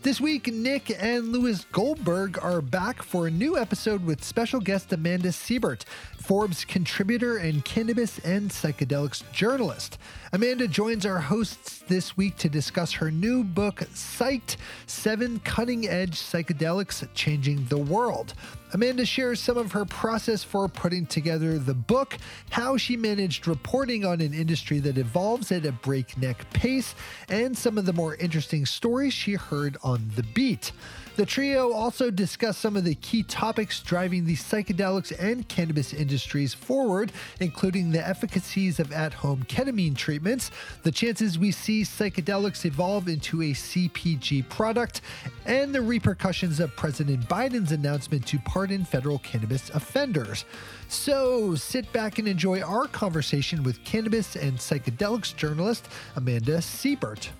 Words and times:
This 0.00 0.20
week, 0.20 0.46
Nick 0.46 0.96
and 1.02 1.32
Lewis 1.32 1.66
Goldberg 1.72 2.38
are 2.40 2.60
back 2.62 3.02
for 3.02 3.26
a 3.26 3.30
new 3.32 3.58
episode 3.58 4.04
with 4.06 4.22
special 4.22 4.60
guest 4.60 4.92
Amanda 4.92 5.32
Siebert, 5.32 5.84
Forbes 6.16 6.64
contributor 6.64 7.38
and 7.38 7.64
cannabis 7.64 8.20
and 8.20 8.48
psychedelics 8.48 9.28
journalist. 9.32 9.98
Amanda 10.32 10.68
joins 10.68 11.04
our 11.04 11.18
hosts 11.18 11.80
this 11.88 12.16
week 12.16 12.36
to 12.36 12.48
discuss 12.48 12.92
her 12.92 13.10
new 13.10 13.42
book, 13.42 13.80
Psyched 13.92 14.56
Seven 14.86 15.40
Cutting 15.40 15.88
Edge 15.88 16.14
Psychedelics 16.14 17.06
Changing 17.14 17.64
the 17.64 17.78
World. 17.78 18.34
Amanda 18.72 19.06
shares 19.06 19.40
some 19.40 19.56
of 19.56 19.72
her 19.72 19.84
process 19.84 20.44
for 20.44 20.68
putting 20.68 21.06
together 21.06 21.58
the 21.58 21.74
book, 21.74 22.18
how 22.50 22.76
she 22.76 22.96
managed 22.96 23.48
reporting 23.48 24.04
on 24.04 24.20
an 24.20 24.34
industry 24.34 24.78
that 24.80 24.98
evolves 24.98 25.50
at 25.52 25.64
a 25.64 25.72
breakneck 25.72 26.48
pace, 26.52 26.94
and 27.28 27.56
some 27.56 27.78
of 27.78 27.86
the 27.86 27.92
more 27.92 28.14
interesting 28.16 28.66
stories 28.66 29.14
she 29.14 29.34
heard 29.34 29.76
on 29.82 30.10
the 30.16 30.22
beat. 30.22 30.72
The 31.18 31.26
trio 31.26 31.72
also 31.72 32.12
discussed 32.12 32.60
some 32.60 32.76
of 32.76 32.84
the 32.84 32.94
key 32.94 33.24
topics 33.24 33.80
driving 33.80 34.24
the 34.24 34.36
psychedelics 34.36 35.12
and 35.18 35.48
cannabis 35.48 35.92
industries 35.92 36.54
forward, 36.54 37.10
including 37.40 37.90
the 37.90 38.06
efficacies 38.06 38.78
of 38.78 38.92
at 38.92 39.14
home 39.14 39.42
ketamine 39.48 39.96
treatments, 39.96 40.52
the 40.84 40.92
chances 40.92 41.36
we 41.36 41.50
see 41.50 41.82
psychedelics 41.82 42.64
evolve 42.64 43.08
into 43.08 43.42
a 43.42 43.50
CPG 43.50 44.48
product, 44.48 45.00
and 45.44 45.74
the 45.74 45.82
repercussions 45.82 46.60
of 46.60 46.76
President 46.76 47.28
Biden's 47.28 47.72
announcement 47.72 48.24
to 48.28 48.38
pardon 48.38 48.84
federal 48.84 49.18
cannabis 49.18 49.70
offenders. 49.70 50.44
So 50.86 51.56
sit 51.56 51.92
back 51.92 52.20
and 52.20 52.28
enjoy 52.28 52.60
our 52.60 52.86
conversation 52.86 53.64
with 53.64 53.82
cannabis 53.82 54.36
and 54.36 54.56
psychedelics 54.56 55.34
journalist 55.34 55.88
Amanda 56.14 56.62
Siebert. 56.62 57.30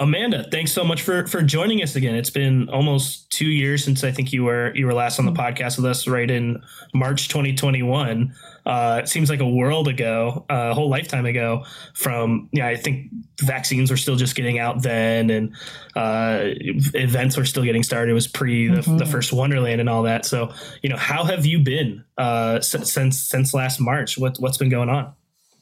Amanda, 0.00 0.46
thanks 0.52 0.70
so 0.70 0.84
much 0.84 1.02
for 1.02 1.26
for 1.26 1.42
joining 1.42 1.82
us 1.82 1.96
again. 1.96 2.14
It's 2.14 2.30
been 2.30 2.68
almost 2.68 3.32
two 3.32 3.48
years 3.48 3.82
since 3.82 4.04
I 4.04 4.12
think 4.12 4.32
you 4.32 4.44
were 4.44 4.72
you 4.76 4.86
were 4.86 4.94
last 4.94 5.18
on 5.18 5.26
the 5.26 5.32
podcast 5.32 5.76
with 5.76 5.86
us, 5.86 6.06
right 6.06 6.30
in 6.30 6.62
March 6.94 7.26
2021. 7.26 8.32
Uh, 8.64 9.00
it 9.02 9.08
seems 9.08 9.28
like 9.28 9.40
a 9.40 9.48
world 9.48 9.88
ago, 9.88 10.46
uh, 10.50 10.68
a 10.70 10.74
whole 10.74 10.88
lifetime 10.88 11.26
ago. 11.26 11.64
From 11.94 12.48
yeah, 12.52 12.68
I 12.68 12.76
think 12.76 13.10
vaccines 13.40 13.90
were 13.90 13.96
still 13.96 14.14
just 14.14 14.36
getting 14.36 14.60
out 14.60 14.82
then, 14.82 15.30
and 15.30 15.56
uh, 15.96 16.50
events 16.94 17.36
were 17.36 17.44
still 17.44 17.64
getting 17.64 17.82
started. 17.82 18.12
It 18.12 18.14
was 18.14 18.28
pre 18.28 18.68
the, 18.68 18.82
mm-hmm. 18.82 18.98
the, 18.98 19.06
first 19.06 19.32
Wonderland 19.32 19.80
and 19.80 19.88
all 19.88 20.04
that. 20.04 20.24
So 20.24 20.52
you 20.80 20.90
know, 20.90 20.96
how 20.96 21.24
have 21.24 21.44
you 21.44 21.58
been 21.58 22.04
uh, 22.18 22.60
since 22.60 23.18
since 23.18 23.52
last 23.52 23.80
March? 23.80 24.16
What 24.16 24.36
what's 24.38 24.58
been 24.58 24.68
going 24.68 24.90
on? 24.90 25.12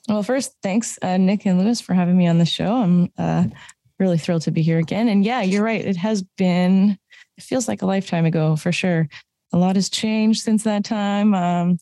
Well, 0.08 0.22
first, 0.22 0.54
thanks, 0.62 0.98
uh, 1.02 1.16
Nick 1.16 1.46
and 1.46 1.58
Lewis, 1.58 1.80
for 1.80 1.92
having 1.92 2.16
me 2.16 2.28
on 2.28 2.38
the 2.38 2.44
show. 2.44 2.76
I'm 2.76 3.10
uh, 3.18 3.46
really 3.98 4.18
thrilled 4.18 4.42
to 4.42 4.50
be 4.50 4.62
here 4.62 4.78
again. 4.78 5.08
And 5.08 5.24
yeah, 5.24 5.42
you're 5.42 5.64
right. 5.64 5.84
It 5.84 5.96
has 5.96 6.22
been, 6.22 6.98
it 7.36 7.44
feels 7.44 7.68
like 7.68 7.82
a 7.82 7.86
lifetime 7.86 8.24
ago 8.24 8.56
for 8.56 8.72
sure. 8.72 9.08
A 9.52 9.58
lot 9.58 9.76
has 9.76 9.88
changed 9.88 10.42
since 10.42 10.64
that 10.64 10.84
time. 10.84 11.34
Um, 11.34 11.78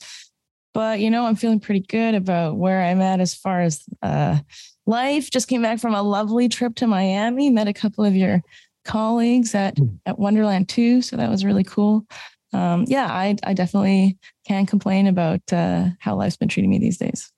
but 0.74 1.00
you 1.00 1.10
know, 1.10 1.24
I'm 1.24 1.36
feeling 1.36 1.60
pretty 1.60 1.80
good 1.80 2.14
about 2.14 2.56
where 2.56 2.82
I'm 2.82 3.00
at 3.00 3.20
as 3.20 3.34
far 3.34 3.62
as 3.62 3.82
uh, 4.02 4.38
life. 4.86 5.30
Just 5.30 5.48
came 5.48 5.62
back 5.62 5.78
from 5.78 5.94
a 5.94 6.02
lovely 6.02 6.48
trip 6.48 6.74
to 6.76 6.86
Miami, 6.86 7.48
met 7.50 7.68
a 7.68 7.72
couple 7.72 8.04
of 8.04 8.14
your 8.14 8.42
colleagues 8.84 9.54
at 9.54 9.78
hmm. 9.78 9.96
at 10.04 10.18
Wonderland 10.18 10.68
too, 10.68 11.00
so 11.00 11.16
that 11.16 11.30
was 11.30 11.44
really 11.44 11.64
cool. 11.64 12.04
Um, 12.52 12.84
yeah, 12.86 13.06
I 13.06 13.36
I 13.44 13.54
definitely 13.54 14.18
can't 14.46 14.68
complain 14.68 15.06
about 15.06 15.40
uh, 15.52 15.88
how 16.00 16.16
life's 16.16 16.36
been 16.36 16.48
treating 16.48 16.70
me 16.70 16.78
these 16.78 16.98
days. 16.98 17.32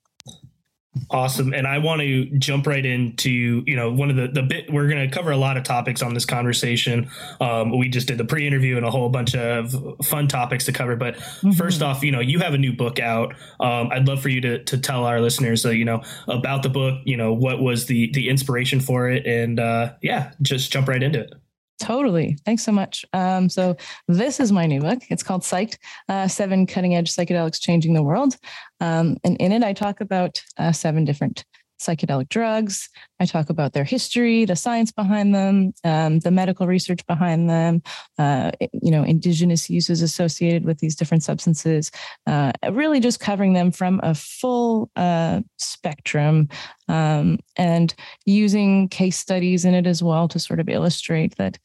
Awesome. 1.11 1.53
And 1.53 1.67
I 1.67 1.79
want 1.79 2.01
to 2.01 2.27
jump 2.39 2.67
right 2.67 2.85
into, 2.85 3.63
you 3.67 3.77
know, 3.77 3.93
one 3.93 4.11
of 4.11 4.17
the, 4.17 4.29
the 4.29 4.43
bit, 4.43 4.73
we're 4.73 4.89
going 4.89 5.09
to 5.09 5.15
cover 5.15 5.31
a 5.31 5.37
lot 5.37 5.57
of 5.57 5.65
topics 5.65 6.03
on 6.03 6.15
this 6.15 6.25
conversation. 6.25 7.11
Um, 7.41 7.77
we 7.77 7.89
just 7.89 8.07
did 8.09 8.19
the 8.19 8.25
pre 8.25 8.47
interview 8.47 8.77
and 8.77 8.85
a 8.85 8.91
whole 8.91 9.09
bunch 9.09 9.35
of 9.35 9.75
fun 10.05 10.29
topics 10.29 10.65
to 10.67 10.73
cover. 10.73 10.97
But 10.97 11.17
mm-hmm. 11.17 11.53
first 11.53 11.83
off, 11.83 12.03
you 12.03 12.13
know, 12.13 12.21
you 12.21 12.41
have 12.41 12.55
a 12.55 12.59
new 12.59 12.73
book 12.73 12.99
out. 12.99 13.35
Um, 13.61 13.91
I'd 13.93 14.07
love 14.07 14.21
for 14.21 14.29
you 14.29 14.41
to, 14.43 14.65
to 14.65 14.79
tell 14.79 15.05
our 15.05 15.21
listeners, 15.21 15.65
uh, 15.65 15.71
you 15.71 15.85
know, 15.85 16.03
about 16.29 16.63
the 16.63 16.71
book, 16.71 17.01
you 17.05 17.17
know, 17.17 17.33
what 17.33 17.61
was 17.61 17.87
the, 17.87 18.11
the 18.13 18.29
inspiration 18.29 18.81
for 18.81 19.11
it. 19.11 19.27
And 19.27 19.61
uh, 19.61 19.95
yeah, 20.03 20.33
just 20.43 20.73
jump 20.73 20.89
right 20.89 21.03
into 21.03 21.21
it. 21.21 21.35
Totally. 21.79 22.39
Thanks 22.45 22.63
so 22.63 22.73
much. 22.73 23.05
Um, 23.13 23.49
so 23.49 23.77
this 24.09 24.41
is 24.41 24.51
my 24.51 24.67
new 24.67 24.81
book. 24.81 25.03
It's 25.11 25.23
called 25.23 25.43
Psyched, 25.43 25.77
uh, 26.09 26.27
Seven 26.27 26.67
Cutting 26.67 26.95
Edge 26.95 27.15
Psychedelics 27.15 27.61
Changing 27.61 27.93
the 27.93 28.03
World. 28.03 28.37
Um, 28.81 29.19
and 29.25 29.37
in 29.39 29.53
it, 29.53 29.63
I 29.63 29.73
talk 29.75 30.01
about 30.01 30.43
uh, 30.57 30.73
seven 30.73 31.05
different 31.05 31.45
psychedelic 31.79 32.29
drugs. 32.29 32.89
I 33.21 33.27
talk 33.27 33.51
about 33.51 33.73
their 33.73 33.85
history, 33.85 34.45
the 34.45 34.57
science 34.57 34.93
behind 34.93 35.35
them, 35.35 35.73
um, 35.85 36.21
the 36.21 36.31
medical 36.31 36.67
research 36.67 37.05
behind 37.07 37.49
them, 37.49 37.83
uh, 38.19 38.53
you 38.73 38.91
know, 38.91 39.03
indigenous 39.03 39.69
uses 39.71 40.03
associated 40.03 40.65
with 40.65 40.79
these 40.79 40.97
different 40.97 41.23
substances, 41.23 41.91
uh, 42.27 42.53
really 42.71 43.01
just 43.01 43.21
covering 43.21 43.53
them 43.53 43.71
from 43.71 44.01
a 44.03 44.15
full 44.15 44.91
uh, 44.97 45.41
spectrum 45.59 46.49
um, 46.89 47.39
and 47.57 47.95
using 48.25 48.89
case 48.89 49.19
studies 49.19 49.65
in 49.65 49.75
it 49.75 49.87
as 49.87 50.03
well 50.03 50.29
to 50.29 50.39
sort 50.39 50.61
of 50.61 50.69
illustrate 50.69 51.37
that 51.37 51.59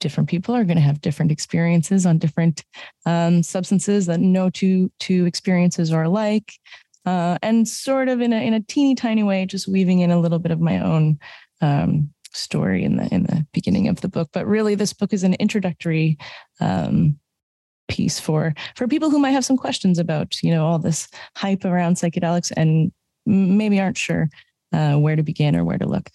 different 0.00 0.28
people 0.28 0.54
are 0.56 0.64
going 0.64 0.76
to 0.76 0.82
have 0.82 1.00
different 1.02 1.30
experiences 1.30 2.06
on 2.06 2.18
different 2.18 2.64
um, 3.06 3.42
substances 3.42 4.06
that 4.06 4.20
no 4.20 4.50
two 4.50 4.90
two 4.98 5.26
experiences 5.26 5.92
are 5.92 6.04
alike 6.04 6.54
uh, 7.06 7.38
and 7.42 7.66
sort 7.66 8.08
of 8.08 8.20
in 8.20 8.32
a 8.32 8.46
in 8.46 8.54
a 8.54 8.60
teeny 8.60 8.94
tiny 8.94 9.22
way, 9.22 9.46
just 9.46 9.68
weaving 9.68 10.00
in 10.00 10.10
a 10.10 10.20
little 10.20 10.38
bit 10.38 10.52
of 10.52 10.60
my 10.60 10.78
own 10.78 11.18
um, 11.60 12.10
story 12.32 12.84
in 12.84 12.96
the 12.96 13.12
in 13.12 13.24
the 13.24 13.46
beginning 13.52 13.88
of 13.88 14.00
the 14.00 14.08
book. 14.08 14.30
But 14.32 14.46
really, 14.46 14.74
this 14.74 14.92
book 14.92 15.12
is 15.12 15.24
an 15.24 15.34
introductory 15.34 16.18
um, 16.60 17.18
piece 17.88 18.20
for 18.20 18.54
for 18.76 18.86
people 18.86 19.10
who 19.10 19.18
might 19.18 19.30
have 19.30 19.44
some 19.44 19.56
questions 19.56 19.98
about 19.98 20.42
you 20.42 20.50
know 20.50 20.66
all 20.66 20.78
this 20.78 21.08
hype 21.36 21.64
around 21.64 21.96
psychedelics 21.96 22.52
and 22.56 22.92
maybe 23.26 23.80
aren't 23.80 23.98
sure 23.98 24.28
uh, 24.72 24.94
where 24.96 25.16
to 25.16 25.22
begin 25.22 25.56
or 25.56 25.64
where 25.64 25.78
to 25.78 25.86
look. 25.86 26.10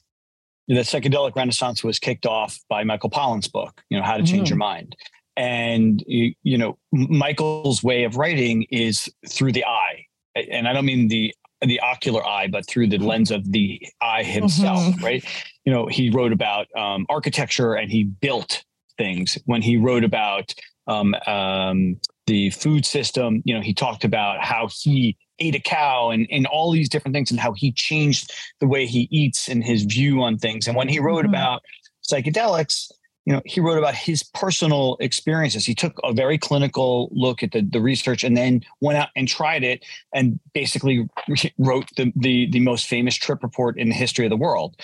The 0.68 0.76
psychedelic 0.76 1.36
renaissance 1.36 1.84
was 1.84 2.00
kicked 2.00 2.26
off 2.26 2.60
by 2.70 2.84
Michael 2.84 3.12
Pollan's 3.12 3.48
book, 3.48 3.84
you 3.90 3.98
know, 3.98 4.04
How 4.04 4.18
to 4.18 4.24
Change 4.24 4.48
mm. 4.48 4.52
Your 4.52 4.58
Mind. 4.58 4.96
And 5.38 6.04
you 6.08 6.58
know, 6.58 6.78
Michael's 6.92 7.84
way 7.84 8.04
of 8.04 8.16
writing 8.16 8.64
is 8.72 9.10
through 9.28 9.52
the 9.52 9.66
eye 9.66 10.05
and 10.36 10.68
I 10.68 10.74
don't 10.74 10.86
mean 10.86 11.08
the 11.08 11.34
the 11.62 11.80
ocular 11.80 12.26
eye, 12.26 12.48
but 12.48 12.68
through 12.68 12.88
the 12.88 12.98
lens 12.98 13.32
of 13.32 13.52
the 13.52 13.82
eye 14.02 14.24
himself, 14.24 14.80
mm-hmm. 14.80 15.04
right? 15.04 15.26
You 15.64 15.74
know, 15.74 15.88
he 15.88 16.10
wrote 16.10 16.32
about 16.32 16.68
um, 16.76 17.06
architecture 17.10 17.74
and 17.74 17.92
he 17.92 18.04
built 18.04 18.64
things. 18.98 19.38
When 19.46 19.62
he 19.62 19.78
wrote 19.78 20.04
about 20.04 20.54
um, 20.88 21.16
um, 21.26 22.00
the 22.28 22.50
food 22.52 22.86
system, 22.86 23.42
you 23.46 23.56
know, 23.56 23.62
he 23.62 23.74
talked 23.74 24.04
about 24.04 24.44
how 24.44 24.70
he 24.70 25.18
ate 25.40 25.56
a 25.56 25.60
cow 25.60 26.12
and, 26.12 26.28
and 26.32 26.46
all 26.46 26.72
these 26.72 26.90
different 26.90 27.14
things 27.14 27.32
and 27.32 27.40
how 27.40 27.54
he 27.54 27.72
changed 27.72 28.32
the 28.60 28.68
way 28.68 28.86
he 28.86 29.08
eats 29.12 29.50
and 29.50 29.64
his 29.64 29.84
view 29.84 30.22
on 30.22 30.38
things. 30.38 30.68
And 30.68 30.76
when 30.76 30.88
he 30.88 31.00
wrote 31.00 31.26
mm-hmm. 31.26 31.34
about 31.34 31.62
psychedelics, 32.08 32.92
you 33.26 33.34
know, 33.34 33.42
he 33.44 33.60
wrote 33.60 33.80
about 33.80 33.96
his 33.96 34.22
personal 34.22 34.98
experiences. 35.00 35.66
He 35.66 35.74
took 35.74 36.00
a 36.04 36.14
very 36.14 36.38
clinical 36.38 37.10
look 37.12 37.42
at 37.42 37.52
the, 37.52 37.62
the 37.62 37.82
research 37.82 38.24
and 38.24 38.38
then 38.38 38.64
went 38.82 39.00
out 39.00 39.10
and 39.16 39.28
tried 39.28 39.64
it 39.64 39.84
and 40.14 40.40
basically 40.54 41.10
wrote 41.58 41.90
the, 41.98 42.14
the, 42.16 42.50
the 42.52 42.60
most 42.60 42.88
famous 42.88 43.16
trip 43.16 43.42
report 43.42 43.80
in 43.80 43.90
the 43.90 43.96
history 43.96 44.26
of 44.26 44.30
the 44.30 44.38
world. 44.38 44.80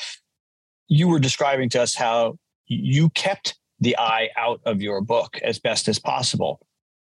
You 0.88 1.08
were 1.08 1.20
describing 1.20 1.70
to 1.70 1.82
us 1.82 1.94
how 1.94 2.38
you 2.66 3.10
kept 3.12 3.60
the 3.80 3.96
eye 3.98 4.30
out 4.38 4.60
of 4.66 4.82
your 4.82 5.02
book 5.02 5.38
as 5.44 5.60
best 5.60 5.88
as 5.88 6.00
possible. 6.00 6.60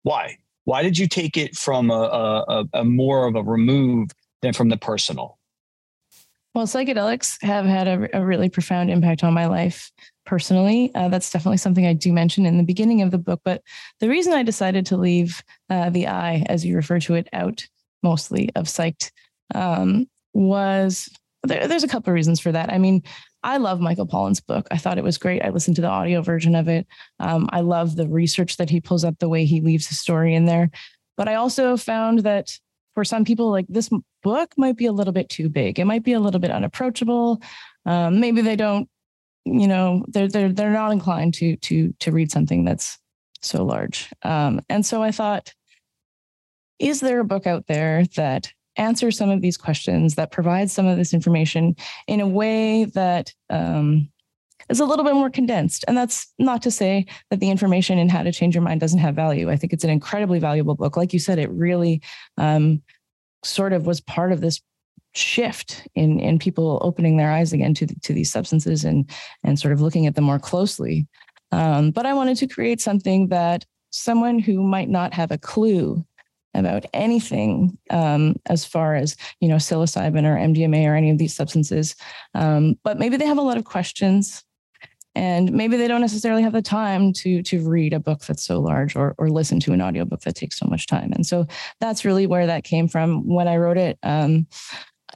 Why? 0.02 0.38
Why 0.64 0.82
did 0.82 0.98
you 0.98 1.08
take 1.08 1.36
it 1.36 1.56
from 1.56 1.90
a, 1.90 2.44
a, 2.48 2.64
a 2.72 2.84
more 2.84 3.26
of 3.26 3.36
a 3.36 3.42
remove 3.42 4.08
than 4.40 4.54
from 4.54 4.70
the 4.70 4.76
personal? 4.76 5.38
Well, 6.54 6.66
psychedelics 6.66 7.42
have 7.42 7.66
had 7.66 7.86
a, 7.86 8.18
a 8.18 8.24
really 8.24 8.48
profound 8.48 8.90
impact 8.90 9.22
on 9.22 9.32
my 9.32 9.46
life 9.46 9.92
personally. 10.28 10.92
Uh, 10.94 11.08
that's 11.08 11.30
definitely 11.30 11.56
something 11.56 11.86
I 11.86 11.94
do 11.94 12.12
mention 12.12 12.44
in 12.44 12.58
the 12.58 12.62
beginning 12.62 13.00
of 13.00 13.10
the 13.10 13.18
book. 13.18 13.40
But 13.44 13.62
the 13.98 14.10
reason 14.10 14.34
I 14.34 14.42
decided 14.42 14.84
to 14.86 14.96
leave 14.98 15.42
uh, 15.70 15.88
the 15.88 16.06
eye, 16.06 16.44
as 16.48 16.66
you 16.66 16.76
refer 16.76 17.00
to 17.00 17.14
it, 17.14 17.28
out 17.32 17.66
mostly 18.02 18.50
of 18.54 18.66
psyched 18.66 19.10
um, 19.54 20.06
was 20.34 21.08
there, 21.44 21.66
there's 21.66 21.82
a 21.82 21.88
couple 21.88 22.10
of 22.10 22.14
reasons 22.14 22.40
for 22.40 22.52
that. 22.52 22.70
I 22.70 22.76
mean, 22.76 23.02
I 23.42 23.56
love 23.56 23.80
Michael 23.80 24.06
Pollan's 24.06 24.40
book. 24.40 24.68
I 24.70 24.76
thought 24.76 24.98
it 24.98 25.04
was 25.04 25.16
great. 25.16 25.42
I 25.42 25.48
listened 25.48 25.76
to 25.76 25.82
the 25.82 25.88
audio 25.88 26.20
version 26.20 26.54
of 26.54 26.68
it. 26.68 26.86
Um, 27.20 27.48
I 27.50 27.60
love 27.60 27.96
the 27.96 28.06
research 28.06 28.58
that 28.58 28.68
he 28.68 28.82
pulls 28.82 29.04
up, 29.04 29.18
the 29.18 29.30
way 29.30 29.46
he 29.46 29.62
leaves 29.62 29.88
his 29.88 29.98
story 29.98 30.34
in 30.34 30.44
there. 30.44 30.70
But 31.16 31.28
I 31.28 31.36
also 31.36 31.76
found 31.78 32.20
that 32.20 32.58
for 32.94 33.04
some 33.04 33.24
people, 33.24 33.50
like 33.50 33.66
this 33.68 33.88
book 34.22 34.52
might 34.58 34.76
be 34.76 34.86
a 34.86 34.92
little 34.92 35.12
bit 35.14 35.30
too 35.30 35.48
big. 35.48 35.78
It 35.78 35.86
might 35.86 36.04
be 36.04 36.12
a 36.12 36.20
little 36.20 36.40
bit 36.40 36.50
unapproachable. 36.50 37.40
Um, 37.86 38.20
maybe 38.20 38.42
they 38.42 38.56
don't, 38.56 38.88
you 39.52 39.68
know, 39.68 40.04
they're 40.08 40.28
they're 40.28 40.52
they're 40.52 40.70
not 40.70 40.92
inclined 40.92 41.34
to 41.34 41.56
to 41.56 41.94
to 42.00 42.12
read 42.12 42.30
something 42.30 42.64
that's 42.64 42.98
so 43.40 43.64
large. 43.64 44.10
Um, 44.22 44.60
and 44.68 44.84
so 44.84 45.02
I 45.02 45.12
thought, 45.12 45.54
is 46.78 47.00
there 47.00 47.20
a 47.20 47.24
book 47.24 47.46
out 47.46 47.66
there 47.66 48.04
that 48.16 48.52
answers 48.78 49.18
some 49.18 49.28
of 49.28 49.42
these 49.42 49.56
questions, 49.56 50.14
that 50.14 50.30
provides 50.30 50.72
some 50.72 50.86
of 50.86 50.96
this 50.96 51.12
information 51.12 51.76
in 52.06 52.20
a 52.20 52.26
way 52.26 52.84
that 52.84 53.34
um, 53.50 54.08
is 54.68 54.80
a 54.80 54.84
little 54.84 55.04
bit 55.04 55.14
more 55.14 55.30
condensed. 55.30 55.84
And 55.88 55.96
that's 55.96 56.32
not 56.38 56.62
to 56.62 56.70
say 56.70 57.06
that 57.30 57.40
the 57.40 57.50
information 57.50 57.98
in 57.98 58.08
How 58.08 58.22
to 58.22 58.32
Change 58.32 58.54
Your 58.54 58.62
Mind 58.62 58.80
doesn't 58.80 59.00
have 59.00 59.14
value. 59.14 59.50
I 59.50 59.56
think 59.56 59.72
it's 59.72 59.84
an 59.84 59.90
incredibly 59.90 60.38
valuable 60.38 60.76
book. 60.76 60.96
Like 60.96 61.12
you 61.12 61.18
said, 61.18 61.38
it 61.38 61.50
really 61.50 62.00
um, 62.36 62.82
sort 63.44 63.72
of 63.72 63.86
was 63.86 64.00
part 64.00 64.32
of 64.32 64.40
this 64.40 64.60
shift 65.18 65.86
in 65.94 66.20
in 66.20 66.38
people 66.38 66.78
opening 66.82 67.16
their 67.16 67.30
eyes 67.30 67.52
again 67.52 67.74
to 67.74 67.86
to 67.86 68.12
these 68.12 68.30
substances 68.30 68.84
and 68.84 69.10
and 69.44 69.58
sort 69.58 69.72
of 69.72 69.80
looking 69.80 70.06
at 70.06 70.14
them 70.14 70.24
more 70.24 70.38
closely. 70.38 71.06
Um, 71.50 71.90
but 71.90 72.06
I 72.06 72.14
wanted 72.14 72.36
to 72.38 72.46
create 72.46 72.80
something 72.80 73.28
that 73.28 73.64
someone 73.90 74.38
who 74.38 74.62
might 74.62 74.88
not 74.88 75.14
have 75.14 75.30
a 75.30 75.38
clue 75.38 76.04
about 76.54 76.84
anything 76.92 77.78
um, 77.90 78.34
as 78.46 78.64
far 78.64 78.94
as 78.94 79.16
you 79.40 79.48
know 79.48 79.56
psilocybin 79.56 80.24
or 80.24 80.36
MDMA 80.36 80.86
or 80.86 80.94
any 80.94 81.10
of 81.10 81.18
these 81.18 81.34
substances, 81.34 81.94
um, 82.34 82.78
but 82.84 82.98
maybe 82.98 83.16
they 83.16 83.26
have 83.26 83.38
a 83.38 83.42
lot 83.42 83.56
of 83.56 83.64
questions, 83.64 84.44
and 85.14 85.52
maybe 85.52 85.76
they 85.76 85.88
don't 85.88 86.00
necessarily 86.00 86.42
have 86.42 86.52
the 86.52 86.62
time 86.62 87.12
to 87.12 87.42
to 87.42 87.68
read 87.68 87.92
a 87.92 88.00
book 88.00 88.20
that's 88.20 88.44
so 88.44 88.60
large 88.60 88.96
or 88.96 89.14
or 89.18 89.30
listen 89.30 89.60
to 89.60 89.72
an 89.72 89.82
audiobook 89.82 90.20
that 90.22 90.36
takes 90.36 90.58
so 90.58 90.66
much 90.66 90.86
time. 90.86 91.12
And 91.12 91.26
so 91.26 91.46
that's 91.80 92.04
really 92.04 92.26
where 92.26 92.46
that 92.46 92.64
came 92.64 92.88
from 92.88 93.26
when 93.26 93.48
I 93.48 93.56
wrote 93.56 93.78
it. 93.78 93.98
Um, 94.02 94.46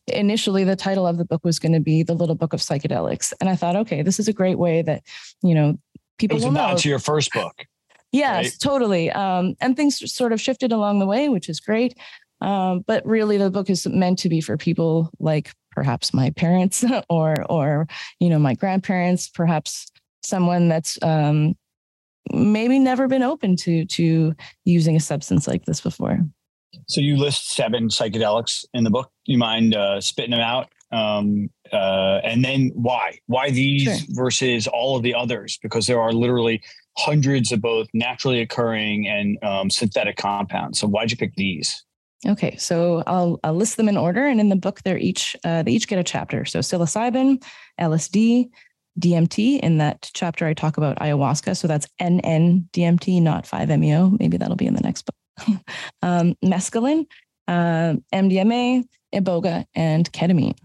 initially 0.08 0.64
the 0.64 0.76
title 0.76 1.06
of 1.06 1.16
the 1.16 1.24
book 1.24 1.44
was 1.44 1.58
going 1.58 1.72
to 1.72 1.80
be 1.80 2.02
the 2.02 2.14
little 2.14 2.34
book 2.34 2.52
of 2.52 2.60
psychedelics 2.60 3.32
and 3.40 3.48
i 3.48 3.54
thought 3.54 3.76
okay 3.76 4.02
this 4.02 4.18
is 4.18 4.26
a 4.26 4.32
great 4.32 4.58
way 4.58 4.82
that 4.82 5.02
you 5.42 5.54
know 5.54 5.78
people 6.18 6.34
it 6.34 6.38
was 6.38 6.44
will 6.44 6.52
know. 6.52 6.76
to 6.76 6.88
your 6.88 6.98
first 6.98 7.32
book 7.32 7.66
Yes, 8.12 8.44
right? 8.44 8.56
totally. 8.60 9.10
Um, 9.10 9.56
and 9.60 9.74
things 9.74 10.12
sort 10.12 10.32
of 10.32 10.40
shifted 10.40 10.70
along 10.70 10.98
the 10.98 11.06
way, 11.06 11.30
which 11.30 11.48
is 11.48 11.60
great. 11.60 11.98
Um, 12.42 12.84
but 12.86 13.04
really, 13.06 13.38
the 13.38 13.50
book 13.50 13.70
is 13.70 13.86
meant 13.86 14.18
to 14.20 14.28
be 14.28 14.40
for 14.40 14.56
people 14.56 15.10
like 15.18 15.52
perhaps 15.70 16.12
my 16.12 16.30
parents 16.30 16.84
or 17.08 17.50
or 17.50 17.88
you 18.20 18.28
know 18.28 18.38
my 18.38 18.54
grandparents, 18.54 19.28
perhaps 19.28 19.90
someone 20.22 20.68
that's 20.68 20.98
um, 21.02 21.56
maybe 22.30 22.78
never 22.78 23.08
been 23.08 23.22
open 23.22 23.56
to 23.56 23.86
to 23.86 24.34
using 24.64 24.94
a 24.94 25.00
substance 25.00 25.48
like 25.48 25.64
this 25.64 25.80
before. 25.80 26.18
So 26.88 27.00
you 27.00 27.16
list 27.16 27.50
seven 27.50 27.88
psychedelics 27.88 28.64
in 28.74 28.84
the 28.84 28.90
book. 28.90 29.10
You 29.24 29.38
mind 29.38 29.74
uh, 29.74 30.00
spitting 30.00 30.30
them 30.30 30.40
out? 30.40 30.68
Um, 30.90 31.48
uh, 31.72 32.20
and 32.22 32.44
then 32.44 32.70
why? 32.74 33.18
Why 33.26 33.50
these 33.50 33.84
sure. 33.84 33.96
versus 34.10 34.66
all 34.66 34.96
of 34.96 35.02
the 35.02 35.14
others? 35.14 35.58
Because 35.62 35.86
there 35.86 36.00
are 36.00 36.12
literally 36.12 36.62
hundreds 36.98 37.52
of 37.52 37.62
both 37.62 37.88
naturally 37.94 38.40
occurring 38.40 39.08
and 39.08 39.42
um, 39.42 39.70
synthetic 39.70 40.16
compounds. 40.16 40.78
So 40.78 40.86
why'd 40.86 41.10
you 41.10 41.16
pick 41.16 41.34
these? 41.36 41.84
Okay, 42.28 42.56
so 42.56 43.02
I'll, 43.06 43.40
I'll 43.42 43.54
list 43.54 43.76
them 43.78 43.88
in 43.88 43.96
order, 43.96 44.26
and 44.26 44.38
in 44.38 44.48
the 44.48 44.54
book, 44.54 44.82
they're 44.84 44.98
each 44.98 45.34
uh, 45.44 45.64
they 45.64 45.72
each 45.72 45.88
get 45.88 45.98
a 45.98 46.04
chapter. 46.04 46.44
So 46.44 46.60
psilocybin, 46.60 47.42
LSD, 47.80 48.48
DMT. 49.00 49.60
In 49.60 49.78
that 49.78 50.10
chapter, 50.14 50.46
I 50.46 50.54
talk 50.54 50.76
about 50.76 50.98
ayahuasca. 50.98 51.56
So 51.56 51.66
that's 51.66 51.88
NN-DMT, 52.00 53.22
not 53.22 53.44
5-MeO. 53.44 54.16
Maybe 54.20 54.36
that'll 54.36 54.56
be 54.56 54.66
in 54.66 54.74
the 54.74 54.80
next 54.80 55.02
book. 55.02 55.16
um, 56.02 56.34
mescaline, 56.44 57.06
uh, 57.48 57.94
MDMA, 58.12 58.84
iboga, 59.14 59.64
and 59.74 60.10
ketamine. 60.12 60.56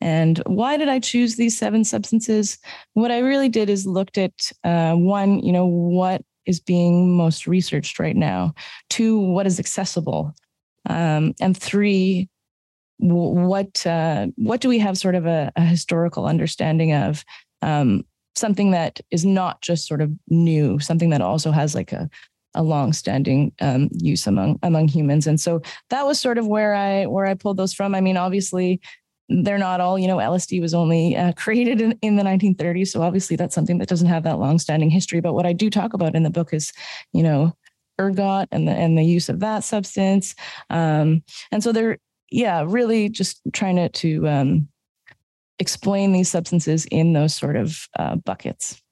And 0.00 0.38
why 0.46 0.76
did 0.76 0.88
I 0.88 0.98
choose 1.00 1.36
these 1.36 1.56
seven 1.56 1.84
substances? 1.84 2.58
What 2.92 3.10
I 3.10 3.18
really 3.18 3.48
did 3.48 3.70
is 3.70 3.86
looked 3.86 4.18
at 4.18 4.50
uh, 4.62 4.94
one, 4.94 5.40
you 5.40 5.52
know, 5.52 5.66
what 5.66 6.22
is 6.46 6.60
being 6.60 7.16
most 7.16 7.46
researched 7.46 7.98
right 7.98 8.16
now, 8.16 8.54
two, 8.90 9.18
what 9.18 9.46
is 9.46 9.58
accessible, 9.58 10.34
um, 10.90 11.34
and 11.40 11.56
three, 11.56 12.28
what 12.98 13.86
uh, 13.86 14.26
what 14.36 14.60
do 14.60 14.68
we 14.68 14.78
have 14.78 14.98
sort 14.98 15.14
of 15.14 15.26
a, 15.26 15.50
a 15.56 15.62
historical 15.62 16.26
understanding 16.26 16.92
of 16.92 17.24
um, 17.62 18.04
something 18.36 18.72
that 18.72 19.00
is 19.10 19.24
not 19.24 19.62
just 19.62 19.86
sort 19.86 20.00
of 20.00 20.12
new, 20.28 20.78
something 20.78 21.10
that 21.10 21.22
also 21.22 21.50
has 21.50 21.74
like 21.74 21.92
a 21.92 22.10
a 22.54 22.62
long-standing 22.62 23.52
um, 23.60 23.88
use 23.92 24.26
among 24.26 24.58
among 24.62 24.88
humans, 24.88 25.26
and 25.26 25.40
so 25.40 25.60
that 25.90 26.06
was 26.06 26.20
sort 26.20 26.38
of 26.38 26.46
where 26.46 26.74
I 26.74 27.06
where 27.06 27.26
I 27.26 27.34
pulled 27.34 27.56
those 27.56 27.74
from. 27.74 27.94
I 27.94 28.00
mean, 28.00 28.16
obviously, 28.16 28.80
they're 29.28 29.58
not 29.58 29.80
all, 29.80 29.98
you 29.98 30.06
know, 30.06 30.18
LSD 30.18 30.60
was 30.60 30.74
only 30.74 31.16
uh, 31.16 31.32
created 31.36 31.80
in, 31.80 31.98
in 32.02 32.16
the 32.16 32.22
1930s. 32.22 32.88
So 32.88 33.02
obviously 33.02 33.36
that's 33.36 33.54
something 33.54 33.78
that 33.78 33.88
doesn't 33.88 34.08
have 34.08 34.24
that 34.24 34.38
long-standing 34.38 34.90
history. 34.90 35.20
But 35.20 35.34
what 35.34 35.46
I 35.46 35.52
do 35.52 35.70
talk 35.70 35.94
about 35.94 36.14
in 36.14 36.22
the 36.22 36.30
book 36.30 36.52
is, 36.52 36.72
you 37.12 37.22
know, 37.22 37.56
ergot 38.00 38.48
and 38.50 38.66
the 38.66 38.72
and 38.72 38.98
the 38.98 39.04
use 39.04 39.28
of 39.28 39.40
that 39.40 39.64
substance. 39.64 40.34
Um, 40.70 41.22
and 41.50 41.62
so 41.62 41.72
they're, 41.72 41.98
yeah, 42.30 42.64
really 42.66 43.08
just 43.08 43.40
trying 43.52 43.76
to 43.76 43.88
to 43.88 44.28
um, 44.28 44.68
explain 45.58 46.12
these 46.12 46.28
substances 46.28 46.86
in 46.86 47.12
those 47.12 47.34
sort 47.34 47.56
of 47.56 47.88
uh, 47.98 48.16
buckets. 48.16 48.82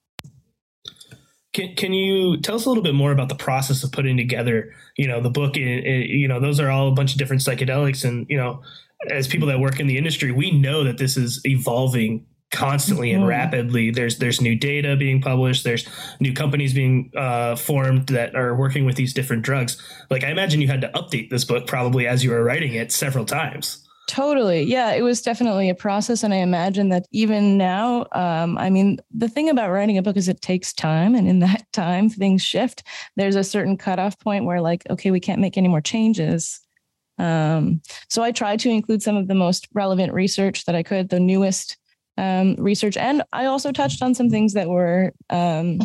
Can, 1.52 1.74
can 1.74 1.92
you 1.92 2.40
tell 2.40 2.56
us 2.56 2.64
a 2.64 2.68
little 2.68 2.82
bit 2.82 2.94
more 2.94 3.12
about 3.12 3.28
the 3.28 3.34
process 3.34 3.84
of 3.84 3.92
putting 3.92 4.16
together, 4.16 4.72
you 4.96 5.06
know, 5.06 5.20
the 5.20 5.30
book? 5.30 5.56
you 5.56 6.26
know, 6.26 6.40
those 6.40 6.58
are 6.58 6.70
all 6.70 6.88
a 6.88 6.92
bunch 6.92 7.12
of 7.12 7.18
different 7.18 7.42
psychedelics, 7.42 8.04
and 8.04 8.26
you 8.30 8.36
know, 8.36 8.62
as 9.10 9.28
people 9.28 9.48
that 9.48 9.60
work 9.60 9.80
in 9.80 9.86
the 9.86 9.98
industry, 9.98 10.32
we 10.32 10.50
know 10.50 10.84
that 10.84 10.98
this 10.98 11.16
is 11.16 11.40
evolving 11.44 12.26
constantly 12.52 13.10
mm-hmm. 13.10 13.20
and 13.20 13.28
rapidly. 13.28 13.90
There's 13.90 14.18
there's 14.18 14.40
new 14.40 14.54
data 14.54 14.94
being 14.94 15.20
published. 15.20 15.64
There's 15.64 15.88
new 16.20 16.32
companies 16.32 16.72
being 16.72 17.10
uh, 17.16 17.56
formed 17.56 18.08
that 18.08 18.36
are 18.36 18.54
working 18.54 18.84
with 18.84 18.96
these 18.96 19.12
different 19.12 19.42
drugs. 19.42 19.82
Like 20.10 20.22
I 20.22 20.30
imagine 20.30 20.60
you 20.60 20.68
had 20.68 20.82
to 20.82 20.88
update 20.88 21.30
this 21.30 21.44
book 21.44 21.66
probably 21.66 22.06
as 22.06 22.22
you 22.22 22.30
were 22.30 22.44
writing 22.44 22.74
it 22.74 22.92
several 22.92 23.24
times. 23.24 23.81
Totally. 24.12 24.64
Yeah, 24.64 24.92
it 24.92 25.00
was 25.00 25.22
definitely 25.22 25.70
a 25.70 25.74
process. 25.74 26.22
And 26.22 26.34
I 26.34 26.36
imagine 26.38 26.90
that 26.90 27.06
even 27.12 27.56
now, 27.56 28.04
um, 28.12 28.58
I 28.58 28.68
mean, 28.68 28.98
the 29.10 29.26
thing 29.26 29.48
about 29.48 29.70
writing 29.70 29.96
a 29.96 30.02
book 30.02 30.18
is 30.18 30.28
it 30.28 30.42
takes 30.42 30.74
time. 30.74 31.14
And 31.14 31.26
in 31.26 31.38
that 31.38 31.64
time, 31.72 32.10
things 32.10 32.42
shift. 32.42 32.82
There's 33.16 33.36
a 33.36 33.42
certain 33.42 33.78
cutoff 33.78 34.18
point 34.18 34.44
where, 34.44 34.60
like, 34.60 34.82
okay, 34.90 35.10
we 35.10 35.18
can't 35.18 35.40
make 35.40 35.56
any 35.56 35.66
more 35.66 35.80
changes. 35.80 36.60
Um, 37.18 37.80
so 38.10 38.22
I 38.22 38.32
tried 38.32 38.60
to 38.60 38.68
include 38.68 39.02
some 39.02 39.16
of 39.16 39.28
the 39.28 39.34
most 39.34 39.66
relevant 39.72 40.12
research 40.12 40.66
that 40.66 40.74
I 40.74 40.82
could, 40.82 41.08
the 41.08 41.18
newest 41.18 41.78
um, 42.18 42.56
research, 42.56 42.98
and 42.98 43.22
I 43.32 43.46
also 43.46 43.72
touched 43.72 44.02
on 44.02 44.14
some 44.14 44.28
things 44.28 44.52
that 44.52 44.68
were 44.68 45.14
um, 45.30 45.78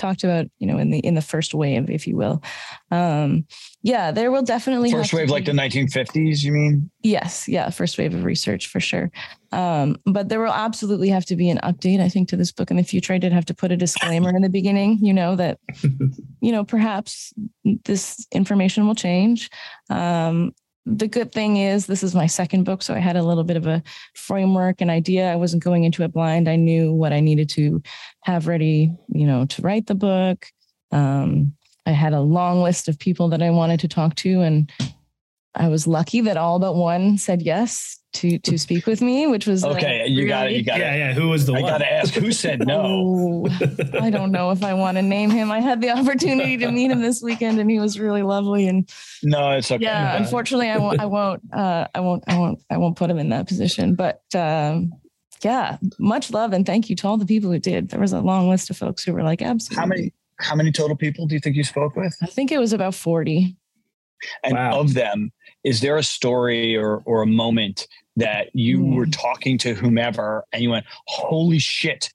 talked 0.00 0.24
about, 0.24 0.46
you 0.58 0.66
know, 0.66 0.78
in 0.78 0.90
the 0.90 0.98
in 0.98 1.14
the 1.14 1.22
first 1.22 1.54
wave, 1.54 1.90
if 1.90 2.06
you 2.06 2.16
will. 2.16 2.42
Um, 2.90 3.46
yeah, 3.82 4.10
there 4.10 4.30
will 4.30 4.42
definitely 4.42 4.90
first 4.90 5.12
wave, 5.12 5.28
be, 5.28 5.32
like 5.32 5.44
the 5.44 5.52
1950s. 5.52 6.42
You 6.42 6.52
mean? 6.52 6.90
Yes, 7.02 7.48
yeah, 7.48 7.70
first 7.70 7.98
wave 7.98 8.14
of 8.14 8.24
research 8.24 8.66
for 8.66 8.80
sure. 8.80 9.10
Um, 9.52 9.96
but 10.06 10.28
there 10.28 10.40
will 10.40 10.52
absolutely 10.52 11.08
have 11.08 11.26
to 11.26 11.36
be 11.36 11.50
an 11.50 11.58
update, 11.62 12.00
I 12.00 12.08
think, 12.08 12.28
to 12.30 12.36
this 12.36 12.52
book 12.52 12.70
in 12.70 12.76
the 12.76 12.82
future. 12.82 13.12
I 13.12 13.18
did 13.18 13.32
have 13.32 13.46
to 13.46 13.54
put 13.54 13.72
a 13.72 13.76
disclaimer 13.76 14.30
in 14.30 14.42
the 14.42 14.48
beginning, 14.48 14.98
you 15.00 15.12
know, 15.12 15.36
that 15.36 15.58
you 16.40 16.52
know 16.52 16.64
perhaps 16.64 17.32
this 17.84 18.26
information 18.32 18.86
will 18.86 18.94
change. 18.94 19.50
Um, 19.88 20.52
the 20.96 21.08
good 21.08 21.30
thing 21.32 21.56
is 21.56 21.86
this 21.86 22.02
is 22.02 22.14
my 22.14 22.26
second 22.26 22.64
book 22.64 22.82
so 22.82 22.94
i 22.94 22.98
had 22.98 23.16
a 23.16 23.22
little 23.22 23.44
bit 23.44 23.56
of 23.56 23.66
a 23.66 23.82
framework 24.14 24.80
and 24.80 24.90
idea. 24.90 25.30
I 25.30 25.36
wasn't 25.36 25.62
going 25.62 25.84
into 25.84 26.02
it 26.02 26.12
blind. 26.12 26.48
I 26.48 26.56
knew 26.56 26.92
what 26.92 27.12
i 27.12 27.20
needed 27.20 27.48
to 27.50 27.82
have 28.24 28.46
ready 28.46 28.92
you 29.08 29.26
know 29.26 29.46
to 29.46 29.62
write 29.62 29.86
the 29.86 29.94
book. 29.94 30.46
Um, 30.92 31.54
i 31.86 31.92
had 31.92 32.12
a 32.12 32.20
long 32.20 32.62
list 32.62 32.88
of 32.88 32.98
people 32.98 33.28
that 33.28 33.42
i 33.42 33.50
wanted 33.50 33.80
to 33.80 33.88
talk 33.88 34.16
to 34.16 34.40
and 34.40 34.70
i 35.54 35.68
was 35.68 35.86
lucky 35.86 36.20
that 36.22 36.36
all 36.36 36.58
but 36.58 36.74
one 36.74 37.16
said 37.16 37.42
yes 37.42 37.99
to 38.12 38.38
to 38.40 38.58
speak 38.58 38.86
with 38.86 39.00
me, 39.00 39.26
which 39.26 39.46
was 39.46 39.64
okay. 39.64 40.06
you 40.06 40.26
got 40.26 40.48
it. 40.48 40.52
You 40.52 40.64
got 40.64 40.78
yeah, 40.78 40.94
it. 40.94 40.98
Yeah, 40.98 41.12
Who 41.12 41.28
was 41.28 41.46
the 41.46 41.54
I 41.54 41.60
one? 41.60 41.70
got 41.70 41.78
to 41.78 41.92
ask 41.92 42.12
who 42.14 42.32
said 42.32 42.66
no. 42.66 43.46
I 44.00 44.10
don't 44.10 44.32
know 44.32 44.50
if 44.50 44.64
I 44.64 44.74
want 44.74 44.96
to 44.96 45.02
name 45.02 45.30
him. 45.30 45.50
I 45.50 45.60
had 45.60 45.80
the 45.80 45.90
opportunity 45.90 46.56
to 46.58 46.70
meet 46.70 46.90
him 46.90 47.00
this 47.00 47.22
weekend, 47.22 47.60
and 47.60 47.70
he 47.70 47.78
was 47.78 47.98
really 47.98 48.22
lovely. 48.22 48.66
And 48.66 48.88
no, 49.22 49.52
it's 49.52 49.70
okay. 49.70 49.84
Yeah, 49.84 50.16
unfortunately, 50.16 50.68
I 50.68 50.78
won't. 50.78 51.00
I 51.00 51.06
won't. 51.06 51.42
Uh, 51.52 51.86
I 51.94 52.00
won't. 52.00 52.24
I 52.26 52.38
won't. 52.38 52.58
I 52.70 52.76
won't 52.78 52.96
put 52.96 53.10
him 53.10 53.18
in 53.18 53.28
that 53.30 53.46
position. 53.46 53.94
But 53.94 54.22
um, 54.34 54.92
yeah, 55.42 55.78
much 55.98 56.30
love 56.30 56.52
and 56.52 56.66
thank 56.66 56.90
you 56.90 56.96
to 56.96 57.08
all 57.08 57.16
the 57.16 57.26
people 57.26 57.50
who 57.50 57.58
did. 57.58 57.90
There 57.90 58.00
was 58.00 58.12
a 58.12 58.20
long 58.20 58.48
list 58.48 58.70
of 58.70 58.76
folks 58.76 59.04
who 59.04 59.12
were 59.12 59.22
like, 59.22 59.42
absolutely. 59.42 59.80
How 59.80 59.86
many? 59.86 60.12
How 60.40 60.54
many 60.54 60.72
total 60.72 60.96
people 60.96 61.26
do 61.26 61.34
you 61.34 61.40
think 61.40 61.54
you 61.54 61.64
spoke 61.64 61.96
with? 61.96 62.16
I 62.22 62.26
think 62.26 62.50
it 62.50 62.58
was 62.58 62.72
about 62.72 62.94
forty. 62.94 63.56
And 64.44 64.54
wow. 64.54 64.80
of 64.80 64.94
them, 64.94 65.32
is 65.64 65.80
there 65.80 65.96
a 65.96 66.02
story 66.02 66.76
or, 66.76 67.02
or 67.04 67.22
a 67.22 67.26
moment 67.26 67.86
that 68.16 68.48
you 68.54 68.80
mm. 68.80 68.96
were 68.96 69.06
talking 69.06 69.58
to 69.58 69.74
whomever 69.74 70.44
and 70.52 70.62
you 70.62 70.70
went, 70.70 70.86
holy 71.06 71.58
shit, 71.58 72.12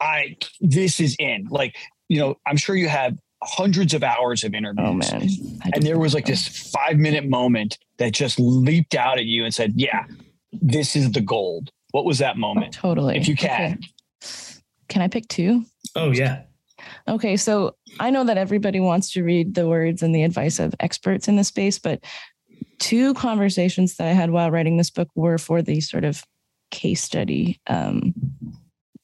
I, 0.00 0.36
this 0.60 1.00
is 1.00 1.16
in 1.18 1.46
like, 1.50 1.76
you 2.08 2.18
know, 2.18 2.36
I'm 2.46 2.56
sure 2.56 2.76
you 2.76 2.88
have 2.88 3.16
hundreds 3.42 3.94
of 3.94 4.02
hours 4.02 4.44
of 4.44 4.54
interviews. 4.54 4.86
Oh 4.88 4.94
man. 4.94 5.28
And 5.74 5.82
there 5.82 5.98
was 5.98 6.14
like 6.14 6.26
this 6.26 6.70
five 6.70 6.96
minute 6.96 7.26
moment 7.26 7.78
that 7.98 8.12
just 8.12 8.38
leaped 8.38 8.94
out 8.94 9.18
at 9.18 9.24
you 9.24 9.44
and 9.44 9.52
said, 9.54 9.72
yeah, 9.74 10.04
this 10.52 10.94
is 10.94 11.12
the 11.12 11.20
gold. 11.20 11.70
What 11.92 12.04
was 12.04 12.18
that 12.18 12.36
moment? 12.36 12.78
Oh, 12.78 12.88
totally. 12.88 13.16
If 13.16 13.28
you 13.28 13.36
can. 13.36 13.78
Okay. 13.78 13.88
Can 14.88 15.02
I 15.02 15.08
pick 15.08 15.26
two? 15.28 15.64
Oh 15.96 16.10
yeah. 16.10 16.42
Okay, 17.08 17.36
so 17.36 17.76
I 18.00 18.10
know 18.10 18.24
that 18.24 18.38
everybody 18.38 18.80
wants 18.80 19.12
to 19.12 19.22
read 19.22 19.54
the 19.54 19.68
words 19.68 20.02
and 20.02 20.14
the 20.14 20.22
advice 20.22 20.58
of 20.58 20.74
experts 20.80 21.28
in 21.28 21.36
the 21.36 21.44
space, 21.44 21.78
but 21.78 22.04
two 22.78 23.14
conversations 23.14 23.96
that 23.96 24.08
I 24.08 24.12
had 24.12 24.30
while 24.30 24.50
writing 24.50 24.76
this 24.76 24.90
book 24.90 25.08
were 25.14 25.38
for 25.38 25.62
the 25.62 25.80
sort 25.80 26.04
of 26.04 26.22
case 26.70 27.02
study 27.02 27.60
um, 27.68 28.14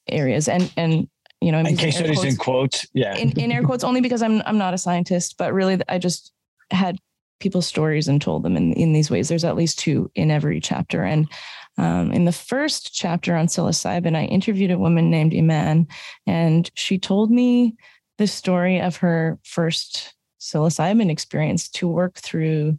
areas, 0.08 0.48
and 0.48 0.72
and 0.76 1.08
you 1.40 1.52
know, 1.52 1.58
I'm 1.58 1.66
and 1.66 1.78
case 1.78 1.96
studies 1.96 2.18
quotes, 2.18 2.32
in 2.32 2.36
quotes, 2.36 2.86
yeah, 2.94 3.16
in, 3.16 3.30
in 3.38 3.52
air 3.52 3.62
quotes 3.62 3.84
only 3.84 4.00
because 4.00 4.22
I'm 4.22 4.42
I'm 4.46 4.58
not 4.58 4.74
a 4.74 4.78
scientist, 4.78 5.36
but 5.38 5.52
really 5.52 5.80
I 5.88 5.98
just 5.98 6.32
had 6.70 6.98
people's 7.40 7.66
stories 7.66 8.08
and 8.08 8.20
told 8.20 8.42
them 8.42 8.56
in 8.56 8.72
in 8.72 8.92
these 8.92 9.10
ways. 9.10 9.28
There's 9.28 9.44
at 9.44 9.56
least 9.56 9.78
two 9.78 10.10
in 10.14 10.30
every 10.30 10.60
chapter, 10.60 11.04
and 11.04 11.28
um, 11.78 12.10
in 12.12 12.24
the 12.24 12.32
first 12.32 12.92
chapter 12.92 13.36
on 13.36 13.46
psilocybin, 13.46 14.16
I 14.16 14.24
interviewed 14.24 14.72
a 14.72 14.78
woman 14.78 15.10
named 15.10 15.32
Iman, 15.32 15.86
and 16.26 16.68
she 16.74 16.98
told 16.98 17.30
me 17.30 17.76
the 18.18 18.26
story 18.26 18.80
of 18.80 18.96
her 18.96 19.38
first 19.44 20.14
psilocybin 20.40 21.08
experience 21.08 21.68
to 21.68 21.88
work 21.88 22.16
through 22.16 22.78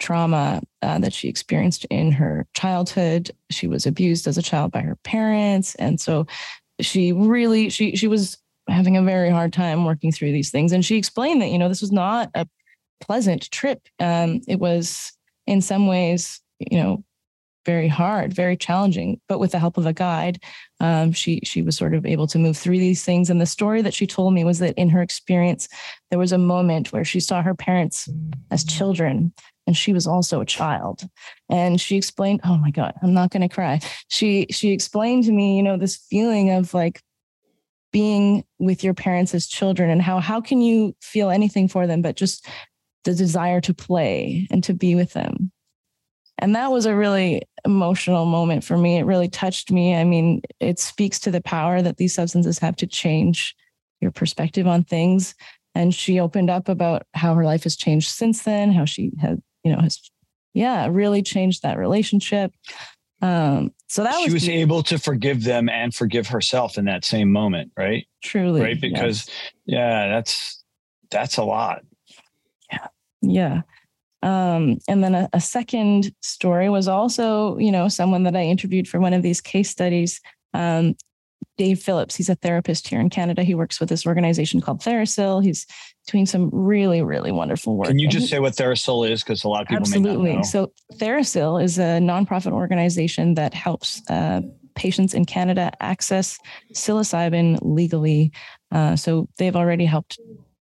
trauma 0.00 0.62
uh, 0.82 0.98
that 0.98 1.12
she 1.12 1.28
experienced 1.28 1.84
in 1.86 2.10
her 2.10 2.46
childhood. 2.54 3.30
She 3.50 3.68
was 3.68 3.86
abused 3.86 4.26
as 4.26 4.36
a 4.36 4.42
child 4.42 4.72
by 4.72 4.80
her 4.80 4.96
parents, 5.04 5.76
and 5.76 6.00
so 6.00 6.26
she 6.80 7.12
really 7.12 7.70
she 7.70 7.94
she 7.94 8.08
was 8.08 8.36
having 8.68 8.96
a 8.96 9.02
very 9.02 9.30
hard 9.30 9.52
time 9.52 9.84
working 9.84 10.10
through 10.10 10.32
these 10.32 10.50
things. 10.50 10.72
And 10.72 10.84
she 10.84 10.96
explained 10.96 11.40
that 11.42 11.50
you 11.50 11.58
know 11.58 11.68
this 11.68 11.82
was 11.82 11.92
not 11.92 12.30
a 12.34 12.48
pleasant 13.00 13.48
trip. 13.52 13.80
Um, 14.00 14.40
it 14.48 14.58
was 14.58 15.12
in 15.46 15.60
some 15.60 15.86
ways 15.86 16.40
you 16.58 16.82
know 16.82 17.04
very 17.64 17.88
hard, 17.88 18.32
very 18.32 18.56
challenging. 18.56 19.20
But 19.28 19.38
with 19.38 19.52
the 19.52 19.58
help 19.58 19.76
of 19.76 19.86
a 19.86 19.92
guide, 19.92 20.42
um, 20.80 21.12
she 21.12 21.40
she 21.44 21.62
was 21.62 21.76
sort 21.76 21.94
of 21.94 22.06
able 22.06 22.26
to 22.28 22.38
move 22.38 22.56
through 22.56 22.78
these 22.78 23.04
things. 23.04 23.30
And 23.30 23.40
the 23.40 23.46
story 23.46 23.82
that 23.82 23.94
she 23.94 24.06
told 24.06 24.34
me 24.34 24.44
was 24.44 24.58
that 24.60 24.76
in 24.76 24.88
her 24.88 25.02
experience, 25.02 25.68
there 26.10 26.18
was 26.18 26.32
a 26.32 26.38
moment 26.38 26.92
where 26.92 27.04
she 27.04 27.20
saw 27.20 27.42
her 27.42 27.54
parents 27.54 28.08
as 28.50 28.64
children, 28.64 29.32
and 29.66 29.76
she 29.76 29.92
was 29.92 30.06
also 30.06 30.40
a 30.40 30.46
child. 30.46 31.02
And 31.48 31.80
she 31.80 31.96
explained, 31.96 32.40
"Oh 32.44 32.56
my 32.56 32.70
God, 32.70 32.94
I'm 33.02 33.14
not 33.14 33.30
going 33.30 33.46
to 33.46 33.54
cry." 33.54 33.80
She 34.08 34.46
she 34.50 34.70
explained 34.70 35.24
to 35.24 35.32
me, 35.32 35.56
you 35.56 35.62
know, 35.62 35.76
this 35.76 35.96
feeling 35.96 36.50
of 36.50 36.72
like 36.74 37.02
being 37.92 38.44
with 38.58 38.84
your 38.84 38.94
parents 38.94 39.34
as 39.34 39.46
children 39.46 39.90
and 39.90 40.00
how 40.00 40.20
how 40.20 40.40
can 40.40 40.60
you 40.60 40.94
feel 41.00 41.28
anything 41.28 41.66
for 41.68 41.88
them 41.88 42.02
but 42.02 42.16
just 42.16 42.46
the 43.04 43.14
desire 43.14 43.60
to 43.60 43.74
play 43.74 44.46
and 44.50 44.62
to 44.62 44.74
be 44.74 44.94
with 44.94 45.12
them 45.12 45.50
and 46.40 46.56
that 46.56 46.72
was 46.72 46.86
a 46.86 46.96
really 46.96 47.42
emotional 47.64 48.26
moment 48.26 48.64
for 48.64 48.76
me. 48.76 48.98
It 48.98 49.04
really 49.04 49.28
touched 49.28 49.70
me. 49.70 49.94
I 49.94 50.04
mean, 50.04 50.42
it 50.60 50.78
speaks 50.78 51.18
to 51.20 51.30
the 51.30 51.40
power 51.40 51.82
that 51.82 51.96
these 51.96 52.14
substances 52.14 52.58
have 52.58 52.76
to 52.76 52.86
change 52.86 53.54
your 54.00 54.10
perspective 54.10 54.66
on 54.66 54.84
things. 54.84 55.34
And 55.74 55.94
she 55.94 56.18
opened 56.18 56.50
up 56.50 56.68
about 56.68 57.06
how 57.14 57.34
her 57.34 57.44
life 57.44 57.62
has 57.64 57.76
changed 57.76 58.08
since 58.08 58.42
then, 58.42 58.72
how 58.72 58.84
she 58.84 59.12
had, 59.20 59.40
you 59.62 59.72
know, 59.72 59.80
has, 59.80 60.00
yeah, 60.52 60.88
really 60.90 61.22
changed 61.22 61.62
that 61.62 61.78
relationship. 61.78 62.52
Um, 63.22 63.72
so 63.86 64.02
that 64.02 64.14
was 64.14 64.24
she 64.24 64.32
was, 64.32 64.42
was 64.42 64.48
able 64.48 64.82
to 64.84 64.98
forgive 64.98 65.44
them 65.44 65.68
and 65.68 65.94
forgive 65.94 66.26
herself 66.28 66.78
in 66.78 66.86
that 66.86 67.04
same 67.04 67.30
moment, 67.30 67.70
right? 67.76 68.06
Truly, 68.22 68.62
right? 68.62 68.80
Because 68.80 69.28
yes. 69.28 69.36
yeah, 69.66 70.08
that's 70.08 70.64
that's 71.10 71.36
a 71.36 71.44
lot. 71.44 71.82
Yeah, 72.72 72.86
yeah. 73.20 73.60
Um, 74.22 74.78
and 74.86 75.02
then 75.02 75.14
a, 75.14 75.28
a, 75.32 75.40
second 75.40 76.14
story 76.20 76.68
was 76.68 76.88
also, 76.88 77.56
you 77.56 77.72
know, 77.72 77.88
someone 77.88 78.24
that 78.24 78.36
I 78.36 78.42
interviewed 78.42 78.86
for 78.86 79.00
one 79.00 79.14
of 79.14 79.22
these 79.22 79.40
case 79.40 79.70
studies. 79.70 80.20
Um, 80.52 80.94
Dave 81.56 81.80
Phillips, 81.82 82.16
he's 82.16 82.28
a 82.28 82.34
therapist 82.36 82.88
here 82.88 83.00
in 83.00 83.10
Canada. 83.10 83.42
He 83.42 83.54
works 83.54 83.80
with 83.80 83.88
this 83.88 84.06
organization 84.06 84.60
called 84.60 84.80
TheraPsil. 84.80 85.42
He's 85.42 85.66
doing 86.06 86.26
some 86.26 86.48
really, 86.52 87.02
really 87.02 87.32
wonderful 87.32 87.76
work. 87.76 87.88
Can 87.88 87.98
you 87.98 88.08
just 88.08 88.28
say 88.28 88.38
what 88.38 88.54
TheraPsil 88.54 89.10
is? 89.10 89.22
Because 89.22 89.44
a 89.44 89.48
lot 89.48 89.62
of 89.62 89.68
people 89.68 89.82
absolutely. 89.82 90.42
So 90.42 90.72
TheraPsil 90.94 91.62
is 91.62 91.78
a 91.78 91.98
nonprofit 92.00 92.52
organization 92.52 93.34
that 93.34 93.52
helps 93.54 94.02
uh, 94.10 94.40
patients 94.74 95.12
in 95.12 95.24
Canada 95.24 95.70
access 95.80 96.38
psilocybin 96.72 97.58
legally. 97.60 98.32
Uh, 98.72 98.96
so 98.96 99.28
they've 99.36 99.56
already 99.56 99.84
helped. 99.84 100.18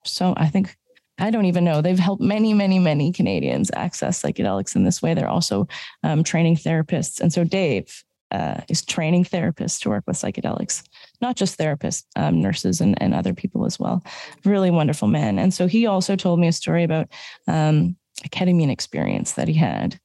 So 0.04 0.34
I 0.36 0.48
think 0.48 0.76
I 1.18 1.30
don't 1.30 1.46
even 1.46 1.64
know. 1.64 1.80
They've 1.80 1.98
helped 1.98 2.22
many, 2.22 2.52
many, 2.52 2.78
many 2.78 3.12
Canadians 3.12 3.70
access 3.74 4.20
psychedelics 4.20 4.76
in 4.76 4.84
this 4.84 5.00
way. 5.00 5.14
They're 5.14 5.28
also 5.28 5.66
um, 6.02 6.22
training 6.22 6.56
therapists. 6.56 7.20
And 7.20 7.32
so 7.32 7.44
Dave 7.44 8.04
uh, 8.30 8.60
is 8.68 8.84
training 8.84 9.24
therapists 9.24 9.80
to 9.80 9.88
work 9.88 10.04
with 10.06 10.16
psychedelics, 10.16 10.82
not 11.20 11.36
just 11.36 11.58
therapists, 11.58 12.04
um, 12.16 12.40
nurses, 12.40 12.80
and, 12.80 13.00
and 13.00 13.14
other 13.14 13.32
people 13.32 13.64
as 13.64 13.78
well. 13.78 14.04
Really 14.44 14.70
wonderful 14.70 15.08
man. 15.08 15.38
And 15.38 15.54
so 15.54 15.66
he 15.66 15.86
also 15.86 16.16
told 16.16 16.38
me 16.38 16.48
a 16.48 16.52
story 16.52 16.84
about 16.84 17.08
um, 17.46 17.96
a 18.24 18.28
ketamine 18.28 18.70
experience 18.70 19.32
that 19.32 19.48
he 19.48 19.54
had. 19.54 19.98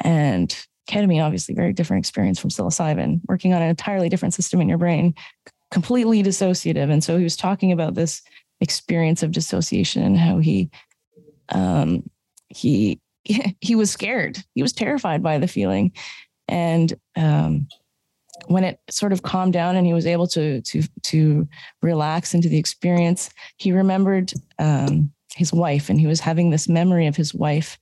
And 0.00 0.56
ketamine, 0.88 1.22
obviously, 1.22 1.54
very 1.54 1.72
different 1.72 2.02
experience 2.02 2.38
from 2.38 2.50
psilocybin, 2.50 3.20
working 3.28 3.52
on 3.52 3.60
an 3.60 3.68
entirely 3.68 4.08
different 4.08 4.34
system 4.34 4.60
in 4.60 4.68
your 4.68 4.78
brain, 4.78 5.14
completely 5.70 6.22
dissociative. 6.22 6.90
And 6.90 7.02
so 7.02 7.18
he 7.18 7.24
was 7.24 7.36
talking 7.36 7.72
about 7.72 7.94
this 7.94 8.22
experience 8.60 9.22
of 9.22 9.32
dissociation 9.32 10.02
and 10.02 10.18
how 10.18 10.38
he 10.38 10.70
um, 11.50 12.08
he 12.48 13.00
he 13.60 13.74
was 13.74 13.90
scared. 13.90 14.38
He 14.54 14.62
was 14.62 14.72
terrified 14.72 15.22
by 15.22 15.38
the 15.38 15.48
feeling, 15.48 15.92
and 16.46 16.94
um, 17.16 17.68
when 18.46 18.64
it 18.64 18.80
sort 18.88 19.12
of 19.12 19.22
calmed 19.22 19.52
down 19.52 19.76
and 19.76 19.86
he 19.86 19.92
was 19.92 20.06
able 20.06 20.26
to 20.28 20.60
to 20.62 20.82
to 21.04 21.48
relax 21.82 22.34
into 22.34 22.48
the 22.48 22.58
experience, 22.58 23.30
he 23.58 23.72
remembered 23.72 24.32
um, 24.58 25.12
his 25.34 25.52
wife, 25.52 25.88
and 25.90 26.00
he 26.00 26.06
was 26.06 26.20
having 26.20 26.50
this 26.50 26.68
memory 26.68 27.06
of 27.06 27.16
his 27.16 27.34
wife 27.34 27.78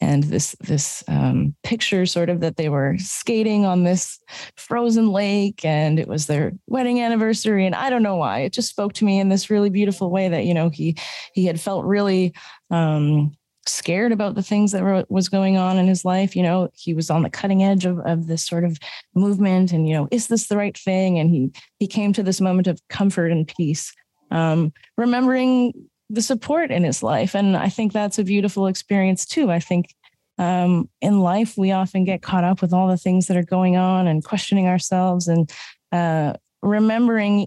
and 0.00 0.24
this 0.24 0.54
this 0.60 1.04
um, 1.08 1.54
picture 1.62 2.06
sort 2.06 2.28
of 2.28 2.40
that 2.40 2.56
they 2.56 2.68
were 2.68 2.96
skating 2.98 3.64
on 3.64 3.84
this 3.84 4.18
frozen 4.56 5.08
lake 5.08 5.64
and 5.64 5.98
it 5.98 6.08
was 6.08 6.26
their 6.26 6.52
wedding 6.66 7.00
anniversary. 7.00 7.66
And 7.66 7.74
i 7.74 7.90
don't 7.90 8.02
know 8.02 8.16
why 8.16 8.40
it 8.40 8.52
just 8.52 8.70
spoke 8.70 8.92
to 8.94 9.04
me 9.04 9.18
in 9.18 9.28
this 9.28 9.50
really 9.50 9.70
beautiful 9.70 10.10
way 10.10 10.28
that 10.28 10.44
you 10.44 10.54
know 10.54 10.68
he 10.68 10.96
he 11.32 11.46
had 11.46 11.60
felt 11.60 11.84
really 11.84 12.34
um, 12.70 13.32
scared 13.66 14.12
about 14.12 14.34
the 14.34 14.42
things 14.42 14.72
that 14.72 14.82
were, 14.82 15.04
was 15.08 15.28
going 15.28 15.56
on 15.56 15.78
in 15.78 15.86
his 15.86 16.04
life. 16.04 16.36
You 16.36 16.42
know 16.42 16.68
he 16.74 16.94
was 16.94 17.10
on 17.10 17.22
the 17.22 17.30
cutting 17.30 17.62
edge 17.62 17.84
of, 17.84 17.98
of 18.00 18.26
this 18.26 18.44
sort 18.44 18.64
of 18.64 18.78
movement 19.14 19.72
and 19.72 19.88
you 19.88 19.94
know 19.94 20.08
is 20.10 20.26
this 20.28 20.48
the 20.48 20.56
right 20.56 20.76
thing? 20.76 21.18
And 21.18 21.30
he 21.30 21.50
he 21.78 21.86
came 21.86 22.12
to 22.14 22.22
this 22.22 22.40
moment 22.40 22.66
of 22.66 22.80
comfort 22.88 23.30
and 23.32 23.46
peace. 23.46 23.92
Um, 24.30 24.72
remembering 24.96 25.72
the 26.14 26.22
support 26.22 26.70
in 26.70 26.84
his 26.84 27.02
life. 27.02 27.34
And 27.34 27.56
I 27.56 27.68
think 27.68 27.92
that's 27.92 28.18
a 28.18 28.24
beautiful 28.24 28.66
experience 28.66 29.26
too. 29.26 29.50
I 29.50 29.60
think 29.60 29.94
um, 30.38 30.88
in 31.00 31.20
life, 31.20 31.56
we 31.56 31.72
often 31.72 32.04
get 32.04 32.22
caught 32.22 32.44
up 32.44 32.60
with 32.60 32.72
all 32.72 32.88
the 32.88 32.96
things 32.96 33.26
that 33.26 33.36
are 33.36 33.44
going 33.44 33.76
on 33.76 34.06
and 34.06 34.24
questioning 34.24 34.66
ourselves 34.66 35.28
and 35.28 35.50
uh, 35.92 36.34
remembering, 36.62 37.46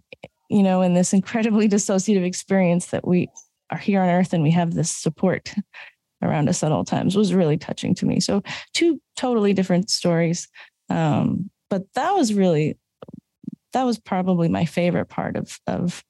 you 0.49 0.63
know, 0.63 0.81
in 0.81 0.93
this 0.93 1.13
incredibly 1.13 1.67
dissociative 1.69 2.25
experience 2.25 2.87
that 2.87 3.05
we 3.05 3.29
are 3.69 3.77
here 3.77 4.01
on 4.01 4.09
earth 4.09 4.33
and 4.33 4.43
we 4.43 4.51
have 4.51 4.73
this 4.73 4.89
support 4.89 5.53
around 6.21 6.49
us 6.49 6.63
at 6.63 6.71
all 6.71 6.85
times 6.85 7.15
was 7.15 7.33
really 7.33 7.57
touching 7.57 7.93
to 7.95 8.05
me. 8.05 8.19
So, 8.19 8.41
two 8.73 9.01
totally 9.17 9.53
different 9.53 9.89
stories. 9.89 10.47
Um, 10.89 11.49
but 11.69 11.83
that 11.95 12.11
was 12.11 12.33
really, 12.33 12.77
that 13.73 13.83
was 13.83 13.99
probably 13.99 14.47
my 14.47 14.65
favorite 14.65 15.07
part 15.07 15.35
of, 15.35 15.59
of 15.67 16.03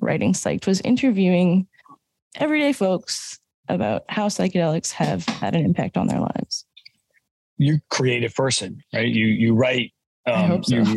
writing 0.00 0.34
Psyched 0.34 0.66
was 0.66 0.80
interviewing 0.82 1.66
everyday 2.36 2.72
folks 2.72 3.38
about 3.68 4.04
how 4.08 4.28
psychedelics 4.28 4.90
have 4.92 5.24
had 5.26 5.54
an 5.54 5.64
impact 5.64 5.96
on 5.96 6.06
their 6.06 6.20
lives. 6.20 6.64
You're 7.56 7.76
a 7.76 7.82
creative 7.90 8.34
person, 8.34 8.82
right? 8.92 9.08
You 9.08 9.26
you 9.26 9.54
write. 9.54 9.92
Um, 10.26 10.62
so. 10.62 10.82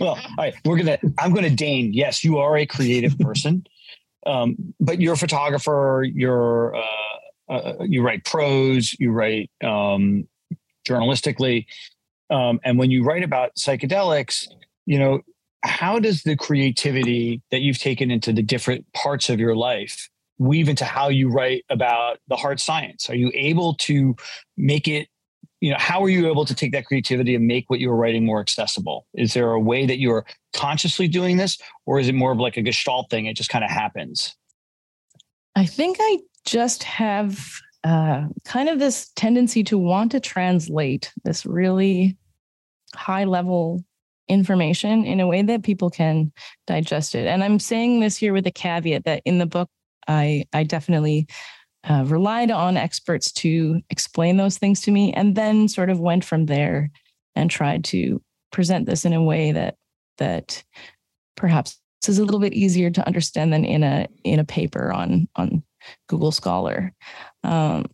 well, 0.00 0.10
all 0.10 0.34
right, 0.38 0.54
we're 0.64 0.76
gonna. 0.76 0.98
I'm 1.18 1.34
gonna 1.34 1.50
deign. 1.50 1.92
Yes, 1.92 2.22
you 2.22 2.38
are 2.38 2.56
a 2.56 2.66
creative 2.66 3.18
person, 3.18 3.66
um, 4.26 4.74
but 4.80 5.00
you're 5.00 5.14
a 5.14 5.18
photographer. 5.18 6.04
You're 6.06 6.76
uh, 6.76 7.52
uh, 7.52 7.74
you 7.80 8.02
write 8.02 8.24
prose. 8.24 8.94
You 8.98 9.10
write 9.10 9.50
um, 9.62 10.28
journalistically, 10.88 11.66
um, 12.30 12.60
and 12.64 12.78
when 12.78 12.90
you 12.90 13.02
write 13.02 13.24
about 13.24 13.56
psychedelics, 13.56 14.46
you 14.86 14.98
know 14.98 15.20
how 15.64 15.98
does 15.98 16.22
the 16.22 16.36
creativity 16.36 17.42
that 17.50 17.60
you've 17.60 17.78
taken 17.78 18.10
into 18.10 18.32
the 18.32 18.42
different 18.42 18.84
parts 18.92 19.28
of 19.28 19.40
your 19.40 19.56
life 19.56 20.08
weave 20.38 20.68
into 20.68 20.84
how 20.84 21.08
you 21.08 21.30
write 21.30 21.64
about 21.70 22.18
the 22.28 22.36
hard 22.36 22.60
science? 22.60 23.08
Are 23.08 23.14
you 23.14 23.30
able 23.34 23.74
to 23.74 24.14
make 24.56 24.88
it 24.88 25.08
you 25.60 25.70
know 25.70 25.76
how 25.78 26.02
are 26.02 26.10
you 26.10 26.28
able 26.28 26.44
to 26.44 26.54
take 26.54 26.72
that 26.72 26.84
creativity 26.84 27.34
and 27.34 27.46
make 27.46 27.70
what 27.70 27.80
you're 27.80 27.96
writing 27.96 28.26
more 28.26 28.40
accessible? 28.40 29.06
Is 29.14 29.32
there 29.32 29.52
a 29.52 29.60
way 29.60 29.86
that 29.86 29.98
you're 29.98 30.26
consciously 30.52 31.08
doing 31.08 31.38
this 31.38 31.56
or 31.86 31.98
is 31.98 32.08
it 32.08 32.14
more 32.14 32.32
of 32.32 32.38
like 32.38 32.58
a 32.58 32.62
gestalt 32.62 33.08
thing? 33.08 33.26
It 33.26 33.34
just 33.34 33.48
kind 33.48 33.64
of 33.64 33.70
happens. 33.70 34.36
I 35.56 35.64
think 35.64 35.96
i 36.00 36.18
just 36.44 36.82
have 36.82 37.48
uh, 37.84 38.26
kind 38.44 38.68
of 38.68 38.78
this 38.78 39.10
tendency 39.16 39.64
to 39.64 39.78
want 39.78 40.12
to 40.12 40.20
translate 40.20 41.10
this 41.22 41.46
really 41.46 42.18
high 42.94 43.24
level 43.24 43.82
information 44.28 45.04
in 45.04 45.20
a 45.20 45.26
way 45.26 45.42
that 45.42 45.62
people 45.62 45.90
can 45.90 46.32
digest 46.66 47.14
it. 47.14 47.26
And 47.26 47.44
I'm 47.44 47.58
saying 47.58 48.00
this 48.00 48.16
here 48.16 48.32
with 48.32 48.46
a 48.46 48.50
caveat 48.50 49.04
that 49.04 49.22
in 49.24 49.38
the 49.38 49.46
book, 49.46 49.68
I 50.08 50.44
I 50.52 50.64
definitely 50.64 51.26
uh, 51.88 52.04
relied 52.06 52.50
on 52.50 52.76
experts 52.76 53.30
to 53.32 53.80
explain 53.90 54.36
those 54.36 54.58
things 54.58 54.80
to 54.82 54.90
me, 54.90 55.12
and 55.12 55.34
then 55.34 55.68
sort 55.68 55.90
of 55.90 56.00
went 56.00 56.24
from 56.24 56.46
there 56.46 56.90
and 57.34 57.50
tried 57.50 57.84
to 57.84 58.22
present 58.52 58.86
this 58.86 59.04
in 59.04 59.12
a 59.12 59.22
way 59.22 59.52
that 59.52 59.76
that 60.18 60.62
perhaps 61.36 61.78
is 62.08 62.18
a 62.18 62.24
little 62.24 62.40
bit 62.40 62.52
easier 62.52 62.90
to 62.90 63.06
understand 63.06 63.52
than 63.52 63.64
in 63.64 63.82
a 63.82 64.06
in 64.24 64.38
a 64.38 64.44
paper 64.44 64.92
on 64.92 65.28
on 65.36 65.62
Google 66.08 66.32
Scholar. 66.32 66.92
Um, 67.42 67.86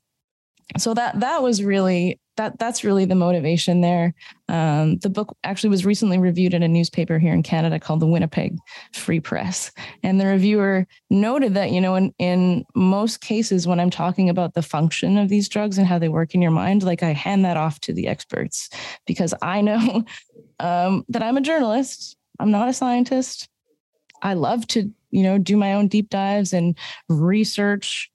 so 0.78 0.94
that 0.94 1.20
that 1.20 1.42
was 1.42 1.62
really 1.62 2.20
that 2.36 2.58
that's 2.58 2.84
really 2.84 3.04
the 3.04 3.14
motivation 3.14 3.80
there. 3.82 4.14
Um, 4.48 4.96
the 4.98 5.10
book 5.10 5.36
actually 5.44 5.70
was 5.70 5.84
recently 5.84 6.18
reviewed 6.18 6.54
in 6.54 6.62
a 6.62 6.68
newspaper 6.68 7.18
here 7.18 7.34
in 7.34 7.42
Canada 7.42 7.78
called 7.78 8.00
the 8.00 8.06
Winnipeg 8.06 8.56
Free 8.94 9.20
Press, 9.20 9.70
and 10.02 10.20
the 10.20 10.26
reviewer 10.26 10.86
noted 11.10 11.54
that 11.54 11.70
you 11.70 11.80
know 11.80 11.94
in 11.96 12.14
in 12.18 12.64
most 12.74 13.20
cases 13.20 13.66
when 13.66 13.80
I'm 13.80 13.90
talking 13.90 14.28
about 14.28 14.54
the 14.54 14.62
function 14.62 15.18
of 15.18 15.28
these 15.28 15.48
drugs 15.48 15.76
and 15.76 15.86
how 15.86 15.98
they 15.98 16.08
work 16.08 16.34
in 16.34 16.42
your 16.42 16.50
mind, 16.50 16.82
like 16.82 17.02
I 17.02 17.12
hand 17.12 17.44
that 17.44 17.56
off 17.56 17.80
to 17.80 17.92
the 17.92 18.08
experts 18.08 18.70
because 19.06 19.34
I 19.42 19.60
know 19.60 20.04
um, 20.60 21.04
that 21.08 21.22
I'm 21.22 21.36
a 21.36 21.42
journalist. 21.42 22.16
I'm 22.38 22.50
not 22.50 22.68
a 22.68 22.72
scientist. 22.72 23.48
I 24.22 24.34
love 24.34 24.66
to 24.68 24.90
you 25.10 25.22
know 25.22 25.38
do 25.38 25.56
my 25.56 25.74
own 25.74 25.88
deep 25.88 26.08
dives 26.08 26.52
and 26.52 26.76
research 27.08 28.10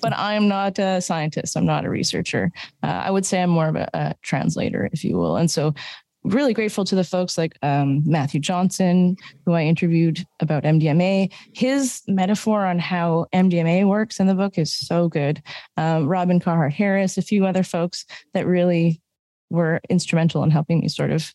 but 0.00 0.12
i'm 0.16 0.48
not 0.48 0.78
a 0.78 1.00
scientist. 1.00 1.56
I'm 1.56 1.66
not 1.66 1.84
a 1.84 1.90
researcher. 1.90 2.50
Uh, 2.82 2.86
i 3.04 3.10
would 3.10 3.26
say 3.26 3.42
i'm 3.42 3.50
more 3.50 3.68
of 3.68 3.76
a, 3.76 3.88
a, 3.94 4.14
translator 4.22 4.88
if 4.92 5.04
you 5.04 5.16
will. 5.16 5.36
And 5.36 5.50
so 5.50 5.74
really 6.22 6.52
grateful 6.52 6.84
to 6.84 6.94
the 6.94 7.04
folks 7.04 7.38
like 7.38 7.56
um, 7.62 8.02
matthew 8.04 8.40
johnson 8.40 9.16
who 9.46 9.52
i 9.52 9.62
interviewed 9.62 10.24
about 10.40 10.64
mdma 10.64 11.32
his 11.54 12.02
metaphor 12.06 12.66
on 12.66 12.78
how 12.78 13.26
mdma 13.34 13.88
works 13.88 14.20
in 14.20 14.26
the 14.26 14.34
book 14.34 14.58
is 14.58 14.70
so 14.70 15.08
good. 15.08 15.42
Um, 15.76 16.06
robin 16.06 16.38
carhart 16.38 16.74
harris 16.74 17.16
a 17.16 17.22
few 17.22 17.46
other 17.46 17.62
folks 17.62 18.04
that 18.34 18.46
really 18.46 19.00
were 19.48 19.80
instrumental 19.88 20.44
in 20.44 20.50
helping 20.50 20.80
me 20.80 20.88
sort 20.88 21.10
of 21.10 21.34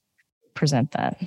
present 0.55 0.91
that 0.91 1.17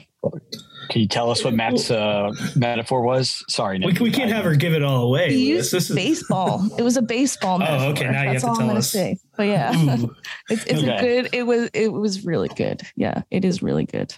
can 0.89 1.03
you 1.03 1.09
tell 1.09 1.31
us 1.31 1.45
what 1.45 1.55
Matt's 1.55 1.91
uh, 1.91 2.33
metaphor 2.57 3.03
was? 3.03 3.45
Sorry, 3.49 3.79
we, 3.79 3.93
we 4.01 4.11
can't 4.11 4.33
have 4.33 4.45
her 4.45 4.55
give 4.55 4.73
it 4.73 4.83
all 4.83 5.05
away. 5.05 5.31
He 5.31 5.49
used 5.49 5.73
this 5.73 5.91
is... 5.91 5.97
baseball. 5.97 6.67
It 6.79 6.83
was 6.83 6.97
a 6.97 7.03
baseball. 7.03 7.59
Metaphor. 7.59 7.87
oh, 7.87 7.91
okay. 7.91 8.05
Now 8.05 8.13
That's 8.25 8.43
you 8.43 8.49
have 8.49 8.59
to 8.59 8.65
tell 8.65 8.77
us. 8.77 8.91
Say. 8.91 9.19
But 9.37 9.45
yeah, 9.45 9.73
it's, 10.51 10.65
it's 10.65 10.83
okay. 10.83 10.97
a 10.97 11.01
good. 11.01 11.35
It 11.35 11.43
was 11.45 11.71
it 11.75 11.93
was 11.93 12.25
really 12.25 12.49
good. 12.49 12.83
Yeah, 12.97 13.23
it 13.31 13.45
is 13.45 13.63
really 13.63 13.85
good. 13.85 14.15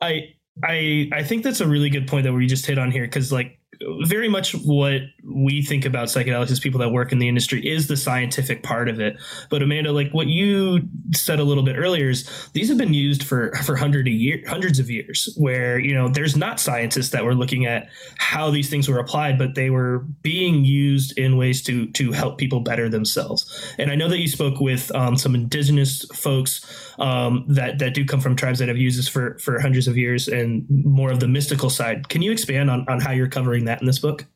I 0.00 0.34
I 0.62 1.08
I 1.12 1.22
think 1.22 1.42
that's 1.42 1.60
a 1.60 1.66
really 1.66 1.88
good 1.88 2.06
point 2.06 2.24
that 2.24 2.32
we 2.32 2.46
just 2.46 2.66
hit 2.66 2.78
on 2.78 2.90
here 2.90 3.04
because 3.04 3.32
like 3.32 3.58
very 4.04 4.28
much 4.28 4.52
what 4.52 5.02
we 5.26 5.62
think 5.62 5.84
about 5.84 6.08
psychedelics 6.08 6.50
as 6.50 6.60
people 6.60 6.80
that 6.80 6.90
work 6.90 7.12
in 7.12 7.18
the 7.18 7.28
industry 7.28 7.66
is 7.66 7.86
the 7.86 7.96
scientific 7.96 8.62
part 8.62 8.88
of 8.88 9.00
it. 9.00 9.16
But 9.48 9.62
Amanda, 9.62 9.92
like 9.92 10.12
what 10.12 10.26
you 10.26 10.88
said 11.14 11.40
a 11.40 11.44
little 11.44 11.62
bit 11.62 11.76
earlier 11.76 12.10
is 12.10 12.28
these 12.52 12.68
have 12.68 12.78
been 12.78 12.94
used 12.94 13.22
for 13.22 13.52
for 13.64 13.76
hundred 13.76 14.06
a 14.06 14.10
year, 14.10 14.42
hundreds 14.46 14.78
of 14.78 14.90
years, 14.90 15.32
where 15.36 15.78
you 15.78 15.94
know 15.94 16.08
there's 16.08 16.36
not 16.36 16.60
scientists 16.60 17.10
that 17.10 17.24
were 17.24 17.34
looking 17.34 17.66
at 17.66 17.88
how 18.16 18.50
these 18.50 18.68
things 18.68 18.88
were 18.88 18.98
applied, 18.98 19.38
but 19.38 19.54
they 19.54 19.70
were 19.70 20.00
being 20.22 20.64
used 20.64 21.16
in 21.18 21.36
ways 21.36 21.62
to 21.62 21.86
to 21.92 22.12
help 22.12 22.38
people 22.38 22.60
better 22.60 22.88
themselves. 22.88 23.74
And 23.78 23.90
I 23.90 23.94
know 23.94 24.08
that 24.08 24.18
you 24.18 24.28
spoke 24.28 24.60
with 24.60 24.94
um, 24.94 25.16
some 25.16 25.34
indigenous 25.34 26.04
folks 26.14 26.94
um, 26.98 27.44
that 27.48 27.78
that 27.78 27.94
do 27.94 28.04
come 28.04 28.20
from 28.20 28.36
tribes 28.36 28.58
that 28.58 28.68
have 28.68 28.78
used 28.78 28.98
this 28.98 29.08
for 29.08 29.38
for 29.38 29.58
hundreds 29.60 29.88
of 29.88 29.96
years 29.96 30.28
and 30.28 30.66
more 30.68 31.10
of 31.10 31.20
the 31.20 31.28
mystical 31.28 31.70
side. 31.70 32.08
Can 32.08 32.20
you 32.22 32.30
expand 32.30 32.70
on 32.70 32.84
on 32.88 33.00
how 33.00 33.12
you're 33.12 33.28
covering 33.28 33.64
that 33.64 33.80
in 33.80 33.86
this 33.86 33.98
book? 33.98 34.26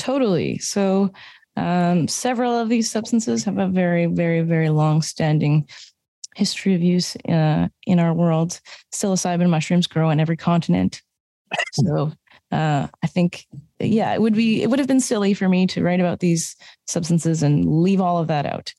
Totally. 0.00 0.56
So, 0.58 1.12
um, 1.56 2.08
several 2.08 2.58
of 2.58 2.70
these 2.70 2.90
substances 2.90 3.44
have 3.44 3.58
a 3.58 3.68
very, 3.68 4.06
very, 4.06 4.40
very 4.40 4.70
long 4.70 5.02
standing 5.02 5.68
history 6.36 6.74
of 6.74 6.80
use 6.80 7.16
uh, 7.28 7.68
in 7.86 7.98
our 7.98 8.14
world. 8.14 8.60
Psilocybin 8.94 9.50
mushrooms 9.50 9.86
grow 9.86 10.08
on 10.08 10.18
every 10.18 10.38
continent. 10.38 11.02
So, 11.72 12.12
uh, 12.50 12.88
I 13.02 13.06
think, 13.08 13.46
yeah, 13.78 14.14
it 14.14 14.22
would 14.22 14.34
be, 14.34 14.62
it 14.62 14.70
would 14.70 14.78
have 14.78 14.88
been 14.88 15.00
silly 15.00 15.34
for 15.34 15.50
me 15.50 15.66
to 15.66 15.82
write 15.82 16.00
about 16.00 16.20
these 16.20 16.56
substances 16.86 17.42
and 17.42 17.82
leave 17.82 18.00
all 18.00 18.16
of 18.16 18.28
that 18.28 18.46
out. 18.46 18.72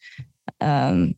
Um, 0.59 1.13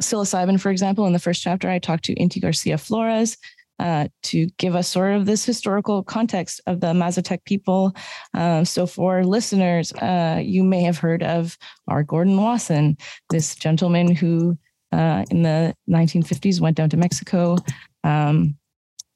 psilocybin, 0.00 0.58
for 0.58 0.70
example, 0.70 1.06
in 1.06 1.12
the 1.12 1.18
first 1.18 1.42
chapter, 1.42 1.68
I 1.68 1.78
talked 1.78 2.04
to 2.04 2.14
Inti 2.14 2.40
Garcia 2.40 2.78
Flores, 2.78 3.36
uh, 3.78 4.08
to 4.22 4.46
give 4.58 4.74
us 4.74 4.88
sort 4.88 5.14
of 5.14 5.26
this 5.26 5.44
historical 5.44 6.02
context 6.02 6.60
of 6.66 6.80
the 6.80 6.92
Mazatec 6.92 7.44
people. 7.44 7.94
Uh, 8.32 8.64
so, 8.64 8.86
for 8.86 9.24
listeners, 9.24 9.92
uh, 9.94 10.40
you 10.42 10.62
may 10.62 10.82
have 10.82 10.98
heard 10.98 11.22
of 11.22 11.58
R. 11.88 12.02
Gordon 12.02 12.36
Wasson, 12.36 12.96
this 13.30 13.54
gentleman 13.56 14.14
who 14.14 14.56
uh, 14.92 15.24
in 15.30 15.42
the 15.42 15.74
1950s 15.90 16.60
went 16.60 16.76
down 16.76 16.90
to 16.90 16.96
Mexico, 16.96 17.56
um, 18.04 18.56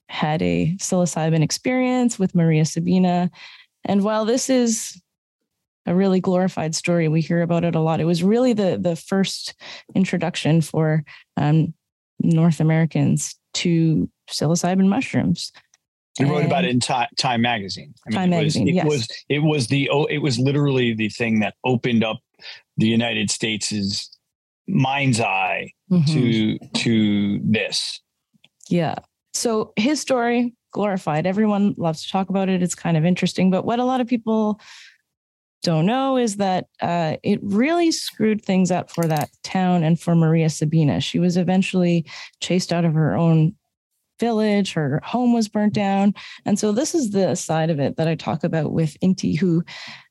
had 0.08 0.42
a 0.42 0.74
psilocybin 0.78 1.42
experience 1.42 2.18
with 2.18 2.34
Maria 2.34 2.64
Sabina. 2.64 3.30
And 3.84 4.02
while 4.02 4.24
this 4.24 4.50
is 4.50 5.00
a 5.86 5.94
really 5.94 6.20
glorified 6.20 6.74
story, 6.74 7.08
we 7.08 7.20
hear 7.20 7.42
about 7.42 7.64
it 7.64 7.74
a 7.74 7.80
lot. 7.80 8.00
It 8.00 8.04
was 8.04 8.22
really 8.22 8.52
the, 8.52 8.78
the 8.80 8.96
first 8.96 9.54
introduction 9.94 10.60
for 10.60 11.04
um, 11.36 11.74
North 12.18 12.60
Americans 12.60 13.37
to 13.54 14.08
psilocybin 14.30 14.88
mushrooms. 14.88 15.52
He 16.16 16.24
wrote 16.24 16.44
about 16.44 16.64
it 16.64 16.70
in 16.70 16.80
Time, 16.80 17.42
Magazine. 17.42 17.94
I 18.06 18.10
mean, 18.10 18.16
Time 18.16 18.32
it 18.32 18.36
was, 18.36 18.56
Magazine. 18.56 18.68
It 18.68 18.74
yes. 18.74 18.86
was 18.86 19.08
it 19.28 19.38
was 19.38 19.68
the 19.68 19.88
oh, 19.90 20.04
it 20.06 20.18
was 20.18 20.38
literally 20.38 20.92
the 20.92 21.08
thing 21.10 21.40
that 21.40 21.54
opened 21.64 22.02
up 22.02 22.18
the 22.76 22.88
United 22.88 23.30
States's 23.30 24.10
mind's 24.66 25.20
eye 25.20 25.72
mm-hmm. 25.90 26.12
to 26.12 26.58
to 26.80 27.40
this. 27.44 28.00
Yeah. 28.68 28.96
So 29.32 29.72
his 29.76 30.00
story 30.00 30.54
glorified. 30.72 31.26
Everyone 31.26 31.74
loves 31.78 32.02
to 32.02 32.10
talk 32.10 32.28
about 32.30 32.48
it. 32.48 32.62
It's 32.62 32.74
kind 32.74 32.96
of 32.96 33.04
interesting, 33.04 33.50
but 33.50 33.64
what 33.64 33.78
a 33.78 33.84
lot 33.84 34.00
of 34.00 34.06
people 34.06 34.60
don't 35.62 35.86
know 35.86 36.16
is 36.16 36.36
that 36.36 36.66
uh, 36.80 37.16
it 37.22 37.40
really 37.42 37.90
screwed 37.90 38.44
things 38.44 38.70
up 38.70 38.90
for 38.90 39.06
that 39.06 39.30
town 39.42 39.82
and 39.82 39.98
for 39.98 40.14
Maria 40.14 40.50
Sabina. 40.50 41.00
She 41.00 41.18
was 41.18 41.36
eventually 41.36 42.06
chased 42.40 42.72
out 42.72 42.84
of 42.84 42.94
her 42.94 43.16
own 43.16 43.54
village, 44.20 44.72
her 44.72 45.00
home 45.04 45.32
was 45.32 45.48
burnt 45.48 45.74
down. 45.74 46.14
And 46.44 46.58
so, 46.58 46.72
this 46.72 46.94
is 46.94 47.10
the 47.10 47.34
side 47.34 47.70
of 47.70 47.80
it 47.80 47.96
that 47.96 48.08
I 48.08 48.14
talk 48.14 48.44
about 48.44 48.72
with 48.72 48.96
Inti, 49.00 49.38
who 49.38 49.64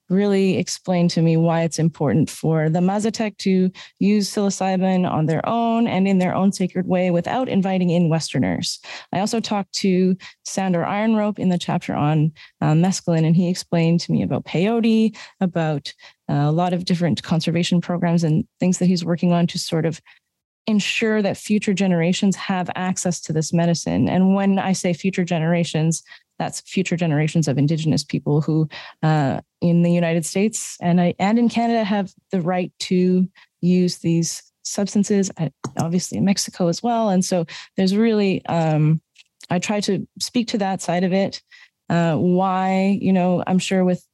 really 0.10 0.58
explained 0.58 1.10
to 1.12 1.22
me 1.22 1.38
why 1.38 1.62
it's 1.62 1.80
important 1.80 2.30
for 2.30 2.70
the 2.70 2.80
Mazatec 2.80 3.38
to 3.40 3.72
use 4.00 4.30
psilocybin 4.30 5.10
on 5.10 5.26
their 5.26 5.48
own 5.48 5.88
and 5.88 6.08
in 6.08 6.20
their 6.20 6.36
own 6.36 6.52
sacred 6.52 6.88
way 6.88 7.12
without 7.12 7.50
inviting 7.50 7.90
in 7.90 8.10
Westerners. 8.10 8.80
I 9.14 9.20
also 9.20 9.40
talked 9.40 9.74
to 9.76 10.16
Sandor 10.46 10.84
Ironrope 10.84 11.40
in 11.40 11.50
the 11.50 11.58
chapter 11.58 11.94
on 11.94 12.32
uh, 12.62 12.74
mescaline, 12.74 13.26
and 13.26 13.36
he 13.36 13.50
explained 13.50 14.00
to 14.02 14.12
me 14.12 14.24
about 14.24 14.46
peyote, 14.46 15.16
about 15.42 15.94
uh, 16.30 16.34
a 16.34 16.52
lot 16.52 16.74
of 16.74 16.86
different 16.86 17.24
conservation 17.24 17.82
programs 17.82 18.24
and 18.24 18.46
things 18.60 18.80
that 18.80 18.86
he's 18.86 19.06
working 19.06 19.32
on 19.32 19.48
to 19.48 19.60
sort 19.60 19.86
of 19.86 20.02
ensure 20.68 21.22
that 21.22 21.38
future 21.38 21.74
generations 21.74 22.36
have 22.36 22.70
access 22.76 23.22
to 23.22 23.34
this 23.34 23.54
medicine. 23.54 24.10
And 24.10 24.36
when 24.36 24.60
I 24.60 24.74
say 24.74 24.94
future 24.94 25.24
generations, 25.24 26.04
that's 26.38 26.62
future 26.62 26.98
generations 26.98 27.48
of 27.48 27.58
Indigenous 27.58 28.04
people 28.04 28.42
who, 28.42 28.68
uh, 29.02 29.42
in 29.62 29.82
the 29.82 29.92
United 29.92 30.26
States 30.26 30.78
and 30.82 31.02
I, 31.02 31.16
and 31.20 31.40
in 31.40 31.50
Canada, 31.50 31.84
have 31.84 32.14
the 32.32 32.42
right 32.42 32.72
to 32.80 33.28
use 33.62 34.00
these 34.00 34.44
substances. 34.64 35.32
Obviously, 35.80 36.18
in 36.18 36.26
Mexico 36.26 36.68
as 36.68 36.84
well. 36.84 37.10
And 37.10 37.24
so 37.24 37.46
there's 37.76 37.96
really, 37.96 38.46
um, 38.46 39.02
I 39.50 39.60
try 39.60 39.80
to 39.82 40.06
speak 40.20 40.50
to 40.50 40.58
that 40.60 40.82
side 40.82 41.04
of 41.04 41.14
it. 41.14 41.42
Uh, 41.90 42.16
why, 42.18 42.98
you 43.02 43.14
know, 43.14 43.42
I'm 43.48 43.60
sure 43.60 43.86
with 43.86 44.06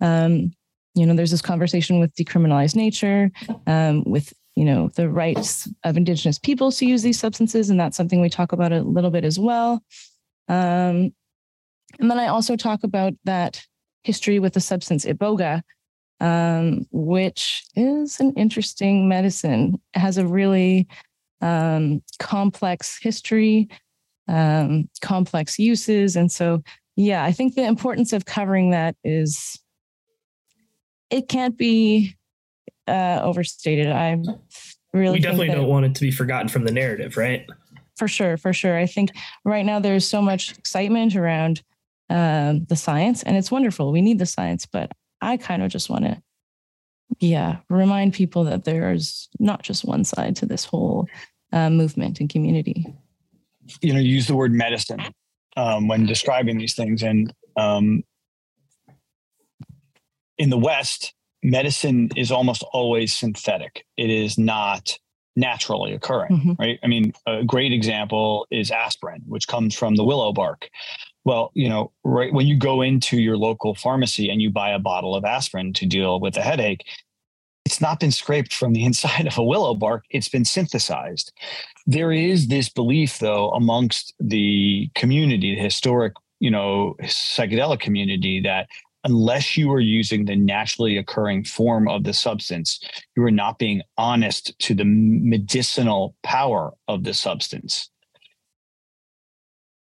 um, 0.00 0.52
you 0.94 1.06
know, 1.06 1.14
there's 1.14 1.30
this 1.30 1.42
conversation 1.42 2.00
with 2.00 2.14
decriminalized 2.14 2.74
nature, 2.74 3.30
um, 3.66 4.02
with 4.04 4.32
you 4.58 4.64
know 4.64 4.88
the 4.96 5.08
rights 5.08 5.68
of 5.84 5.96
indigenous 5.96 6.38
peoples 6.38 6.78
to 6.78 6.86
use 6.86 7.02
these 7.02 7.18
substances 7.18 7.70
and 7.70 7.78
that's 7.78 7.96
something 7.96 8.20
we 8.20 8.28
talk 8.28 8.52
about 8.52 8.72
a 8.72 8.82
little 8.82 9.10
bit 9.10 9.24
as 9.24 9.38
well 9.38 9.82
um, 10.48 11.12
and 11.98 12.10
then 12.10 12.18
i 12.18 12.26
also 12.26 12.56
talk 12.56 12.82
about 12.82 13.12
that 13.24 13.62
history 14.02 14.38
with 14.38 14.54
the 14.54 14.60
substance 14.60 15.04
iboga 15.04 15.62
um, 16.20 16.86
which 16.90 17.64
is 17.76 18.20
an 18.20 18.32
interesting 18.34 19.08
medicine. 19.08 19.80
It 19.94 20.00
has 20.00 20.18
a 20.18 20.26
really 20.26 20.88
um, 21.40 22.02
complex 22.18 22.98
history, 23.00 23.68
um, 24.26 24.88
complex 25.00 25.58
uses. 25.58 26.16
And 26.16 26.30
so, 26.30 26.62
yeah, 26.96 27.24
I 27.24 27.32
think 27.32 27.54
the 27.54 27.64
importance 27.64 28.12
of 28.12 28.24
covering 28.24 28.70
that 28.70 28.96
is 29.04 29.60
it 31.10 31.28
can't 31.28 31.56
be 31.56 32.16
uh, 32.88 33.20
overstated. 33.22 33.88
I 33.88 34.20
really 34.92 35.18
we 35.18 35.20
definitely 35.20 35.48
don't 35.48 35.68
want 35.68 35.86
it 35.86 35.94
to 35.96 36.00
be 36.00 36.10
forgotten 36.10 36.48
from 36.48 36.64
the 36.64 36.72
narrative, 36.72 37.16
right? 37.16 37.46
For 37.96 38.08
sure, 38.08 38.36
for 38.36 38.52
sure. 38.52 38.78
I 38.78 38.86
think 38.86 39.10
right 39.44 39.64
now 39.64 39.80
there's 39.80 40.08
so 40.08 40.22
much 40.22 40.56
excitement 40.56 41.16
around 41.16 41.62
um, 42.10 42.64
the 42.66 42.76
science, 42.76 43.22
and 43.22 43.36
it's 43.36 43.50
wonderful. 43.50 43.92
We 43.92 44.00
need 44.00 44.18
the 44.18 44.26
science, 44.26 44.66
but 44.66 44.92
I 45.20 45.36
kind 45.36 45.62
of 45.62 45.70
just 45.70 45.90
want 45.90 46.04
to, 46.04 46.22
yeah, 47.18 47.58
remind 47.68 48.14
people 48.14 48.44
that 48.44 48.64
there's 48.64 49.28
not 49.38 49.62
just 49.62 49.84
one 49.84 50.04
side 50.04 50.36
to 50.36 50.46
this 50.46 50.64
whole 50.64 51.08
uh, 51.52 51.70
movement 51.70 52.20
and 52.20 52.30
community. 52.30 52.86
You 53.82 53.92
know, 53.92 54.00
use 54.00 54.26
the 54.26 54.36
word 54.36 54.52
medicine 54.52 55.02
um, 55.56 55.88
when 55.88 56.06
describing 56.06 56.56
these 56.56 56.74
things, 56.74 57.02
and 57.02 57.34
um, 57.56 58.04
in 60.38 60.50
the 60.50 60.58
West, 60.58 61.14
medicine 61.42 62.10
is 62.16 62.30
almost 62.30 62.64
always 62.72 63.14
synthetic. 63.14 63.84
It 63.96 64.10
is 64.10 64.38
not 64.38 64.98
naturally 65.36 65.92
occurring, 65.92 66.32
mm-hmm. 66.32 66.52
right? 66.58 66.78
I 66.82 66.88
mean, 66.88 67.12
a 67.26 67.44
great 67.44 67.72
example 67.72 68.46
is 68.50 68.70
aspirin, 68.70 69.22
which 69.26 69.46
comes 69.46 69.74
from 69.74 69.94
the 69.94 70.04
willow 70.04 70.32
bark. 70.32 70.68
Well, 71.24 71.52
you 71.54 71.68
know, 71.68 71.92
right 72.04 72.32
when 72.32 72.46
you 72.46 72.56
go 72.58 72.82
into 72.82 73.18
your 73.18 73.36
local 73.36 73.74
pharmacy 73.74 74.30
and 74.30 74.42
you 74.42 74.50
buy 74.50 74.70
a 74.70 74.78
bottle 74.78 75.14
of 75.14 75.24
aspirin 75.24 75.72
to 75.74 75.86
deal 75.86 76.20
with 76.20 76.36
a 76.36 76.42
headache, 76.42 76.84
it's 77.64 77.80
not 77.80 78.00
been 78.00 78.10
scraped 78.10 78.54
from 78.54 78.72
the 78.72 78.84
inside 78.88 79.26
of 79.26 79.38
a 79.38 79.44
willow 79.44 79.74
bark, 79.74 80.04
it's 80.10 80.28
been 80.28 80.44
synthesized. 80.44 81.32
There 81.86 82.12
is 82.12 82.48
this 82.48 82.68
belief, 82.68 83.18
though, 83.18 83.50
amongst 83.50 84.14
the 84.18 84.90
community, 84.94 85.54
the 85.54 85.62
historic, 85.62 86.14
you 86.40 86.50
know, 86.50 86.96
psychedelic 87.02 87.80
community, 87.80 88.40
that 88.40 88.68
unless 89.04 89.56
you 89.56 89.72
are 89.72 89.80
using 89.80 90.24
the 90.24 90.36
naturally 90.36 90.96
occurring 90.96 91.44
form 91.44 91.88
of 91.88 92.04
the 92.04 92.12
substance, 92.12 92.80
you 93.16 93.24
are 93.24 93.30
not 93.30 93.58
being 93.58 93.82
honest 93.96 94.58
to 94.60 94.74
the 94.74 94.84
medicinal 94.84 96.14
power 96.22 96.72
of 96.88 97.04
the 97.04 97.14
substance. 97.14 97.90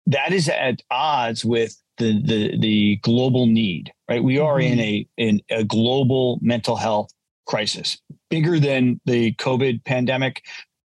That 0.06 0.32
is 0.32 0.48
at 0.48 0.82
odds 0.90 1.44
with 1.44 1.76
the 1.98 2.22
the, 2.22 2.58
the 2.58 2.96
global 3.02 3.46
need, 3.46 3.92
right? 4.08 4.22
We 4.22 4.38
are 4.38 4.58
mm-hmm. 4.58 4.72
in 4.72 4.80
a 4.80 5.06
in 5.16 5.40
a 5.50 5.64
global 5.64 6.38
mental 6.42 6.76
health 6.76 7.10
crisis, 7.46 7.98
bigger 8.30 8.58
than 8.58 9.00
the 9.04 9.34
COVID 9.34 9.84
pandemic. 9.84 10.42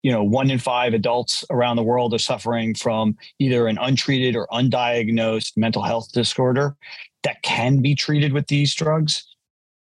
You 0.05 0.13
know, 0.13 0.23
one 0.23 0.51
in 0.51 0.59
five 0.59 0.93
adults 0.93 1.47
around 1.51 1.77
the 1.77 1.83
world 1.83 2.13
are 2.13 2.19
suffering 2.19 2.75
from 2.75 3.17
either 3.39 3.67
an 3.67 3.79
untreated 3.81 4.37
or 4.37 4.47
undiagnosed 4.53 5.57
mental 5.57 5.83
health 5.83 6.13
disorder 6.13 6.77
that 7.23 7.43
can 7.43 7.81
be 7.81 7.95
treated 7.95 8.35
with 8.35 8.47
these 8.49 8.75
drugs. 8.75 9.27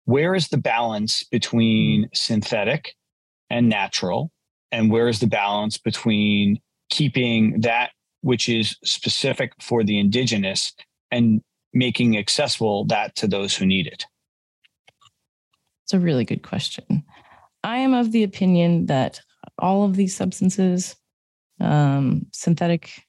Where 0.04 0.36
is 0.36 0.48
the 0.48 0.56
balance 0.56 1.24
between 1.24 2.04
mm-hmm. 2.04 2.14
synthetic 2.14 2.94
and 3.50 3.68
natural? 3.68 4.30
And 4.70 4.88
where 4.88 5.08
is 5.08 5.18
the 5.18 5.26
balance 5.26 5.78
between 5.78 6.60
keeping 6.90 7.60
that 7.62 7.90
which 8.20 8.48
is 8.48 8.76
specific 8.84 9.52
for 9.60 9.82
the 9.82 9.98
indigenous 9.98 10.72
and 11.10 11.42
making 11.72 12.16
accessible 12.16 12.84
that 12.84 13.16
to 13.16 13.26
those 13.26 13.56
who 13.56 13.66
need 13.66 13.88
it? 13.88 14.06
It's 15.82 15.92
a 15.92 15.98
really 15.98 16.24
good 16.24 16.44
question. 16.44 17.02
I 17.64 17.78
am 17.78 17.94
of 17.94 18.12
the 18.12 18.22
opinion 18.22 18.86
that 18.86 19.20
all 19.58 19.84
of 19.84 19.96
these 19.96 20.16
substances, 20.16 20.96
um, 21.60 22.26
synthetic, 22.32 23.04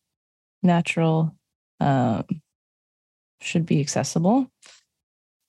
natural, 0.64 1.36
um, 1.80 2.26
should 3.42 3.66
be 3.66 3.80
accessible. 3.80 4.52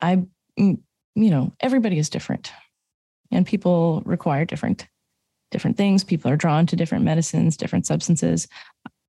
I, 0.00 0.24
mm, 0.58 0.78
you 1.14 1.30
know, 1.30 1.52
everybody 1.60 1.98
is 1.98 2.10
different, 2.10 2.52
and 3.30 3.46
people 3.46 4.02
require 4.04 4.44
different 4.44 4.86
different 5.52 5.76
things. 5.76 6.02
People 6.04 6.30
are 6.30 6.36
drawn 6.36 6.66
to 6.66 6.76
different 6.76 7.04
medicines, 7.04 7.56
different 7.56 7.86
substances. 7.86 8.48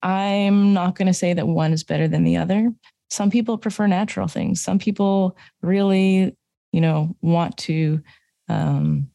I'm 0.04 0.73
not 0.73 0.95
going 0.95 1.08
to 1.08 1.13
say 1.13 1.34
that 1.34 1.47
one 1.47 1.73
is 1.73 1.84
better 1.84 2.08
than 2.08 2.23
the 2.23 2.38
other. 2.38 2.71
Some 3.10 3.32
people 3.32 3.58
prefer 3.58 3.88
natural 3.88 4.28
things. 4.28 4.62
Some 4.62 4.80
people 4.80 5.36
really, 5.62 6.36
you 6.71 6.82
know, 6.82 7.15
want 7.21 7.58
to 7.58 8.02
um, 8.50 9.10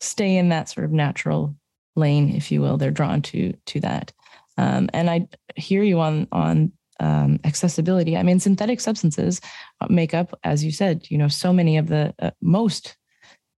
stay 0.00 0.36
in 0.36 0.50
that 0.50 0.68
sort 0.68 0.84
of 0.84 0.92
natural 0.92 1.56
lane, 1.96 2.34
if 2.34 2.50
you 2.50 2.60
will. 2.60 2.76
They're 2.76 2.90
drawn 2.90 3.22
to 3.22 3.52
to 3.66 3.80
that. 3.80 4.12
Um, 4.56 4.88
and 4.92 5.10
I 5.10 5.28
hear 5.56 5.82
you 5.82 6.00
on 6.00 6.28
on 6.32 6.72
um, 7.00 7.40
accessibility. 7.44 8.16
I 8.16 8.22
mean, 8.22 8.40
synthetic 8.40 8.80
substances 8.80 9.40
make 9.88 10.14
up, 10.14 10.38
as 10.44 10.64
you 10.64 10.70
said, 10.70 11.06
you 11.10 11.18
know, 11.18 11.28
so 11.28 11.52
many 11.52 11.76
of 11.76 11.88
the 11.88 12.14
uh, 12.18 12.30
most 12.40 12.96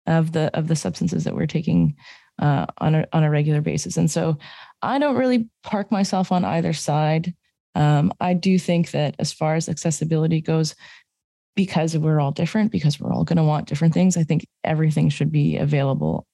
of 0.07 0.33
the 0.33 0.51
of 0.57 0.68
the 0.68 0.77
substances 0.77 1.25
that 1.25 1.35
we're 1.35 1.46
taking 1.46 1.96
uh, 2.38 2.66
on 2.79 2.94
a 2.94 3.07
on 3.12 3.25
a 3.25 3.31
regular 3.31 3.61
basis. 3.61 3.96
And 3.96 4.11
so, 4.11 4.38
I 4.83 4.99
don't 4.99 5.16
really 5.16 5.49
park 5.62 5.90
myself 5.90 6.33
on 6.33 6.44
either 6.44 6.72
side. 6.72 7.35
Um, 7.75 8.12
I 8.20 8.33
do 8.33 8.59
think 8.59 8.92
that 8.92 9.16
as 9.18 9.33
far 9.33 9.55
as 9.55 9.68
accessibility 9.68 10.40
goes, 10.40 10.75
because 11.55 11.96
we're 11.96 12.20
all 12.20 12.33
different, 12.33 12.72
because 12.72 12.99
we're 12.99 13.12
all 13.12 13.25
going 13.25 13.37
to 13.37 13.42
want 13.42 13.68
different 13.68 13.94
things, 13.94 14.16
I 14.16 14.22
think 14.22 14.46
everything 14.64 15.11
should 15.11 15.31
be 15.31 15.57
available 15.57 16.27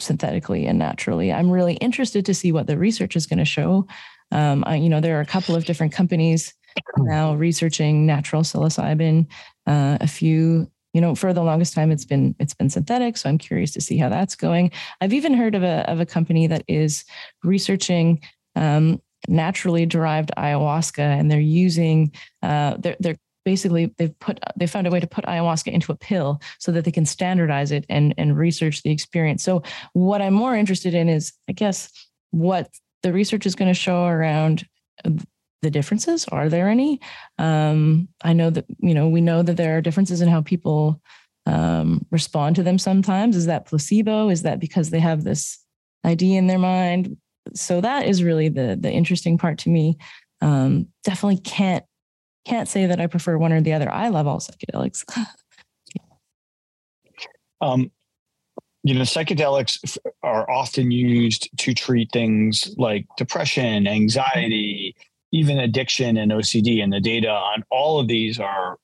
synthetically 0.00 0.66
and 0.66 0.78
naturally. 0.78 1.32
I'm 1.32 1.50
really 1.50 1.74
interested 1.74 2.26
to 2.26 2.34
see 2.34 2.52
what 2.52 2.66
the 2.66 2.78
research 2.78 3.16
is 3.16 3.26
going 3.26 3.38
to 3.38 3.44
show 3.44 3.86
um, 4.32 4.64
I, 4.66 4.76
you 4.76 4.88
know, 4.88 5.00
there 5.00 5.18
are 5.18 5.22
a 5.22 5.26
couple 5.26 5.54
of 5.54 5.64
different 5.64 5.92
companies 5.92 6.54
now 6.98 7.34
researching 7.34 8.06
natural 8.06 8.42
psilocybin. 8.42 9.26
Uh, 9.66 9.98
a 10.00 10.06
few, 10.06 10.70
you 10.92 11.00
know, 11.00 11.14
for 11.14 11.32
the 11.32 11.42
longest 11.42 11.74
time 11.74 11.90
it's 11.90 12.04
been 12.04 12.34
it's 12.38 12.54
been 12.54 12.70
synthetic. 12.70 13.16
So 13.16 13.28
I'm 13.28 13.38
curious 13.38 13.72
to 13.72 13.80
see 13.80 13.96
how 13.98 14.08
that's 14.08 14.34
going. 14.34 14.72
I've 15.00 15.12
even 15.12 15.34
heard 15.34 15.54
of 15.54 15.62
a 15.62 15.88
of 15.90 16.00
a 16.00 16.06
company 16.06 16.46
that 16.48 16.64
is 16.68 17.04
researching 17.42 18.20
um, 18.56 19.00
naturally 19.28 19.86
derived 19.86 20.30
ayahuasca, 20.36 20.98
and 20.98 21.30
they're 21.30 21.40
using 21.40 22.12
uh, 22.42 22.76
they're 22.78 22.96
they're 23.00 23.18
basically 23.46 23.94
they've 23.96 24.18
put 24.18 24.38
they 24.56 24.66
found 24.66 24.86
a 24.86 24.90
way 24.90 25.00
to 25.00 25.06
put 25.06 25.24
ayahuasca 25.24 25.72
into 25.72 25.92
a 25.92 25.96
pill 25.96 26.38
so 26.58 26.70
that 26.72 26.84
they 26.84 26.92
can 26.92 27.06
standardize 27.06 27.72
it 27.72 27.86
and 27.88 28.12
and 28.18 28.36
research 28.36 28.82
the 28.82 28.90
experience 28.90 29.42
so 29.42 29.62
what 29.94 30.20
i'm 30.20 30.34
more 30.34 30.54
interested 30.54 30.92
in 30.92 31.08
is 31.08 31.32
i 31.48 31.52
guess 31.52 31.90
what 32.32 32.68
the 33.02 33.12
research 33.12 33.46
is 33.46 33.54
going 33.54 33.72
to 33.72 33.80
show 33.86 34.04
around 34.04 34.66
the 35.62 35.70
differences. 35.70 36.26
Are 36.26 36.48
there 36.48 36.68
any? 36.68 37.00
Um, 37.38 38.08
I 38.22 38.32
know 38.32 38.50
that, 38.50 38.66
you 38.78 38.94
know, 38.94 39.08
we 39.08 39.20
know 39.20 39.42
that 39.42 39.56
there 39.56 39.76
are 39.76 39.80
differences 39.80 40.20
in 40.20 40.28
how 40.28 40.42
people 40.42 41.00
um, 41.46 42.06
respond 42.10 42.56
to 42.56 42.62
them 42.62 42.78
sometimes. 42.78 43.36
Is 43.36 43.46
that 43.46 43.66
placebo? 43.66 44.28
Is 44.28 44.42
that 44.42 44.60
because 44.60 44.90
they 44.90 45.00
have 45.00 45.24
this 45.24 45.58
idea 46.04 46.38
in 46.38 46.46
their 46.46 46.58
mind? 46.58 47.16
So 47.54 47.80
that 47.80 48.06
is 48.06 48.22
really 48.22 48.48
the 48.48 48.76
the 48.80 48.90
interesting 48.90 49.38
part 49.38 49.58
to 49.58 49.70
me. 49.70 49.98
Um, 50.40 50.88
definitely 51.04 51.38
can't 51.38 51.84
can't 52.46 52.68
say 52.68 52.86
that 52.86 53.00
I 53.00 53.08
prefer 53.08 53.36
one 53.36 53.52
or 53.52 53.60
the 53.60 53.72
other. 53.72 53.92
I 53.92 54.08
love 54.08 54.26
all 54.26 54.38
psychedelics. 54.38 55.04
um, 57.60 57.90
you 58.84 58.94
know, 58.94 59.00
psychedelics 59.00 59.98
are 60.22 60.48
often 60.48 60.92
used 60.92 61.48
to 61.58 61.74
treat 61.74 62.10
things 62.12 62.72
like 62.78 63.04
depression, 63.16 63.88
anxiety, 63.88 64.94
even 65.32 65.58
addiction 65.58 66.16
and 66.16 66.30
OCD. 66.30 66.82
And 66.82 66.92
the 66.92 67.00
data 67.00 67.30
on 67.30 67.64
all 67.68 67.98
of 67.98 68.06
these 68.06 68.38
are 68.38 68.78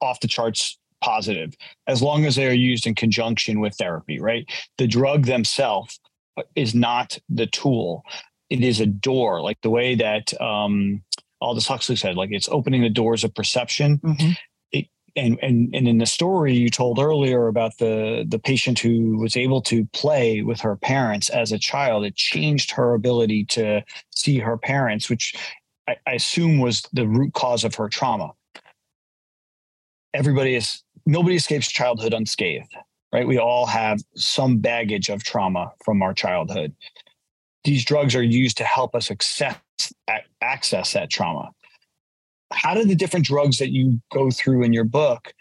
off 0.00 0.18
the 0.18 0.26
charts 0.26 0.76
positive 1.00 1.54
as 1.86 2.02
long 2.02 2.24
as 2.24 2.34
they 2.34 2.48
are 2.48 2.52
used 2.52 2.84
in 2.84 2.96
conjunction 2.96 3.60
with 3.60 3.76
therapy, 3.76 4.18
right? 4.18 4.44
The 4.78 4.88
drug 4.88 5.26
themselves 5.26 6.00
is 6.56 6.74
not 6.74 7.16
the 7.28 7.46
tool, 7.46 8.02
it 8.50 8.64
is 8.64 8.80
a 8.80 8.86
door, 8.86 9.40
like 9.40 9.60
the 9.60 9.70
way 9.70 9.94
that 9.94 10.38
um, 10.40 11.02
Aldous 11.40 11.66
Huxley 11.66 11.96
said, 11.96 12.16
like 12.16 12.30
it's 12.32 12.48
opening 12.50 12.82
the 12.82 12.90
doors 12.90 13.24
of 13.24 13.34
perception. 13.34 13.98
Mm-hmm. 13.98 14.30
And 15.16 15.38
and 15.42 15.72
and 15.72 15.86
in 15.86 15.98
the 15.98 16.06
story 16.06 16.54
you 16.54 16.68
told 16.68 16.98
earlier 16.98 17.46
about 17.46 17.78
the 17.78 18.24
the 18.26 18.40
patient 18.40 18.80
who 18.80 19.16
was 19.18 19.36
able 19.36 19.62
to 19.62 19.84
play 19.92 20.42
with 20.42 20.60
her 20.60 20.74
parents 20.74 21.28
as 21.28 21.52
a 21.52 21.58
child 21.58 22.04
it 22.04 22.16
changed 22.16 22.72
her 22.72 22.94
ability 22.94 23.44
to 23.50 23.84
see 24.10 24.40
her 24.40 24.58
parents 24.58 25.08
which 25.08 25.36
I, 25.86 25.94
I 26.04 26.14
assume 26.14 26.58
was 26.58 26.82
the 26.92 27.06
root 27.06 27.32
cause 27.32 27.62
of 27.62 27.76
her 27.76 27.88
trauma. 27.88 28.32
Everybody 30.14 30.56
is 30.56 30.82
nobody 31.06 31.36
escapes 31.36 31.70
childhood 31.70 32.12
unscathed 32.12 32.74
right? 33.14 33.28
We 33.28 33.38
all 33.38 33.64
have 33.66 34.02
some 34.16 34.58
baggage 34.58 35.08
of 35.08 35.22
trauma 35.22 35.72
from 35.84 36.02
our 36.02 36.12
childhood. 36.12 36.74
These 37.62 37.84
drugs 37.84 38.16
are 38.16 38.22
used 38.22 38.56
to 38.56 38.64
help 38.64 38.96
us 38.96 39.10
access 39.10 39.54
access 40.40 40.92
that 40.92 41.10
trauma 41.10 41.50
how 42.52 42.74
do 42.74 42.84
the 42.84 42.94
different 42.94 43.26
drugs 43.26 43.58
that 43.58 43.70
you 43.70 44.00
go 44.12 44.30
through 44.30 44.62
in 44.62 44.72
your 44.72 44.84
book 44.84 45.32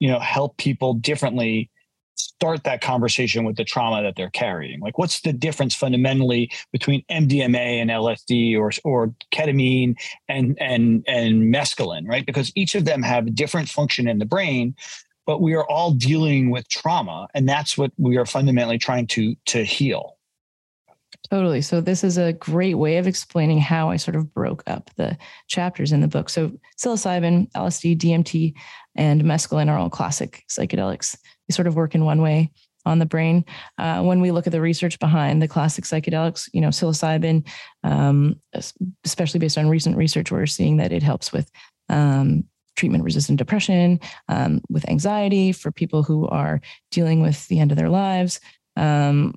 you 0.00 0.08
know 0.08 0.18
help 0.18 0.56
people 0.56 0.94
differently 0.94 1.70
start 2.16 2.64
that 2.64 2.80
conversation 2.80 3.44
with 3.44 3.56
the 3.56 3.64
trauma 3.64 4.02
that 4.02 4.16
they're 4.16 4.30
carrying. 4.30 4.80
Like, 4.80 4.98
what's 4.98 5.20
the 5.20 5.32
difference 5.32 5.74
fundamentally 5.74 6.50
between 6.72 7.04
MDMA 7.10 7.80
and 7.80 7.90
LSD, 7.90 8.58
or 8.58 8.72
or 8.84 9.14
ketamine 9.32 9.94
and 10.28 10.56
and 10.60 11.04
and 11.06 11.54
mescaline, 11.54 12.06
right? 12.06 12.26
Because 12.26 12.52
each 12.54 12.74
of 12.74 12.84
them 12.84 13.02
have 13.02 13.34
different 13.34 13.68
function 13.68 14.08
in 14.08 14.18
the 14.18 14.26
brain, 14.26 14.74
but 15.26 15.40
we 15.40 15.54
are 15.54 15.66
all 15.68 15.92
dealing 15.92 16.50
with 16.50 16.68
trauma, 16.68 17.28
and 17.34 17.48
that's 17.48 17.78
what 17.78 17.92
we 17.98 18.16
are 18.16 18.26
fundamentally 18.26 18.78
trying 18.78 19.06
to 19.08 19.34
to 19.46 19.64
heal. 19.64 20.13
Totally. 21.34 21.62
So 21.62 21.80
this 21.80 22.04
is 22.04 22.16
a 22.16 22.32
great 22.34 22.74
way 22.74 22.96
of 22.98 23.08
explaining 23.08 23.58
how 23.58 23.90
I 23.90 23.96
sort 23.96 24.14
of 24.14 24.32
broke 24.32 24.62
up 24.68 24.88
the 24.94 25.18
chapters 25.48 25.90
in 25.90 26.00
the 26.00 26.06
book. 26.06 26.28
So 26.28 26.52
psilocybin, 26.78 27.50
LSD, 27.50 27.98
DMT, 27.98 28.54
and 28.94 29.20
mescaline 29.24 29.68
are 29.68 29.76
all 29.76 29.90
classic 29.90 30.44
psychedelics. 30.48 31.18
They 31.48 31.52
sort 31.52 31.66
of 31.66 31.74
work 31.74 31.96
in 31.96 32.04
one 32.04 32.22
way 32.22 32.52
on 32.86 33.00
the 33.00 33.04
brain. 33.04 33.44
Uh, 33.78 34.04
when 34.04 34.20
we 34.20 34.30
look 34.30 34.46
at 34.46 34.52
the 34.52 34.60
research 34.60 34.96
behind 35.00 35.42
the 35.42 35.48
classic 35.48 35.82
psychedelics, 35.82 36.48
you 36.52 36.60
know, 36.60 36.68
psilocybin, 36.68 37.44
um, 37.82 38.40
especially 39.02 39.40
based 39.40 39.58
on 39.58 39.68
recent 39.68 39.96
research, 39.96 40.30
we're 40.30 40.46
seeing 40.46 40.76
that 40.76 40.92
it 40.92 41.02
helps 41.02 41.32
with 41.32 41.50
um, 41.88 42.44
treatment 42.76 43.02
resistant 43.02 43.40
depression, 43.40 43.98
um, 44.28 44.60
with 44.70 44.88
anxiety 44.88 45.50
for 45.50 45.72
people 45.72 46.04
who 46.04 46.28
are 46.28 46.60
dealing 46.92 47.20
with 47.20 47.48
the 47.48 47.58
end 47.58 47.72
of 47.72 47.76
their 47.76 47.90
lives. 47.90 48.38
Um, 48.76 49.34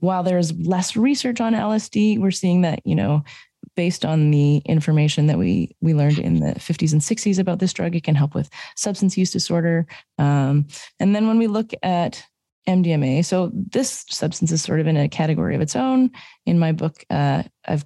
while 0.00 0.22
there's 0.22 0.52
less 0.58 0.96
research 0.96 1.40
on 1.40 1.54
LSD, 1.54 2.18
we're 2.18 2.30
seeing 2.30 2.62
that, 2.62 2.80
you 2.84 2.94
know, 2.94 3.24
based 3.74 4.04
on 4.04 4.30
the 4.30 4.58
information 4.58 5.26
that 5.26 5.38
we 5.38 5.74
we 5.80 5.94
learned 5.94 6.18
in 6.18 6.40
the 6.40 6.54
50s 6.54 6.92
and 6.92 7.00
60s 7.00 7.38
about 7.38 7.58
this 7.58 7.72
drug, 7.72 7.94
it 7.94 8.04
can 8.04 8.14
help 8.14 8.34
with 8.34 8.50
substance 8.76 9.16
use 9.16 9.30
disorder. 9.30 9.86
Um, 10.18 10.66
and 11.00 11.14
then 11.14 11.26
when 11.26 11.38
we 11.38 11.46
look 11.46 11.72
at 11.82 12.24
MDMA, 12.68 13.24
so 13.24 13.50
this 13.54 14.04
substance 14.10 14.52
is 14.52 14.62
sort 14.62 14.80
of 14.80 14.86
in 14.86 14.96
a 14.96 15.08
category 15.08 15.54
of 15.54 15.60
its 15.60 15.74
own. 15.74 16.10
In 16.44 16.58
my 16.58 16.72
book, 16.72 17.04
uh, 17.10 17.44
I've 17.66 17.84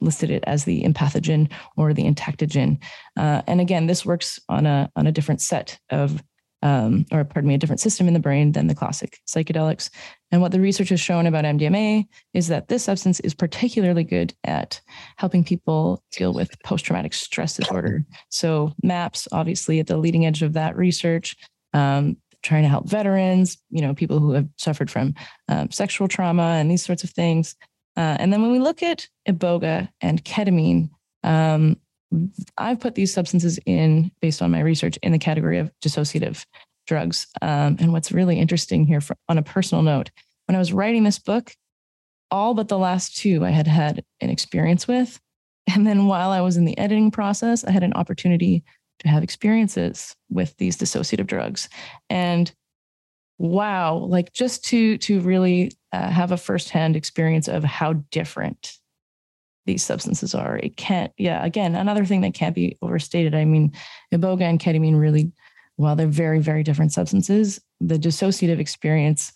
listed 0.00 0.30
it 0.30 0.44
as 0.46 0.64
the 0.64 0.82
empathogen 0.82 1.50
or 1.76 1.92
the 1.92 2.04
entactogen. 2.04 2.82
Uh, 3.16 3.42
and 3.46 3.60
again, 3.60 3.86
this 3.86 4.04
works 4.04 4.38
on 4.48 4.66
a 4.66 4.90
on 4.96 5.06
a 5.06 5.12
different 5.12 5.40
set 5.40 5.78
of 5.90 6.22
um, 6.62 7.06
or 7.12 7.24
pardon 7.24 7.48
me, 7.48 7.54
a 7.54 7.58
different 7.58 7.80
system 7.80 8.08
in 8.08 8.14
the 8.14 8.20
brain 8.20 8.52
than 8.52 8.66
the 8.66 8.74
classic 8.74 9.20
psychedelics. 9.26 9.90
And 10.30 10.40
what 10.40 10.52
the 10.52 10.60
research 10.60 10.88
has 10.90 11.00
shown 11.00 11.26
about 11.26 11.44
MDMA 11.44 12.06
is 12.34 12.48
that 12.48 12.68
this 12.68 12.84
substance 12.84 13.20
is 13.20 13.34
particularly 13.34 14.04
good 14.04 14.34
at 14.44 14.80
helping 15.16 15.44
people 15.44 16.02
deal 16.12 16.32
with 16.32 16.60
post 16.64 16.84
traumatic 16.84 17.14
stress 17.14 17.56
disorder. 17.56 18.04
So, 18.28 18.72
MAPS, 18.82 19.28
obviously, 19.32 19.80
at 19.80 19.86
the 19.86 19.96
leading 19.96 20.26
edge 20.26 20.42
of 20.42 20.54
that 20.54 20.76
research, 20.76 21.36
um, 21.72 22.16
trying 22.42 22.62
to 22.62 22.68
help 22.68 22.88
veterans, 22.88 23.58
you 23.70 23.82
know, 23.82 23.94
people 23.94 24.18
who 24.18 24.32
have 24.32 24.48
suffered 24.56 24.90
from 24.90 25.14
um, 25.48 25.70
sexual 25.70 26.08
trauma 26.08 26.56
and 26.58 26.70
these 26.70 26.84
sorts 26.84 27.04
of 27.04 27.10
things. 27.10 27.56
Uh, 27.96 28.16
and 28.20 28.32
then 28.32 28.42
when 28.42 28.52
we 28.52 28.58
look 28.58 28.82
at 28.82 29.08
iboga 29.28 29.88
and 30.00 30.24
ketamine, 30.24 30.88
um, 31.24 31.76
I've 32.56 32.80
put 32.80 32.94
these 32.94 33.12
substances 33.12 33.58
in, 33.66 34.10
based 34.20 34.40
on 34.42 34.50
my 34.50 34.60
research, 34.60 34.98
in 35.02 35.12
the 35.12 35.18
category 35.18 35.58
of 35.58 35.70
dissociative 35.84 36.44
drugs. 36.86 37.26
Um, 37.42 37.76
and 37.78 37.92
what's 37.92 38.12
really 38.12 38.38
interesting 38.38 38.86
here, 38.86 39.00
for, 39.00 39.16
on 39.28 39.38
a 39.38 39.42
personal 39.42 39.82
note, 39.82 40.10
when 40.46 40.56
I 40.56 40.58
was 40.58 40.72
writing 40.72 41.04
this 41.04 41.18
book, 41.18 41.52
all 42.30 42.54
but 42.54 42.68
the 42.68 42.78
last 42.78 43.16
two 43.16 43.44
I 43.44 43.50
had 43.50 43.66
had 43.66 44.04
an 44.20 44.30
experience 44.30 44.88
with. 44.88 45.20
And 45.74 45.86
then 45.86 46.06
while 46.06 46.30
I 46.30 46.40
was 46.40 46.56
in 46.56 46.64
the 46.64 46.78
editing 46.78 47.10
process, 47.10 47.62
I 47.62 47.72
had 47.72 47.82
an 47.82 47.92
opportunity 47.92 48.64
to 49.00 49.08
have 49.08 49.22
experiences 49.22 50.16
with 50.30 50.56
these 50.56 50.78
dissociative 50.78 51.26
drugs. 51.26 51.68
And 52.08 52.50
wow, 53.36 53.96
like 53.96 54.32
just 54.32 54.64
to 54.66 54.96
to 54.96 55.20
really 55.20 55.72
uh, 55.92 56.08
have 56.08 56.32
a 56.32 56.38
firsthand 56.38 56.96
experience 56.96 57.48
of 57.48 57.64
how 57.64 57.92
different 58.10 58.77
these 59.68 59.84
substances 59.84 60.34
are. 60.34 60.56
It 60.56 60.76
can't, 60.76 61.12
yeah, 61.18 61.44
again, 61.44 61.76
another 61.76 62.04
thing 62.04 62.22
that 62.22 62.34
can't 62.34 62.54
be 62.54 62.76
overstated. 62.82 63.34
I 63.34 63.44
mean, 63.44 63.72
iboga 64.12 64.42
and 64.42 64.58
ketamine 64.58 64.98
really, 64.98 65.30
while 65.76 65.94
they're 65.94 66.08
very, 66.08 66.40
very 66.40 66.62
different 66.64 66.92
substances, 66.92 67.60
the 67.78 67.98
dissociative 67.98 68.58
experience 68.58 69.30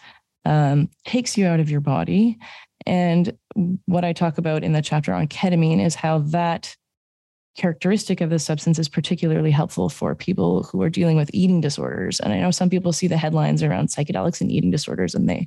um, 0.46 0.88
takes 1.04 1.36
you 1.36 1.46
out 1.46 1.60
of 1.60 1.70
your 1.70 1.82
body. 1.82 2.38
And 2.86 3.36
what 3.84 4.04
I 4.04 4.14
talk 4.14 4.38
about 4.38 4.64
in 4.64 4.72
the 4.72 4.82
chapter 4.82 5.12
on 5.12 5.28
ketamine 5.28 5.84
is 5.84 5.94
how 5.94 6.20
that 6.30 6.74
characteristic 7.54 8.22
of 8.22 8.30
the 8.30 8.38
substance 8.38 8.78
is 8.78 8.88
particularly 8.88 9.50
helpful 9.50 9.90
for 9.90 10.14
people 10.14 10.62
who 10.62 10.80
are 10.80 10.88
dealing 10.88 11.18
with 11.18 11.30
eating 11.34 11.60
disorders. 11.60 12.18
And 12.20 12.32
I 12.32 12.40
know 12.40 12.50
some 12.50 12.70
people 12.70 12.94
see 12.94 13.06
the 13.06 13.18
headlines 13.18 13.62
around 13.62 13.88
psychedelics 13.88 14.40
and 14.40 14.50
eating 14.50 14.70
disorders 14.70 15.14
and 15.14 15.28
they 15.28 15.46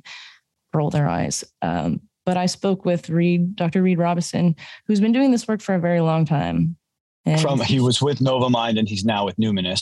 roll 0.72 0.90
their 0.90 1.08
eyes. 1.08 1.42
Um, 1.60 2.02
but 2.26 2.36
I 2.36 2.46
spoke 2.46 2.84
with 2.84 3.08
Reid, 3.08 3.56
Dr. 3.56 3.82
Reid 3.82 3.98
Robison, 3.98 4.54
who's 4.86 5.00
been 5.00 5.12
doing 5.12 5.30
this 5.30 5.48
work 5.48 5.62
for 5.62 5.74
a 5.74 5.80
very 5.80 6.00
long 6.00 6.26
time. 6.26 6.76
And 7.24 7.40
From 7.40 7.60
he 7.60 7.80
was 7.80 8.02
with 8.02 8.18
Novamind 8.18 8.78
and 8.78 8.88
he's 8.88 9.04
now 9.04 9.24
with 9.24 9.36
Numinus. 9.36 9.80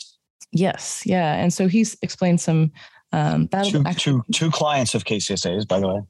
Yes, 0.53 1.03
yeah, 1.05 1.35
and 1.35 1.53
so 1.53 1.67
he's 1.67 1.97
explained 2.03 2.41
some. 2.41 2.71
Um, 3.13 3.49
two, 3.49 3.83
actually, 3.87 3.95
two, 3.97 4.25
two 4.33 4.51
clients 4.51 4.95
of 4.95 5.05
KCSA's, 5.05 5.67
by 5.67 5.81
the 5.81 5.89
way. 5.89 6.01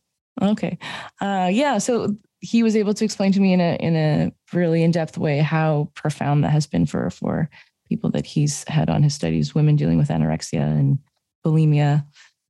Okay, 0.43 0.79
uh, 1.21 1.49
yeah. 1.53 1.79
So 1.79 2.17
he 2.41 2.63
was 2.63 2.77
able 2.77 2.95
to 2.95 3.05
explain 3.05 3.33
to 3.33 3.41
me 3.41 3.53
in 3.53 3.61
a 3.61 3.77
in 3.77 3.97
a 3.97 4.33
really 4.53 4.83
in 4.83 4.91
depth 4.91 5.17
way 5.17 5.39
how 5.39 5.91
profound 5.95 6.45
that 6.45 6.51
has 6.51 6.67
been 6.67 6.87
for 6.87 7.11
for 7.11 7.49
people 7.89 8.11
that 8.11 8.27
he's 8.27 8.65
had 8.69 8.91
on 8.91 9.03
his 9.03 9.15
studies, 9.15 9.55
women 9.55 9.77
dealing 9.77 9.99
with 9.99 10.09
anorexia 10.09 10.63
and 10.63 10.99
bulimia. 11.45 12.07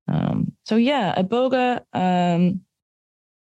Um, 0.08 0.52
so 0.64 0.76
yeah, 0.76 1.14
iboga. 1.20 1.84
Um, 1.92 2.60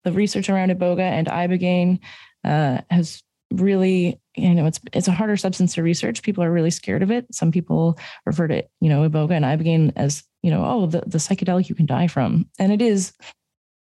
the 0.05 0.13
research 0.13 0.49
around 0.49 0.71
iboga 0.71 1.01
and 1.01 1.27
ibogaine 1.27 1.99
uh, 2.45 2.81
has 2.91 3.23
really 3.53 4.21
you 4.37 4.55
know 4.55 4.67
it's 4.67 4.81
it's 4.93 5.09
a 5.09 5.13
harder 5.13 5.37
substance 5.37 5.75
to 5.75 5.83
research. 5.83 6.23
People 6.23 6.43
are 6.43 6.53
really 6.53 6.71
scared 6.71 7.03
of 7.03 7.11
it. 7.11 7.27
Some 7.33 7.53
people 7.53 7.99
refer 8.27 8.49
to 8.49 8.65
you 8.81 8.89
know 8.89 9.09
iboga 9.09 9.33
and 9.33 9.45
ibogaine 9.45 9.93
as 9.97 10.25
you 10.43 10.51
know 10.51 10.65
oh 10.65 10.87
the, 10.87 11.03
the 11.07 11.19
psychedelic 11.19 11.69
you 11.69 11.75
can 11.75 11.87
die 11.87 12.09
from. 12.09 12.47
And 12.59 12.73
it 12.73 12.83
is 12.83 13.13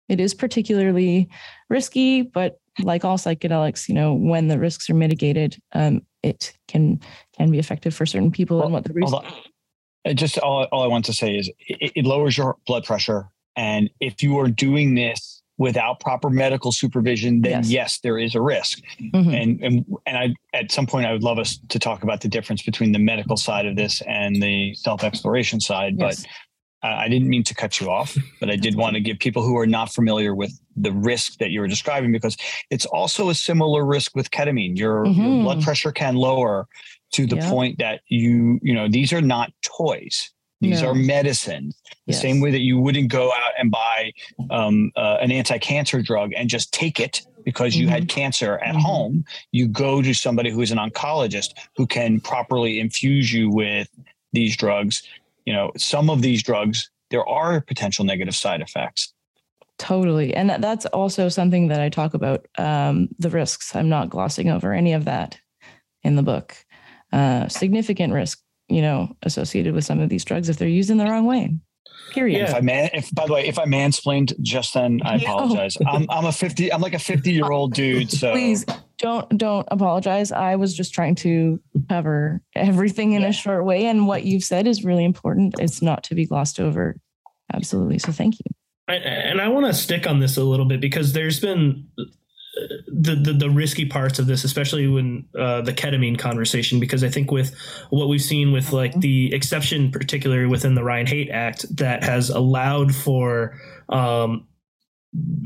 it 0.09 0.21
is 0.21 0.35
particularly 0.35 1.29
risky 1.71 2.23
but 2.23 2.59
like 2.83 3.05
all 3.05 3.19
psychedelics 3.19 3.89
you 3.89 3.95
know 3.95 4.15
when 4.15 4.49
the 4.49 4.59
risks 4.59 4.89
are 4.91 4.95
mitigated 4.95 5.57
um, 5.75 6.03
it 6.23 6.53
can 6.69 7.01
can 7.37 7.51
be 7.51 7.59
effective 7.59 7.95
for 7.95 8.07
certain 8.07 8.31
people 8.31 8.57
well, 8.59 8.67
and 8.67 8.73
what 8.75 8.85
the 8.85 8.93
research 8.93 9.25
just 10.15 10.39
all, 10.39 10.65
all 10.73 10.83
i 10.83 10.87
want 10.87 11.05
to 11.05 11.13
say 11.13 11.37
is 11.37 11.51
it, 11.61 11.93
it 11.95 12.05
lowers 12.05 12.37
your 12.37 12.57
blood 12.67 12.85
pressure. 12.85 13.29
And 13.57 13.91
if 14.01 14.23
you 14.23 14.39
are 14.39 14.49
doing 14.49 14.95
this 14.95 15.42
without 15.59 16.01
proper 16.01 16.31
medical 16.31 16.73
supervision, 16.73 17.41
then 17.43 17.63
yes, 17.63 17.71
yes 17.71 17.99
there 18.01 18.19
is 18.19 18.35
a 18.35 18.41
risk. 18.41 18.81
Mm-hmm. 19.01 19.31
And 19.31 19.61
and 19.63 19.97
and 20.07 20.17
I 20.17 20.35
at 20.57 20.73
some 20.73 20.87
point 20.87 21.07
I 21.07 21.13
would 21.13 21.23
love 21.23 21.39
us 21.39 21.59
to 21.69 21.79
talk 21.79 22.03
about 22.03 22.21
the 22.21 22.29
difference 22.29 22.63
between 22.63 22.93
the 22.93 22.99
medical 22.99 23.37
side 23.37 23.67
of 23.67 23.77
this 23.77 24.03
and 24.03 24.43
the 24.43 24.75
self 24.75 25.05
exploration 25.05 25.61
side, 25.61 25.95
yes. 25.99 26.23
but. 26.23 26.31
Uh, 26.85 26.97
I 26.99 27.09
didn't 27.09 27.29
mean 27.29 27.45
to 27.45 27.55
cut 27.55 27.81
you 27.81 27.89
off, 27.89 28.19
but 28.41 28.51
I 28.51 28.57
did 28.67 28.75
want 28.75 28.95
to 28.95 29.01
give 29.01 29.21
people 29.21 29.45
who 29.45 29.57
are 29.57 29.69
not 29.69 29.93
familiar 29.93 30.35
with 30.35 30.51
the 30.75 30.91
risk 30.91 31.39
that 31.39 31.51
you 31.51 31.61
were 31.61 31.69
describing 31.69 32.11
because 32.11 32.37
it's 32.71 32.87
also 32.87 33.29
a 33.29 33.37
similar 33.37 33.87
risk 33.87 34.17
with 34.17 34.33
ketamine. 34.33 34.77
Your, 34.77 35.05
mm-hmm. 35.05 35.21
your 35.21 35.43
blood 35.45 35.63
pressure 35.63 35.93
can 35.93 36.17
lower 36.17 36.67
to 37.13 37.25
the 37.25 37.37
point 37.37 37.79
that 37.79 38.01
you, 38.09 38.59
you 38.63 38.75
know, 38.75 38.89
these 38.89 39.13
are 39.13 39.21
not 39.21 39.53
toys. 39.63 40.33
These 40.63 40.81
no. 40.81 40.91
are 40.91 40.95
medicines. 40.95 41.75
The 42.07 42.13
yes. 42.13 42.23
same 42.23 42.41
way 42.41 42.53
that 42.53 42.61
you 42.61 42.79
wouldn't 42.79 43.11
go 43.11 43.33
out 43.33 43.53
and 43.59 43.71
buy 43.71 44.13
um, 44.51 44.93
uh, 44.97 45.19
an 45.21 45.33
anti-cancer 45.33 46.03
drug 46.03 46.33
and 46.37 46.49
just 46.49 46.73
take 46.73 47.01
it 47.01 47.27
because 47.45 47.77
you 47.77 47.87
mm-hmm. 47.87 47.95
had 47.95 48.09
cancer 48.09 48.59
at 48.59 48.75
mm-hmm. 48.75 48.79
home. 48.79 49.25
You 49.51 49.67
go 49.67 50.03
to 50.03 50.15
somebody 50.15 50.51
who 50.51 50.61
is 50.63 50.71
an 50.71 50.79
oncologist 50.79 51.51
who 51.77 51.87
can 51.87 52.21
properly 52.21 52.79
infuse 52.79 53.33
you 53.33 53.51
with 53.51 53.89
these 54.33 54.57
drugs. 54.57 55.03
You 55.47 55.53
know, 55.53 55.73
some 55.77 56.09
of 56.09 56.23
these 56.23 56.45
drugs 56.45 56.89
there 57.11 57.29
are 57.29 57.61
potential 57.61 58.05
negative 58.05 58.35
side 58.35 58.63
effects. 58.63 59.13
Totally, 59.79 60.33
and 60.33 60.49
that's 60.63 60.87
also 60.87 61.29
something 61.29 61.69
that 61.69 61.81
I 61.81 61.89
talk 61.89 62.15
about 62.15 62.47
um, 62.57 63.09
the 63.19 63.31
risks. 63.31 63.75
I'm 63.75 63.89
not 63.89 64.11
glossing 64.11 64.49
over 64.49 64.73
any 64.73 64.93
of 64.93 65.07
that 65.07 65.39
in 66.05 66.15
the 66.15 66.23
book. 66.23 66.57
Uh, 67.13 67.49
significant 67.49 68.13
risk 68.13 68.42
you 68.73 68.83
know, 68.83 69.15
associated 69.23 69.75
with 69.75 69.85
some 69.85 70.01
of 70.01 70.09
these 70.09 70.25
drugs 70.25 70.49
if 70.49 70.57
they're 70.57 70.69
used 70.69 70.91
in 70.91 70.97
the 70.97 71.05
wrong 71.05 71.27
way. 71.27 71.55
Period. 72.13 72.39
Yeah. 72.39 72.51
If 72.51 72.55
I 72.55 72.61
man, 72.61 72.91
if 72.93 73.15
by 73.15 73.27
the 73.27 73.33
way, 73.33 73.47
if 73.47 73.59
I 73.59 73.65
mansplained 73.65 74.39
just 74.41 74.75
then, 74.75 75.01
I 75.05 75.17
apologize. 75.17 75.77
Oh. 75.81 75.85
I'm 75.91 76.07
I'm 76.11 76.25
a 76.27 76.33
fifty. 76.33 76.73
I'm 76.73 76.81
like 76.81 76.95
a 76.95 76.99
fifty 76.99 77.33
year 77.33 77.51
old 77.51 77.75
dude. 77.75 78.11
So 78.11 78.33
please 78.33 78.65
don't 78.99 79.37
don't 79.37 79.67
apologize. 79.71 80.33
I 80.33 80.57
was 80.57 80.75
just 80.75 80.93
trying 80.95 81.15
to 81.17 81.61
cover 81.89 82.43
everything 82.55 83.13
in 83.13 83.23
yeah. 83.23 83.29
a 83.29 83.33
short 83.33 83.65
way, 83.65 83.87
and 83.87 84.07
what 84.07 84.25
you've 84.25 84.45
said 84.45 84.67
is 84.67 84.85
really 84.85 85.05
important. 85.05 85.55
It's 85.59 85.83
not 85.83 86.05
to 86.05 86.15
be 86.15 86.27
glossed 86.27 86.61
over. 86.61 86.97
Absolutely. 87.53 87.99
So 87.99 88.13
thank 88.13 88.39
you. 88.39 88.45
I, 88.89 88.95
and 88.97 89.41
I 89.41 89.49
want 89.49 89.67
to 89.67 89.75
stick 89.75 90.07
on 90.07 90.19
this 90.19 90.37
a 90.37 90.45
little 90.45 90.67
bit 90.67 90.81
because 90.81 91.13
there's 91.13 91.41
been 91.41 91.87
the, 92.55 93.15
the, 93.15 93.33
the 93.33 93.51
risky 93.51 93.87
parts 93.87 94.19
of 94.19 94.27
this, 94.27 94.45
especially 94.45 94.87
when 94.87 95.27
uh, 95.39 95.63
the 95.63 95.73
ketamine 95.73 96.19
conversation, 96.19 96.81
because 96.81 97.03
I 97.03 97.09
think 97.09 97.31
with 97.31 97.55
what 97.91 98.09
we've 98.09 98.23
seen 98.23 98.53
with 98.53 98.73
like 98.73 98.99
the 99.01 99.33
exception, 99.33 99.91
particularly 99.91 100.47
within 100.47 100.75
the 100.75 100.85
Ryan 100.85 101.07
Haight 101.07 101.31
Act, 101.31 101.77
that 101.77 102.05
has 102.05 102.29
allowed 102.31 102.95
for 102.95 103.59
um, 103.89 104.47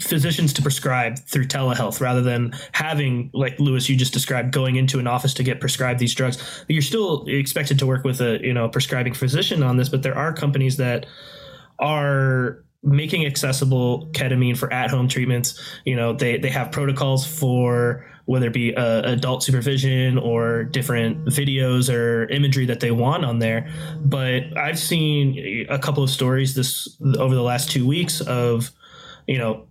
physicians 0.00 0.52
to 0.54 0.62
prescribe 0.62 1.18
through 1.18 1.46
telehealth 1.46 2.00
rather 2.00 2.22
than 2.22 2.52
having 2.72 3.30
like 3.32 3.58
Lewis 3.58 3.88
you 3.88 3.96
just 3.96 4.12
described 4.12 4.52
going 4.52 4.76
into 4.76 4.98
an 4.98 5.06
office 5.06 5.34
to 5.34 5.42
get 5.42 5.60
prescribed 5.60 5.98
these 5.98 6.14
drugs. 6.14 6.64
You're 6.68 6.82
still 6.82 7.24
expected 7.26 7.78
to 7.80 7.86
work 7.86 8.04
with 8.04 8.20
a 8.20 8.38
you 8.42 8.52
know 8.52 8.68
prescribing 8.68 9.14
physician 9.14 9.62
on 9.62 9.76
this 9.76 9.88
but 9.88 10.02
there 10.02 10.16
are 10.16 10.32
companies 10.32 10.76
that 10.76 11.06
are 11.78 12.64
making 12.86 13.26
accessible 13.26 14.06
ketamine 14.12 14.56
for 14.56 14.72
at-home 14.72 15.08
treatments. 15.08 15.60
You 15.84 15.96
know 15.96 16.12
they 16.12 16.38
they 16.38 16.50
have 16.50 16.72
protocols 16.72 17.26
for 17.26 18.06
whether 18.26 18.48
it 18.48 18.52
be 18.52 18.74
uh, 18.74 19.12
adult 19.12 19.42
supervision 19.42 20.18
or 20.18 20.64
different 20.64 21.24
videos 21.26 21.92
or 21.92 22.28
imagery 22.30 22.66
that 22.66 22.80
they 22.80 22.90
want 22.90 23.24
on 23.24 23.38
there. 23.38 23.68
But 24.00 24.56
i've 24.56 24.78
seen 24.78 25.66
a 25.68 25.78
couple 25.78 26.02
of 26.02 26.10
stories 26.10 26.54
this 26.54 26.96
over 27.18 27.34
the 27.34 27.42
last 27.42 27.70
2 27.70 27.86
weeks 27.86 28.20
of 28.22 28.70
you 29.26 29.38
know 29.38 29.66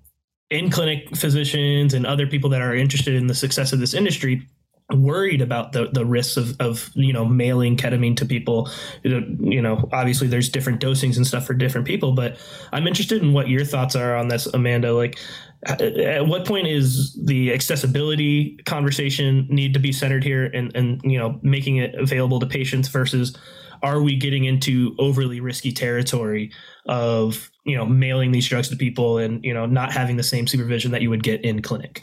in 0.49 0.69
clinic 0.69 1.15
physicians 1.15 1.93
and 1.93 2.05
other 2.05 2.27
people 2.27 2.49
that 2.51 2.61
are 2.61 2.75
interested 2.75 3.15
in 3.15 3.27
the 3.27 3.33
success 3.33 3.73
of 3.73 3.79
this 3.79 3.93
industry 3.93 4.47
worried 4.93 5.41
about 5.41 5.71
the 5.71 5.87
the 5.91 6.05
risks 6.05 6.37
of 6.37 6.55
of 6.59 6.91
you 6.93 7.11
know 7.11 7.25
mailing 7.25 7.75
ketamine 7.75 8.15
to 8.17 8.25
people. 8.25 8.69
You 9.03 9.61
know 9.61 9.89
obviously 9.91 10.27
there's 10.27 10.49
different 10.49 10.81
dosings 10.81 11.17
and 11.17 11.25
stuff 11.25 11.45
for 11.45 11.53
different 11.53 11.87
people 11.87 12.11
but 12.13 12.37
i'm 12.71 12.87
interested 12.87 13.21
in 13.21 13.33
what 13.33 13.49
your 13.49 13.65
thoughts 13.65 13.95
are 13.95 14.15
on 14.15 14.27
this 14.27 14.45
amanda. 14.47 14.93
Like 14.93 15.17
at 15.65 16.27
what 16.27 16.45
point 16.45 16.67
is 16.67 17.17
the 17.23 17.51
accessibility 17.51 18.57
conversation 18.65 19.47
need 19.49 19.73
to 19.73 19.79
be 19.79 19.91
centered 19.91 20.23
here 20.23 20.45
and 20.45 20.75
and 20.75 21.01
you 21.03 21.17
know 21.17 21.39
making 21.41 21.77
it 21.77 21.95
available 21.95 22.39
to 22.39 22.45
patients 22.45 22.87
versus 22.87 23.35
are 23.81 24.01
we 24.01 24.15
getting 24.15 24.45
into 24.45 24.95
overly 24.99 25.39
risky 25.39 25.71
territory 25.71 26.51
of 26.87 27.49
you 27.65 27.75
know 27.75 27.85
mailing 27.85 28.31
these 28.31 28.47
drugs 28.47 28.69
to 28.69 28.75
people 28.75 29.17
and 29.17 29.43
you 29.43 29.53
know 29.53 29.65
not 29.65 29.91
having 29.91 30.17
the 30.17 30.23
same 30.23 30.45
supervision 30.45 30.91
that 30.91 31.01
you 31.01 31.09
would 31.09 31.23
get 31.23 31.43
in 31.43 31.61
clinic 31.61 32.01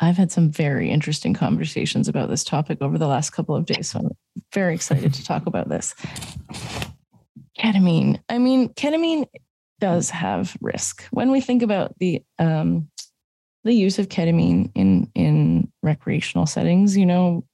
I've 0.00 0.16
had 0.16 0.32
some 0.32 0.50
very 0.50 0.90
interesting 0.90 1.34
conversations 1.34 2.08
about 2.08 2.28
this 2.28 2.44
topic 2.44 2.82
over 2.82 2.98
the 2.98 3.06
last 3.06 3.30
couple 3.30 3.54
of 3.54 3.66
days. 3.66 3.90
So 3.90 4.00
I'm 4.00 4.10
very 4.52 4.74
excited 4.74 5.14
to 5.14 5.24
talk 5.24 5.46
about 5.46 5.68
this. 5.68 5.94
Ketamine. 7.58 8.20
I 8.28 8.38
mean, 8.38 8.70
ketamine 8.74 9.26
does 9.80 10.10
have 10.10 10.56
risk. 10.60 11.04
When 11.10 11.30
we 11.30 11.40
think 11.40 11.62
about 11.62 11.96
the 11.98 12.22
um, 12.38 12.88
the 13.62 13.72
use 13.72 13.98
of 13.98 14.08
ketamine 14.08 14.70
in 14.74 15.10
in 15.14 15.72
recreational 15.82 16.46
settings, 16.46 16.96
you 16.96 17.06
know, 17.06 17.44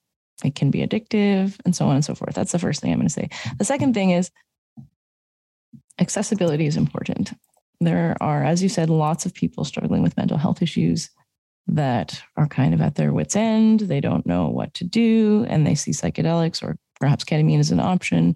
it 0.43 0.55
can 0.55 0.71
be 0.71 0.85
addictive 0.87 1.59
and 1.65 1.77
so 1.77 1.87
on 1.87 1.97
and 1.97 2.05
so 2.05 2.15
forth. 2.15 2.35
That's 2.35 2.53
the 2.53 2.59
first 2.59 2.81
thing 2.81 2.93
I'm 2.93 2.99
going 2.99 3.09
to 3.09 3.13
say. 3.13 3.29
The 3.59 3.65
second 3.65 3.93
thing 3.93 4.11
is 4.11 4.31
accessibility 5.99 6.67
is 6.67 6.79
important. 6.79 7.33
There 7.81 8.17
are, 8.21 8.43
as 8.43 8.63
you 8.63 8.69
said, 8.69 8.91
lots 8.91 9.27
of 9.27 9.35
people 9.35 9.65
struggling 9.65 10.03
with 10.03 10.17
mental 10.17 10.39
health 10.39 10.63
issues 10.63 11.11
that 11.67 12.23
are 12.37 12.47
kind 12.47 12.75
of 12.75 12.81
at 12.81 12.97
their 12.97 13.13
wits' 13.13 13.37
end. 13.37 13.81
They 13.81 14.01
don't 14.01 14.27
know 14.27 14.49
what 14.49 14.75
to 14.75 14.85
do, 14.85 15.47
and 15.49 15.67
they 15.67 15.75
see 15.75 15.93
psychedelics 15.93 16.63
or 16.63 16.77
perhaps 17.01 17.25
ketamine 17.25 17.61
as 17.61 17.71
an 17.71 17.81
option. 17.81 18.35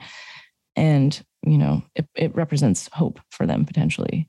And, 0.76 1.20
you 1.44 1.58
know, 1.58 1.82
it, 1.94 2.06
it 2.14 2.34
represents 2.34 2.88
hope 2.92 3.20
for 3.30 3.46
them 3.46 3.64
potentially. 3.64 4.26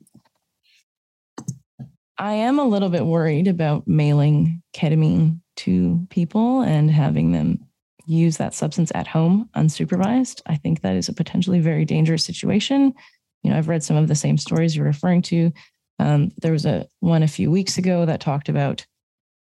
I 2.18 2.32
am 2.32 2.58
a 2.58 2.64
little 2.64 2.88
bit 2.88 3.04
worried 3.04 3.46
about 3.46 3.86
mailing 3.86 4.62
ketamine 4.74 5.40
to 5.56 6.06
people 6.10 6.62
and 6.62 6.90
having 6.90 7.32
them 7.32 7.66
use 8.06 8.36
that 8.36 8.54
substance 8.54 8.92
at 8.94 9.06
home 9.06 9.50
unsupervised. 9.56 10.40
I 10.46 10.56
think 10.56 10.80
that 10.80 10.96
is 10.96 11.08
a 11.08 11.12
potentially 11.14 11.60
very 11.60 11.84
dangerous 11.84 12.24
situation. 12.24 12.94
You 13.42 13.50
know, 13.50 13.58
I've 13.58 13.68
read 13.68 13.82
some 13.82 13.96
of 13.96 14.08
the 14.08 14.14
same 14.14 14.38
stories 14.38 14.76
you're 14.76 14.86
referring 14.86 15.22
to. 15.22 15.52
Um, 15.98 16.32
there 16.42 16.52
was 16.52 16.66
a 16.66 16.86
one 17.00 17.22
a 17.22 17.28
few 17.28 17.50
weeks 17.50 17.78
ago 17.78 18.04
that 18.06 18.20
talked 18.20 18.48
about 18.48 18.86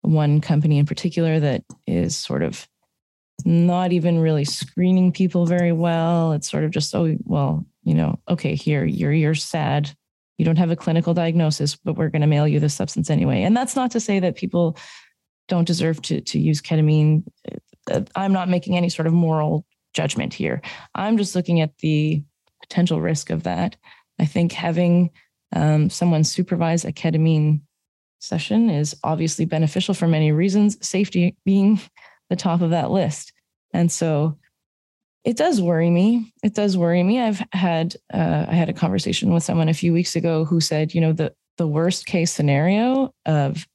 one 0.02 0.40
company 0.40 0.78
in 0.78 0.86
particular 0.86 1.40
that 1.40 1.64
is 1.86 2.16
sort 2.16 2.42
of 2.42 2.66
not 3.44 3.92
even 3.92 4.18
really 4.18 4.44
screening 4.44 5.12
people 5.12 5.46
very 5.46 5.72
well. 5.72 6.32
It's 6.32 6.50
sort 6.50 6.64
of 6.64 6.70
just, 6.70 6.94
oh, 6.94 7.16
well, 7.24 7.66
you 7.84 7.94
know, 7.94 8.18
okay, 8.28 8.54
here, 8.54 8.84
you're 8.84 9.12
you're 9.12 9.34
sad. 9.34 9.90
You 10.38 10.44
don't 10.44 10.58
have 10.58 10.70
a 10.70 10.76
clinical 10.76 11.14
diagnosis, 11.14 11.76
but 11.76 11.94
we're 11.94 12.10
going 12.10 12.22
to 12.22 12.28
mail 12.28 12.46
you 12.46 12.60
the 12.60 12.68
substance 12.68 13.10
anyway. 13.10 13.42
And 13.42 13.56
that's 13.56 13.74
not 13.74 13.90
to 13.92 14.00
say 14.00 14.20
that 14.20 14.36
people 14.36 14.76
don't 15.48 15.66
deserve 15.66 16.00
to 16.02 16.20
to 16.20 16.38
use 16.38 16.60
ketamine. 16.60 17.24
Uh, 17.90 18.02
I'm 18.14 18.32
not 18.32 18.48
making 18.48 18.76
any 18.76 18.88
sort 18.88 19.06
of 19.06 19.12
moral 19.12 19.66
judgment 19.94 20.34
here. 20.34 20.60
I'm 20.94 21.16
just 21.16 21.34
looking 21.34 21.60
at 21.60 21.78
the 21.78 22.22
potential 22.62 23.00
risk 23.00 23.30
of 23.30 23.44
that. 23.44 23.76
I 24.18 24.26
think 24.26 24.52
having 24.52 25.10
um, 25.52 25.90
someone 25.90 26.24
supervise 26.24 26.84
a 26.84 26.92
ketamine 26.92 27.60
session 28.20 28.68
is 28.68 28.96
obviously 29.04 29.44
beneficial 29.44 29.94
for 29.94 30.08
many 30.08 30.32
reasons, 30.32 30.76
safety 30.86 31.36
being 31.44 31.80
the 32.30 32.36
top 32.36 32.60
of 32.60 32.70
that 32.70 32.90
list. 32.90 33.32
And 33.72 33.90
so 33.90 34.38
it 35.24 35.36
does 35.36 35.60
worry 35.60 35.90
me. 35.90 36.32
It 36.42 36.54
does 36.54 36.76
worry 36.76 37.02
me. 37.02 37.20
I've 37.20 37.42
had 37.52 37.96
uh, 38.12 38.46
I 38.48 38.54
had 38.54 38.68
a 38.68 38.74
conversation 38.74 39.32
with 39.32 39.42
someone 39.42 39.68
a 39.68 39.74
few 39.74 39.92
weeks 39.92 40.16
ago 40.16 40.44
who 40.44 40.60
said, 40.60 40.94
you 40.94 41.00
know, 41.00 41.12
the 41.12 41.32
the 41.58 41.66
worst 41.66 42.06
case 42.06 42.32
scenario 42.32 43.12
of 43.26 43.66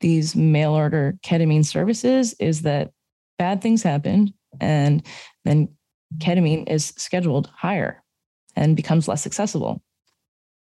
these 0.00 0.36
mail 0.36 0.72
order 0.72 1.14
ketamine 1.24 1.64
services 1.64 2.34
is 2.38 2.62
that 2.62 2.90
bad 3.38 3.60
things 3.62 3.82
happen 3.82 4.32
and 4.60 5.02
then 5.44 5.68
ketamine 6.18 6.68
is 6.68 6.92
scheduled 6.96 7.48
higher 7.54 8.02
and 8.56 8.76
becomes 8.76 9.08
less 9.08 9.26
accessible. 9.26 9.82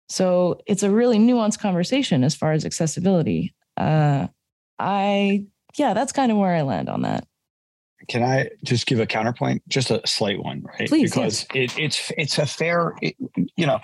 So 0.08 0.60
it's 0.66 0.82
a 0.82 0.90
really 0.90 1.18
nuanced 1.18 1.60
conversation 1.60 2.24
as 2.24 2.34
far 2.34 2.52
as 2.52 2.64
accessibility. 2.64 3.54
Uh, 3.76 4.28
I, 4.78 5.44
yeah, 5.76 5.94
that's 5.94 6.12
kind 6.12 6.32
of 6.32 6.38
where 6.38 6.54
I 6.54 6.62
land 6.62 6.88
on 6.88 7.02
that. 7.02 7.26
Can 8.08 8.22
I 8.22 8.48
just 8.64 8.86
give 8.86 9.00
a 9.00 9.06
counterpoint, 9.06 9.62
just 9.68 9.90
a 9.90 10.00
slight 10.06 10.42
one, 10.42 10.62
right? 10.62 10.88
Please, 10.88 11.10
because 11.10 11.46
yes. 11.52 11.74
it, 11.74 11.78
it's 11.78 12.12
it's 12.16 12.38
a 12.38 12.46
fair, 12.46 12.94
it, 13.02 13.16
you 13.56 13.66
know, 13.66 13.80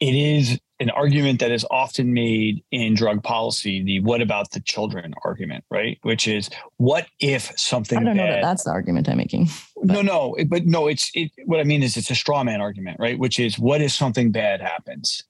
it 0.00 0.14
is 0.14 0.60
an 0.78 0.90
argument 0.90 1.40
that 1.40 1.50
is 1.50 1.64
often 1.70 2.12
made 2.12 2.62
in 2.70 2.94
drug 2.94 3.22
policy 3.22 3.82
the 3.82 4.00
what 4.00 4.20
about 4.20 4.50
the 4.50 4.60
children 4.60 5.14
argument 5.24 5.64
right 5.70 5.98
which 6.02 6.28
is 6.28 6.50
what 6.76 7.06
if 7.20 7.52
something 7.58 7.98
i 7.98 8.02
don't 8.02 8.16
bad, 8.16 8.26
know 8.26 8.32
that 8.32 8.42
that's 8.42 8.64
the 8.64 8.70
argument 8.70 9.08
i'm 9.08 9.16
making 9.16 9.48
but. 9.86 9.94
no 9.94 10.02
no 10.02 10.36
but 10.48 10.66
no 10.66 10.86
it's 10.86 11.10
it 11.14 11.30
what 11.44 11.60
i 11.60 11.64
mean 11.64 11.82
is 11.82 11.96
it's 11.96 12.10
a 12.10 12.14
straw 12.14 12.42
man 12.44 12.60
argument 12.60 12.98
right 13.00 13.18
which 13.18 13.38
is 13.38 13.58
what 13.58 13.80
if 13.80 13.92
something 13.92 14.30
bad 14.30 14.60
happens 14.60 15.22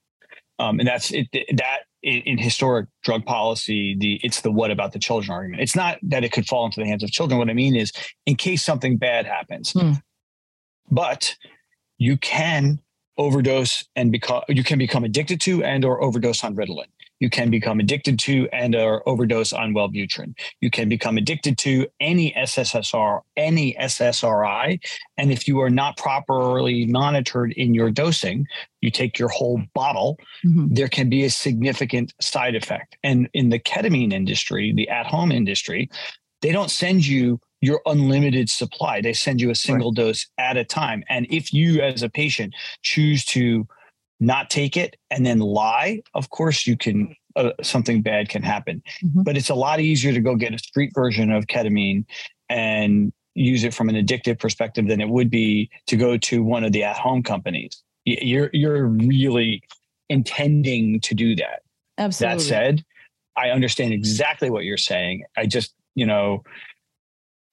um, 0.59 0.79
and 0.79 0.89
that's 0.89 1.11
it 1.11 1.29
that 1.33 1.81
in, 2.03 2.23
in 2.23 2.39
historic 2.39 2.89
drug 3.03 3.25
policy 3.27 3.97
the 3.99 4.21
it's 4.23 4.41
the 4.41 4.51
what 4.51 4.71
about 4.71 4.93
the 4.93 4.99
children 4.99 5.33
argument 5.33 5.63
it's 5.63 5.77
not 5.77 5.99
that 6.03 6.25
it 6.25 6.33
could 6.33 6.47
fall 6.47 6.65
into 6.65 6.81
the 6.81 6.87
hands 6.87 7.03
of 7.03 7.11
children 7.11 7.39
what 7.39 7.51
i 7.51 7.55
mean 7.55 7.77
is 7.77 7.93
in 8.27 8.37
case 8.37 8.63
something 8.65 8.97
bad 8.97 9.27
happens 9.27 9.73
hmm. 9.73 9.93
but 10.91 11.37
you 11.99 12.17
can 12.17 12.81
overdose 13.19 13.85
and 13.97 14.13
become 14.13 14.43
you 14.49 14.63
can 14.63 14.79
become 14.79 15.05
addicted 15.05 15.41
to 15.41 15.65
and 15.65 15.85
or 15.85 16.03
overdose 16.03 16.45
on 16.45 16.55
Ritalin. 16.55 16.87
You 17.21 17.31
can 17.31 17.51
become 17.51 17.81
addicted 17.81 18.19
to 18.21 18.49
and 18.53 18.75
or 18.75 19.07
overdose 19.09 19.53
on 19.53 19.73
Wellbutrin. 19.73 20.35
You 20.61 20.71
can 20.71 20.89
become 20.89 21.17
addicted 21.17 21.59
to 21.59 21.87
any 22.01 22.33
SSSR, 22.33 23.21
any 23.37 23.75
SSRI, 23.75 24.81
and 25.17 25.33
if 25.33 25.49
you 25.49 25.61
are 25.61 25.71
not 25.71 25.97
properly 25.97 26.87
monitored 26.87 27.53
in 27.53 27.75
your 27.75 27.91
dosing, 27.91 28.47
you 28.81 28.91
take 28.91 29.19
your 29.19 29.29
whole 29.29 29.63
bottle, 29.75 30.19
mm-hmm. 30.45 30.73
there 30.73 30.89
can 30.89 31.09
be 31.09 31.25
a 31.25 31.31
significant 31.31 32.13
side 32.21 32.55
effect. 32.55 32.97
And 33.03 33.29
in 33.33 33.49
the 33.49 33.59
ketamine 33.59 34.13
industry, 34.13 34.73
the 34.73 34.89
at-home 34.89 35.33
industry, 35.33 35.91
they 36.43 36.53
don't 36.53 36.71
send 36.71 37.07
you 37.07 37.41
your 37.61 37.81
unlimited 37.87 38.51
supply. 38.51 39.01
They 39.01 39.13
send 39.13 39.41
you 39.41 39.51
a 39.51 39.55
single 39.55 39.91
right. 39.91 39.97
dose 39.97 40.27
at 40.39 40.57
a 40.57 40.65
time. 40.65 41.03
And 41.09 41.27
if 41.31 41.53
you, 41.53 41.81
as 41.81 42.03
a 42.03 42.11
patient, 42.11 42.55
choose 42.83 43.25
to 43.27 43.67
not 44.21 44.51
take 44.51 44.77
it 44.77 44.97
and 45.11 45.25
then 45.27 45.39
lie, 45.41 46.03
of 46.15 46.31
course, 46.31 46.67
you 46.67 46.77
can. 46.77 47.15
Uh, 47.37 47.53
something 47.63 48.01
bad 48.01 48.31
can 48.31 48.43
happen, 48.43 48.83
mm-hmm. 49.05 49.21
but 49.23 49.37
it's 49.37 49.51
a 49.51 49.55
lot 49.55 49.79
easier 49.79 50.11
to 50.11 50.21
go 50.21 50.37
get 50.37 50.55
a 50.55 50.59
street 50.59 50.91
version 50.95 51.31
of 51.31 51.45
ketamine 51.49 52.03
and 52.49 53.13
use 53.35 53.63
it 53.63 53.75
from 53.75 53.91
an 53.91 53.95
addictive 53.95 54.39
perspective 54.39 54.89
than 54.89 55.03
it 55.03 55.11
would 55.11 55.29
be 55.29 55.69
to 55.87 55.97
go 55.97 56.17
to 56.17 56.43
one 56.43 56.65
of 56.65 56.73
the 56.73 56.83
at-home 56.83 57.23
companies. 57.23 57.83
You're 58.07 58.49
you're 58.55 58.87
really 58.87 59.63
intending 60.09 60.99
to 61.01 61.15
do 61.15 61.37
that. 61.37 61.61
Absolutely. 61.99 62.39
That 62.39 62.43
said, 62.43 62.85
I 63.37 63.51
understand 63.51 63.93
exactly 63.93 64.49
what 64.49 64.65
you're 64.65 64.79
saying. 64.79 65.25
I 65.37 65.45
just, 65.45 65.75
you 65.95 66.07
know, 66.07 66.43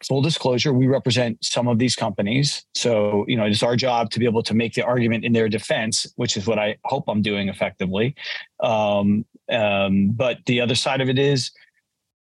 full 0.07 0.21
disclosure, 0.21 0.73
we 0.73 0.87
represent 0.87 1.43
some 1.43 1.67
of 1.67 1.79
these 1.79 1.95
companies. 1.95 2.65
So, 2.75 3.25
you 3.27 3.37
know, 3.37 3.45
it's 3.45 3.63
our 3.63 3.75
job 3.75 4.09
to 4.11 4.19
be 4.19 4.25
able 4.25 4.43
to 4.43 4.53
make 4.53 4.73
the 4.73 4.83
argument 4.83 5.25
in 5.25 5.33
their 5.33 5.49
defense, 5.49 6.07
which 6.15 6.37
is 6.37 6.45
what 6.47 6.59
I 6.59 6.77
hope 6.85 7.05
I'm 7.07 7.21
doing 7.21 7.49
effectively. 7.49 8.15
Um, 8.61 9.25
um, 9.51 10.09
but 10.09 10.39
the 10.45 10.61
other 10.61 10.75
side 10.75 11.01
of 11.01 11.09
it 11.09 11.19
is 11.19 11.51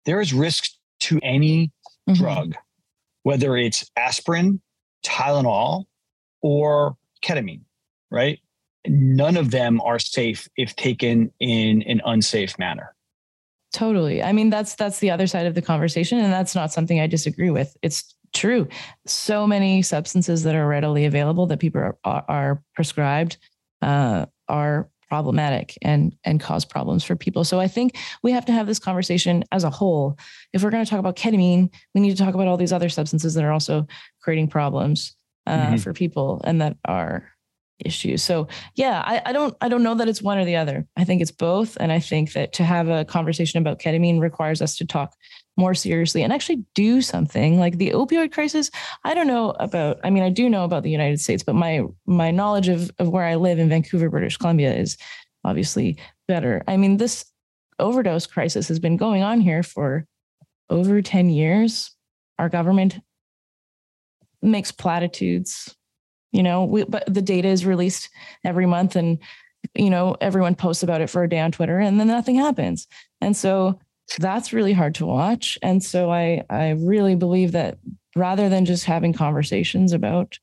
there 0.05 0.21
is 0.21 0.33
risk 0.33 0.71
to 1.01 1.19
any 1.23 1.71
mm-hmm. 2.09 2.13
drug, 2.13 2.55
whether 3.23 3.57
it's 3.57 3.89
aspirin, 3.95 4.61
Tylenol, 5.03 5.85
or 6.41 6.97
ketamine, 7.23 7.61
right? 8.11 8.39
None 8.87 9.37
of 9.37 9.51
them 9.51 9.81
are 9.81 9.99
safe 9.99 10.47
if 10.57 10.75
taken 10.75 11.31
in 11.39 11.81
an 11.83 12.01
unsafe 12.05 12.57
manner. 12.59 12.94
Totally. 13.75 14.23
I 14.23 14.31
mean, 14.31 14.49
that's 14.49 14.73
that's 14.75 14.99
the 14.99 15.11
other 15.11 15.27
side 15.27 15.47
of 15.47 15.53
the 15.53 15.61
conversation, 15.61 16.17
and 16.17 16.31
that's 16.31 16.55
not 16.55 16.71
something 16.71 17.01
I 17.01 17.07
disagree 17.07 17.49
with. 17.49 17.75
It's 17.81 18.15
true. 18.33 18.69
So 19.05 19.45
many 19.45 19.81
substances 19.81 20.43
that 20.43 20.55
are 20.55 20.65
readily 20.65 21.03
available 21.03 21.45
that 21.47 21.59
people 21.59 21.81
are, 21.81 21.97
are, 22.05 22.23
are 22.29 22.63
prescribed 22.73 23.35
uh, 23.81 24.27
are 24.47 24.89
problematic 25.09 25.77
and 25.81 26.15
and 26.23 26.39
cause 26.39 26.63
problems 26.63 27.03
for 27.03 27.17
people. 27.17 27.43
So 27.43 27.59
I 27.59 27.67
think 27.67 27.97
we 28.23 28.31
have 28.31 28.45
to 28.45 28.53
have 28.53 28.65
this 28.65 28.79
conversation 28.79 29.43
as 29.51 29.65
a 29.65 29.69
whole. 29.69 30.17
If 30.53 30.63
we're 30.63 30.71
going 30.71 30.85
to 30.85 30.89
talk 30.89 30.99
about 30.99 31.17
ketamine, 31.17 31.69
we 31.93 31.99
need 31.99 32.15
to 32.15 32.23
talk 32.23 32.33
about 32.33 32.47
all 32.47 32.55
these 32.55 32.71
other 32.71 32.87
substances 32.87 33.33
that 33.33 33.43
are 33.43 33.51
also 33.51 33.87
creating 34.21 34.47
problems 34.47 35.17
uh, 35.47 35.57
mm-hmm. 35.57 35.75
for 35.75 35.91
people 35.91 36.39
and 36.45 36.61
that 36.61 36.77
are 36.85 37.29
issues. 37.79 38.23
So 38.23 38.47
yeah, 38.75 39.03
I, 39.05 39.21
I 39.25 39.33
don't 39.33 39.55
I 39.61 39.69
don't 39.69 39.83
know 39.83 39.95
that 39.95 40.07
it's 40.07 40.21
one 40.21 40.37
or 40.37 40.45
the 40.45 40.55
other. 40.55 40.87
I 40.95 41.03
think 41.03 41.21
it's 41.21 41.31
both. 41.31 41.77
And 41.79 41.91
I 41.91 41.99
think 41.99 42.33
that 42.33 42.53
to 42.53 42.63
have 42.63 42.87
a 42.87 43.05
conversation 43.05 43.59
about 43.59 43.79
ketamine 43.79 44.19
requires 44.19 44.61
us 44.61 44.77
to 44.77 44.85
talk 44.85 45.15
more 45.57 45.73
seriously 45.73 46.21
and 46.21 46.33
actually 46.33 46.65
do 46.73 47.01
something 47.01 47.59
like 47.59 47.77
the 47.77 47.91
opioid 47.91 48.31
crisis. 48.31 48.69
I 49.03 49.13
don't 49.13 49.27
know 49.27 49.51
about, 49.51 49.99
I 50.03 50.09
mean, 50.09 50.23
I 50.23 50.29
do 50.29 50.49
know 50.49 50.63
about 50.65 50.83
the 50.83 50.89
United 50.89 51.19
States, 51.19 51.43
but 51.43 51.55
my 51.55 51.83
my 52.05 52.31
knowledge 52.31 52.67
of, 52.69 52.91
of 52.99 53.09
where 53.09 53.25
I 53.25 53.35
live 53.35 53.59
in 53.59 53.69
Vancouver, 53.69 54.09
British 54.09 54.37
Columbia 54.37 54.73
is 54.73 54.97
obviously 55.43 55.97
better. 56.27 56.63
I 56.67 56.77
mean, 56.77 56.97
this 56.97 57.25
overdose 57.79 58.25
crisis 58.25 58.67
has 58.67 58.79
been 58.79 58.97
going 58.97 59.21
on 59.21 59.41
here 59.41 59.63
for 59.63 60.07
over 60.69 61.01
10 61.01 61.29
years. 61.29 61.91
Our 62.39 62.49
government 62.49 62.99
makes 64.41 64.71
platitudes 64.71 65.75
you 66.35 66.43
know 66.43 66.65
we, 66.65 66.83
but 66.83 67.05
the 67.11 67.21
data 67.21 67.47
is 67.47 67.65
released 67.65 68.09
every 68.43 68.65
month 68.65 68.95
and 68.97 69.19
you 69.73 69.89
know 69.89 70.17
everyone 70.19 70.53
posts 70.53 70.83
about 70.83 71.01
it 71.01 71.09
for 71.09 71.23
a 71.23 71.29
day 71.29 71.39
on 71.39 71.51
twitter 71.51 71.79
and 71.79 71.99
then 71.99 72.07
nothing 72.07 72.35
happens. 72.35 72.87
And 73.21 73.35
so 73.35 73.79
that's 74.19 74.53
really 74.53 74.73
hard 74.73 74.93
to 74.95 75.05
watch. 75.05 75.57
And 75.63 75.81
so 75.81 76.11
i 76.11 76.43
i 76.49 76.71
really 76.71 77.15
believe 77.15 77.53
that 77.53 77.77
rather 78.15 78.49
than 78.49 78.65
just 78.65 78.83
having 78.83 79.13
conversations 79.13 79.93
about 79.93 80.37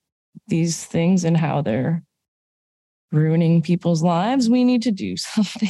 these 0.49 0.85
things 0.87 1.25
and 1.25 1.37
how 1.37 1.61
they're 1.61 2.03
ruining 3.13 3.61
people's 3.61 4.03
lives 4.03 4.49
we 4.49 4.65
need 4.65 4.83
to 4.83 4.91
do 4.91 5.17
something. 5.35 5.69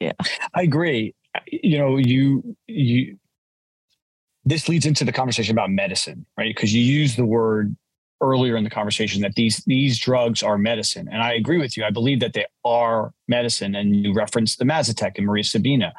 Yeah. 0.00 0.12
I 0.54 0.62
agree. 0.62 1.14
You 1.50 1.78
know 1.78 1.96
you 1.96 2.56
you 2.66 3.18
this 4.44 4.68
leads 4.68 4.86
into 4.86 5.04
the 5.04 5.12
conversation 5.12 5.52
about 5.52 5.70
medicine 5.70 6.26
right? 6.36 6.54
Because 6.54 6.74
you 6.74 6.82
use 6.82 7.16
the 7.16 7.24
word 7.24 7.74
earlier 8.20 8.56
in 8.56 8.64
the 8.64 8.70
conversation 8.70 9.22
that 9.22 9.34
these 9.34 9.62
these 9.66 9.98
drugs 9.98 10.42
are 10.42 10.58
medicine, 10.58 11.08
and 11.10 11.22
I 11.22 11.34
agree 11.34 11.58
with 11.58 11.76
you. 11.76 11.84
I 11.84 11.90
believe 11.90 12.20
that 12.20 12.32
they 12.32 12.46
are 12.64 13.12
medicine, 13.28 13.74
and 13.74 13.94
you 13.94 14.14
referenced 14.14 14.58
the 14.58 14.64
Mazatec 14.64 15.12
and 15.16 15.26
Maria 15.26 15.44
Sabina. 15.44 15.92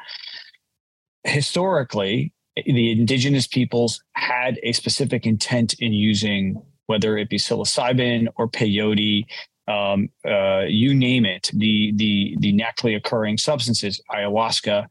Historically, 1.24 2.32
the 2.64 2.92
indigenous 2.92 3.46
peoples 3.46 4.02
had 4.14 4.58
a 4.62 4.72
specific 4.72 5.26
intent 5.26 5.74
in 5.74 5.92
using 5.92 6.62
whether 6.86 7.18
it 7.18 7.28
be 7.28 7.36
psilocybin 7.36 8.28
or 8.36 8.48
peyote, 8.48 9.26
um, 9.68 10.08
uh, 10.26 10.62
you 10.66 10.94
name 10.94 11.24
it, 11.26 11.50
the 11.52 11.92
the 11.96 12.36
the 12.40 12.52
naturally 12.52 12.94
occurring 12.94 13.38
substances, 13.38 14.00
ayahuasca. 14.10 14.86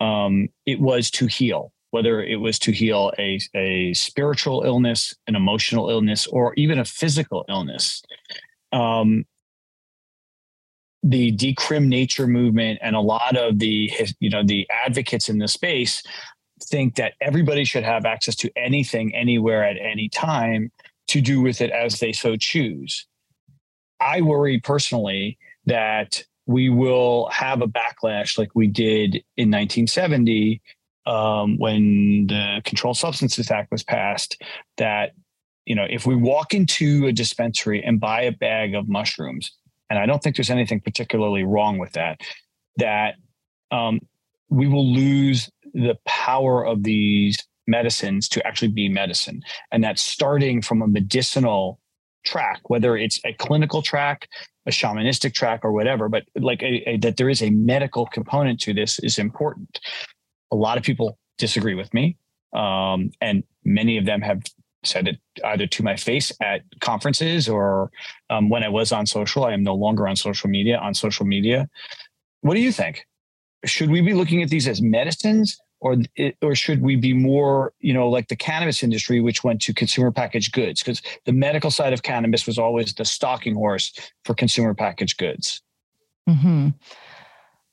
Um, 0.00 0.48
it 0.66 0.80
was 0.80 1.10
to 1.12 1.26
heal 1.26 1.72
whether 1.92 2.22
it 2.22 2.36
was 2.36 2.58
to 2.58 2.72
heal 2.72 3.12
a, 3.18 3.38
a 3.54 3.92
spiritual 3.92 4.62
illness, 4.62 5.14
an 5.26 5.36
emotional 5.36 5.90
illness, 5.90 6.26
or 6.26 6.54
even 6.54 6.78
a 6.78 6.86
physical 6.86 7.44
illness. 7.50 8.02
Um, 8.72 9.26
the 11.02 11.32
decrim 11.32 11.88
nature 11.88 12.26
movement 12.26 12.78
and 12.82 12.96
a 12.96 13.00
lot 13.00 13.36
of 13.36 13.58
the 13.58 13.90
you 14.20 14.30
know 14.30 14.42
the 14.42 14.66
advocates 14.70 15.28
in 15.28 15.38
the 15.38 15.48
space 15.48 16.02
think 16.64 16.94
that 16.94 17.14
everybody 17.20 17.64
should 17.64 17.82
have 17.82 18.06
access 18.06 18.36
to 18.36 18.50
anything 18.56 19.14
anywhere 19.14 19.64
at 19.64 19.76
any 19.76 20.08
time 20.08 20.70
to 21.08 21.20
do 21.20 21.40
with 21.40 21.60
it 21.60 21.72
as 21.72 21.98
they 21.98 22.12
so 22.12 22.36
choose 22.36 23.04
i 24.00 24.20
worry 24.20 24.60
personally 24.60 25.36
that 25.66 26.22
we 26.46 26.68
will 26.68 27.28
have 27.30 27.62
a 27.62 27.66
backlash 27.66 28.38
like 28.38 28.50
we 28.54 28.68
did 28.68 29.16
in 29.36 29.50
1970 29.50 30.62
um, 31.06 31.58
when 31.58 32.26
the 32.28 32.62
Controlled 32.64 32.96
Substances 32.96 33.50
Act 33.50 33.70
was 33.70 33.82
passed 33.82 34.40
that 34.76 35.12
you 35.66 35.74
know 35.74 35.86
if 35.88 36.06
we 36.06 36.14
walk 36.14 36.54
into 36.54 37.06
a 37.06 37.12
dispensary 37.12 37.82
and 37.82 38.00
buy 38.00 38.22
a 38.22 38.32
bag 38.32 38.74
of 38.74 38.88
mushrooms, 38.88 39.52
and 39.90 39.98
I 39.98 40.06
don't 40.06 40.22
think 40.22 40.36
there's 40.36 40.50
anything 40.50 40.80
particularly 40.80 41.44
wrong 41.44 41.78
with 41.78 41.92
that, 41.92 42.20
that 42.76 43.14
um, 43.70 44.00
we 44.48 44.68
will 44.68 44.86
lose 44.86 45.50
the 45.74 45.96
power 46.06 46.64
of 46.64 46.82
these 46.82 47.38
medicines 47.66 48.28
to 48.28 48.46
actually 48.46 48.68
be 48.68 48.88
medicine, 48.88 49.42
and 49.70 49.82
that 49.84 49.98
starting 49.98 50.62
from 50.62 50.82
a 50.82 50.88
medicinal 50.88 51.78
track, 52.24 52.60
whether 52.70 52.96
it's 52.96 53.20
a 53.24 53.32
clinical 53.34 53.82
track, 53.82 54.28
a 54.66 54.70
shamanistic 54.70 55.34
track, 55.34 55.64
or 55.64 55.72
whatever. 55.72 56.08
But 56.08 56.24
like 56.36 56.62
a, 56.62 56.90
a, 56.90 56.96
that 56.98 57.16
there 57.16 57.28
is 57.28 57.42
a 57.42 57.50
medical 57.50 58.06
component 58.06 58.60
to 58.60 58.72
this 58.72 59.00
is 59.00 59.18
important 59.18 59.80
a 60.52 60.56
lot 60.56 60.78
of 60.78 60.84
people 60.84 61.18
disagree 61.38 61.74
with 61.74 61.92
me. 61.92 62.16
Um, 62.52 63.10
and 63.20 63.42
many 63.64 63.98
of 63.98 64.04
them 64.04 64.20
have 64.20 64.42
said 64.84 65.08
it 65.08 65.18
either 65.44 65.66
to 65.66 65.82
my 65.82 65.96
face 65.96 66.32
at 66.40 66.62
conferences 66.80 67.48
or 67.48 67.90
um, 68.30 68.48
when 68.50 68.62
I 68.62 68.68
was 68.68 68.92
on 68.92 69.06
social. 69.06 69.44
I 69.44 69.52
am 69.52 69.62
no 69.62 69.74
longer 69.74 70.06
on 70.06 70.16
social 70.16 70.50
media. 70.50 70.78
On 70.78 70.94
social 70.94 71.24
media, 71.24 71.68
what 72.42 72.54
do 72.54 72.60
you 72.60 72.72
think? 72.72 73.06
Should 73.64 73.90
we 73.90 74.00
be 74.00 74.12
looking 74.12 74.42
at 74.42 74.50
these 74.50 74.66
as 74.66 74.82
medicines, 74.82 75.58
or 75.80 75.96
or 76.42 76.54
should 76.54 76.82
we 76.82 76.96
be 76.96 77.12
more, 77.12 77.72
you 77.78 77.94
know, 77.94 78.08
like 78.08 78.28
the 78.28 78.36
cannabis 78.36 78.82
industry, 78.82 79.20
which 79.20 79.44
went 79.44 79.62
to 79.62 79.72
consumer 79.72 80.10
packaged 80.10 80.52
goods? 80.52 80.82
Because 80.82 81.00
the 81.24 81.32
medical 81.32 81.70
side 81.70 81.92
of 81.92 82.02
cannabis 82.02 82.46
was 82.46 82.58
always 82.58 82.92
the 82.92 83.04
stalking 83.04 83.54
horse 83.54 83.92
for 84.24 84.34
consumer 84.34 84.74
packaged 84.74 85.16
goods. 85.18 85.62
Mm-hmm. 86.28 86.70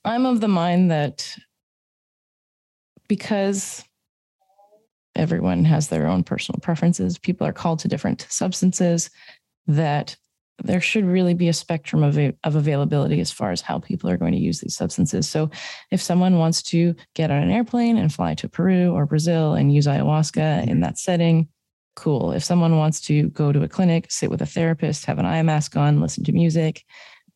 I'm 0.06 0.26
of 0.26 0.42
the 0.42 0.48
mind 0.48 0.92
that 0.92 1.36
because 3.10 3.84
everyone 5.16 5.66
has 5.66 5.90
their 5.90 6.08
own 6.08 6.24
personal 6.24 6.60
preferences, 6.62 7.18
people 7.18 7.46
are 7.46 7.52
called 7.52 7.80
to 7.80 7.90
different 7.90 8.26
substances, 8.30 9.10
that 9.68 10.16
there 10.64 10.82
should 10.82 11.06
really 11.06 11.34
be 11.34 11.48
a 11.48 11.54
spectrum 11.54 12.04
of, 12.04 12.18
of 12.44 12.56
availability 12.56 13.20
as 13.20 13.32
far 13.32 13.52
as 13.52 13.62
how 13.62 13.80
people 13.80 14.10
are 14.10 14.18
going 14.18 14.32
to 14.32 14.38
use 14.38 14.60
these 14.60 14.76
substances. 14.76 15.28
So, 15.28 15.50
if 15.92 16.02
someone 16.02 16.38
wants 16.38 16.62
to 16.64 16.96
get 17.16 17.32
on 17.32 17.42
an 17.42 17.52
airplane 17.52 17.98
and 17.98 18.14
fly 18.14 18.36
to 18.36 18.50
Peru 18.50 18.92
or 18.92 19.06
Brazil 19.06 19.54
and 19.54 19.74
use 19.74 19.88
ayahuasca 19.88 20.62
mm-hmm. 20.62 20.70
in 20.70 20.82
that 20.82 20.98
setting, 20.98 21.48
cool. 21.96 22.32
If 22.32 22.44
someone 22.44 22.78
wants 22.78 23.02
to 23.02 23.30
go 23.30 23.52
to 23.52 23.64
a 23.64 23.68
clinic, 23.68 24.08
sit 24.10 24.30
with 24.30 24.42
a 24.42 24.46
therapist, 24.46 25.06
have 25.06 25.20
an 25.20 25.26
eye 25.26 25.44
mask 25.44 25.76
on, 25.76 26.02
listen 26.02 26.24
to 26.26 26.32
music, 26.32 26.84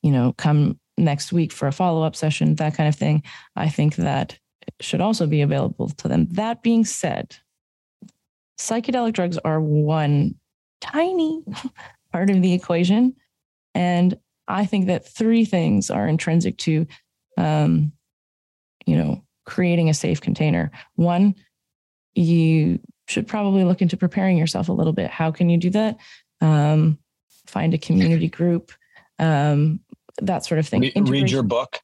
you 0.02 0.12
know, 0.12 0.34
come 0.38 0.80
next 0.98 1.34
week 1.34 1.52
for 1.52 1.68
a 1.68 1.72
follow 1.72 2.04
up 2.04 2.16
session, 2.16 2.56
that 2.56 2.76
kind 2.76 2.90
of 2.90 2.96
thing, 2.96 3.24
I 3.56 3.70
think 3.70 3.96
that 3.96 4.38
should 4.80 5.02
also 5.02 5.28
be 5.28 5.42
available 5.42 5.90
to 5.90 6.08
them. 6.08 6.28
That 6.32 6.64
being 6.64 6.86
said, 6.86 7.36
psychedelic 8.60 9.14
drugs 9.14 9.38
are 9.40 9.62
one 9.62 10.36
tiny 10.82 11.44
part 12.12 12.30
of 12.30 12.42
the 12.42 12.54
equation. 12.54 13.16
And 13.74 14.18
I 14.48 14.66
think 14.66 14.88
that 14.88 15.08
three 15.08 15.46
things 15.46 15.90
are 15.90 16.08
intrinsic 16.08 16.58
to, 16.60 16.86
um, 17.38 17.92
you 18.86 18.98
know, 18.98 19.24
creating 19.46 19.90
a 19.90 19.94
safe 19.94 20.22
container. 20.22 20.72
One, 20.96 21.36
you 22.14 22.80
should 23.08 23.28
probably 23.28 23.64
look 23.64 23.82
into 23.82 23.98
preparing 23.98 24.38
yourself 24.38 24.70
a 24.70 24.74
little 24.74 24.94
bit. 24.94 25.10
How 25.10 25.32
can 25.32 25.50
you 25.50 25.58
do 25.58 25.70
that? 25.72 25.98
Um, 26.42 27.00
find 27.48 27.74
a 27.74 27.78
community 27.78 28.28
group, 28.30 28.72
um, 29.20 29.80
that 30.22 30.46
sort 30.46 30.60
of 30.60 30.68
thing. 30.68 30.82
Read, 30.82 31.10
read 31.10 31.32
your 31.32 31.44
book 31.44 31.80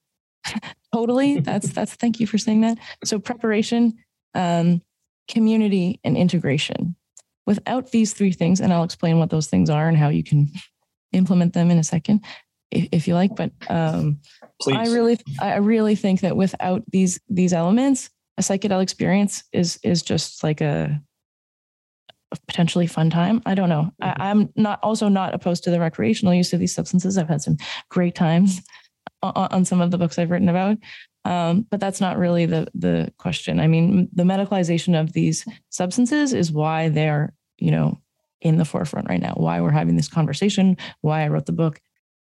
totally. 0.94 1.40
That's 1.40 1.72
that's 1.72 1.94
thank 1.96 2.20
you 2.20 2.28
for 2.28 2.38
saying 2.38 2.62
that. 2.62 2.78
So 3.04 3.20
preparation, 3.20 3.98
um, 4.34 4.82
community, 5.28 6.00
and 6.04 6.18
integration. 6.18 6.96
Without 7.46 7.92
these 7.92 8.14
three 8.14 8.32
things, 8.32 8.60
and 8.60 8.72
I'll 8.72 8.84
explain 8.84 9.18
what 9.18 9.32
those 9.32 9.48
things 9.48 9.70
are 9.70 9.88
and 9.88 9.98
how 9.98 10.10
you 10.10 10.24
can 10.24 10.50
implement 11.14 11.54
them 11.54 11.72
in 11.72 11.80
a 11.80 11.84
second, 11.84 12.24
if, 12.70 12.90
if 12.92 13.08
you 13.08 13.16
like. 13.16 13.36
But 13.36 13.52
um, 13.70 14.20
I 14.68 14.88
really, 14.88 15.20
I 15.42 15.58
really 15.58 15.96
think 15.96 16.22
that 16.22 16.38
without 16.38 16.84
these 16.92 17.20
these 17.28 17.54
elements, 17.54 18.10
a 18.38 18.42
psychedelic 18.42 18.84
experience 18.84 19.44
is 19.52 19.80
is 19.84 20.04
just 20.04 20.44
like 20.44 20.62
a 20.62 21.02
potentially 22.48 22.88
fun 22.88 23.10
time. 23.10 23.42
I 23.46 23.56
don't 23.56 23.70
know. 23.70 23.92
Mm-hmm. 24.02 24.22
I, 24.22 24.30
am 24.30 24.50
not 24.56 24.80
also 24.84 25.08
not 25.08 25.34
opposed 25.34 25.64
to 25.64 25.72
the 25.72 25.80
recreational 25.80 26.34
use 26.34 26.54
of 26.54 26.60
these 26.60 26.76
substances. 26.76 27.18
I've 27.18 27.28
had 27.28 27.42
some 27.42 27.58
great 27.90 28.16
times 28.16 28.62
on, 29.22 29.66
some 29.66 29.82
of 29.82 29.92
the 29.92 29.98
books 29.98 30.18
I've 30.18 30.32
written 30.32 30.50
about. 30.50 30.78
Um, 31.26 31.68
but 31.70 31.80
that's 31.80 32.00
not 32.00 32.18
really 32.18 32.46
the 32.46 32.68
the 32.74 33.14
question. 33.18 33.60
I 33.60 33.68
mean, 33.68 34.10
the 34.14 34.24
medicalization 34.24 35.00
of 35.00 35.14
these 35.14 35.46
substances 35.70 36.34
is 36.34 36.52
why 36.52 36.90
they're 36.90 37.34
you 37.58 37.72
know 37.72 38.00
in 38.42 38.58
the 38.58 38.66
forefront 38.66 39.10
right 39.10 39.22
now. 39.22 39.34
Why 39.36 39.60
we're 39.62 39.72
having 39.72 39.96
this 39.96 40.08
conversation. 40.08 40.78
Why 41.02 41.24
I 41.24 41.28
wrote 41.28 41.46
the 41.46 41.52
book. 41.52 41.82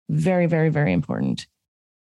Very, 0.09 0.47
very, 0.47 0.69
very 0.69 0.93
important. 0.93 1.47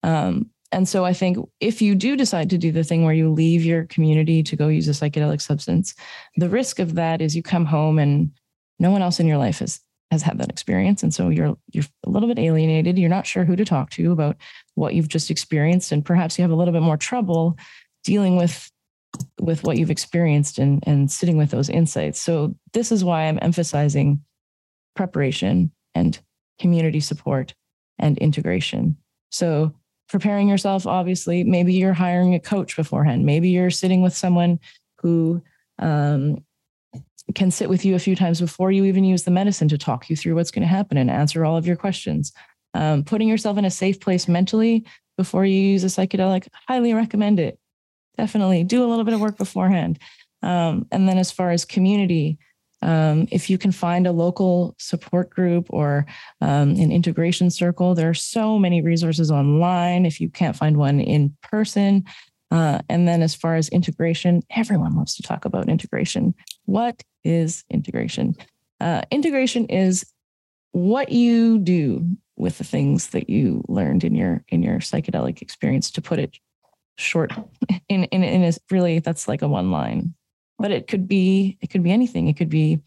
Um, 0.02 0.50
and 0.72 0.88
so 0.88 1.04
I 1.04 1.12
think 1.12 1.38
if 1.60 1.80
you 1.80 1.94
do 1.94 2.16
decide 2.16 2.50
to 2.50 2.58
do 2.58 2.72
the 2.72 2.84
thing 2.84 3.04
where 3.04 3.14
you 3.14 3.30
leave 3.30 3.64
your 3.64 3.84
community 3.84 4.42
to 4.42 4.56
go 4.56 4.68
use 4.68 4.88
a 4.88 4.90
psychedelic 4.90 5.40
substance, 5.40 5.94
the 6.36 6.48
risk 6.48 6.80
of 6.80 6.96
that 6.96 7.22
is 7.22 7.34
you 7.34 7.42
come 7.42 7.64
home 7.64 7.98
and 7.98 8.30
no 8.78 8.90
one 8.90 9.00
else 9.00 9.20
in 9.20 9.26
your 9.26 9.38
life 9.38 9.60
has 9.60 9.80
has 10.14 10.22
had 10.22 10.38
that 10.38 10.48
experience. 10.48 11.02
And 11.02 11.12
so 11.12 11.28
you're 11.28 11.56
you're 11.72 11.84
a 12.06 12.10
little 12.10 12.28
bit 12.28 12.38
alienated. 12.38 12.98
You're 12.98 13.10
not 13.10 13.26
sure 13.26 13.44
who 13.44 13.56
to 13.56 13.64
talk 13.64 13.90
to 13.90 14.12
about 14.12 14.36
what 14.74 14.94
you've 14.94 15.08
just 15.08 15.30
experienced. 15.30 15.92
And 15.92 16.04
perhaps 16.04 16.38
you 16.38 16.42
have 16.42 16.52
a 16.52 16.54
little 16.54 16.72
bit 16.72 16.82
more 16.82 16.96
trouble 16.96 17.58
dealing 18.04 18.36
with 18.36 18.70
with 19.40 19.62
what 19.64 19.76
you've 19.76 19.90
experienced 19.90 20.58
and, 20.58 20.82
and 20.86 21.10
sitting 21.10 21.36
with 21.36 21.50
those 21.50 21.68
insights. 21.68 22.20
So 22.20 22.54
this 22.72 22.90
is 22.92 23.04
why 23.04 23.24
I'm 23.24 23.38
emphasizing 23.42 24.20
preparation 24.96 25.72
and 25.94 26.18
community 26.60 27.00
support 27.00 27.54
and 27.98 28.16
integration. 28.18 28.96
So 29.30 29.74
preparing 30.08 30.48
yourself, 30.48 30.86
obviously, 30.86 31.44
maybe 31.44 31.74
you're 31.74 31.92
hiring 31.92 32.34
a 32.34 32.40
coach 32.40 32.76
beforehand. 32.76 33.26
Maybe 33.26 33.50
you're 33.50 33.70
sitting 33.70 34.02
with 34.02 34.16
someone 34.16 34.58
who 35.00 35.42
um, 35.78 36.44
can 37.34 37.50
sit 37.50 37.68
with 37.68 37.84
you 37.84 37.94
a 37.94 38.00
few 38.00 38.14
times 38.14 38.40
before 38.40 38.70
you 38.70 38.84
even 38.84 39.04
use 39.04 39.24
the 39.24 39.30
medicine 39.30 39.68
to 39.68 39.78
talk 39.78 40.10
you 40.10 40.16
through 40.16 40.34
what's 40.34 40.50
going 40.50 40.62
to 40.62 40.68
happen 40.68 40.98
and 40.98 41.10
answer 41.10 41.44
all 41.44 41.56
of 41.56 41.66
your 41.66 41.76
questions. 41.76 42.32
Um, 42.74 43.04
putting 43.04 43.28
yourself 43.28 43.56
in 43.56 43.64
a 43.64 43.70
safe 43.70 44.00
place 44.00 44.28
mentally 44.28 44.84
before 45.16 45.44
you 45.44 45.58
use 45.58 45.84
a 45.84 45.86
psychedelic, 45.86 46.48
highly 46.68 46.92
recommend 46.92 47.40
it. 47.40 47.58
Definitely 48.16 48.64
do 48.64 48.84
a 48.84 48.88
little 48.88 49.04
bit 49.04 49.14
of 49.14 49.20
work 49.20 49.38
beforehand. 49.38 49.98
Um, 50.42 50.86
and 50.92 51.08
then, 51.08 51.18
as 51.18 51.30
far 51.30 51.50
as 51.50 51.64
community, 51.64 52.38
um, 52.82 53.26
if 53.30 53.48
you 53.48 53.56
can 53.56 53.72
find 53.72 54.06
a 54.06 54.12
local 54.12 54.74
support 54.78 55.30
group 55.30 55.66
or 55.70 56.04
um, 56.42 56.70
an 56.70 56.92
integration 56.92 57.50
circle, 57.50 57.94
there 57.94 58.10
are 58.10 58.14
so 58.14 58.58
many 58.58 58.82
resources 58.82 59.30
online. 59.30 60.04
If 60.04 60.20
you 60.20 60.28
can't 60.28 60.54
find 60.54 60.76
one 60.76 61.00
in 61.00 61.34
person, 61.42 62.04
uh, 62.50 62.80
and 62.88 63.08
then 63.08 63.22
as 63.22 63.34
far 63.34 63.56
as 63.56 63.68
integration, 63.70 64.42
everyone 64.50 64.96
loves 64.96 65.14
to 65.16 65.22
talk 65.22 65.44
about 65.44 65.68
integration. 65.68 66.34
What 66.66 67.02
is 67.24 67.64
integration? 67.70 68.36
Uh, 68.80 69.02
integration 69.10 69.66
is 69.66 70.04
what 70.72 71.10
you 71.10 71.58
do 71.58 72.06
with 72.36 72.58
the 72.58 72.64
things 72.64 73.08
that 73.08 73.30
you 73.30 73.64
learned 73.68 74.04
in 74.04 74.14
your 74.14 74.44
in 74.48 74.62
your 74.62 74.78
psychedelic 74.78 75.42
experience. 75.42 75.90
To 75.92 76.02
put 76.02 76.18
it 76.18 76.38
short, 76.96 77.32
in 77.88 78.04
in 78.04 78.22
in 78.22 78.44
a 78.44 78.52
really 78.70 78.98
that's 78.98 79.28
like 79.28 79.42
a 79.42 79.48
one 79.48 79.70
line 79.70 80.14
but 80.58 80.70
it 80.70 80.86
could 80.86 81.06
be 81.06 81.58
it 81.60 81.68
could 81.68 81.82
be 81.82 81.90
anything 81.90 82.28
it 82.28 82.36
could 82.36 82.48
be 82.48 82.80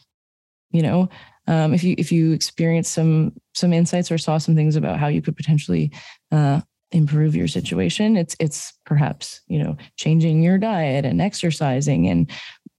you 0.72 0.82
know 0.82 1.10
um, 1.48 1.74
if 1.74 1.84
you 1.84 1.96
if 1.98 2.12
you 2.12 2.34
experience 2.34 2.90
some 2.90 3.34
some 3.54 3.72
insights 3.72 4.12
or 4.12 4.18
saw 4.18 4.38
some 4.38 4.56
things 4.56 4.76
about 4.76 5.00
how 5.00 5.08
you 5.08 5.22
could 5.22 5.36
potentially 5.36 5.92
uh, 6.32 6.62
improve 6.92 7.36
your 7.36 7.48
situation 7.48 8.16
it's 8.16 8.36
it's 8.40 8.74
perhaps 8.86 9.42
you 9.48 9.62
know 9.62 9.76
changing 9.98 10.42
your 10.42 10.58
diet 10.58 11.06
and 11.06 11.22
exercising 11.22 12.08
and 12.08 12.32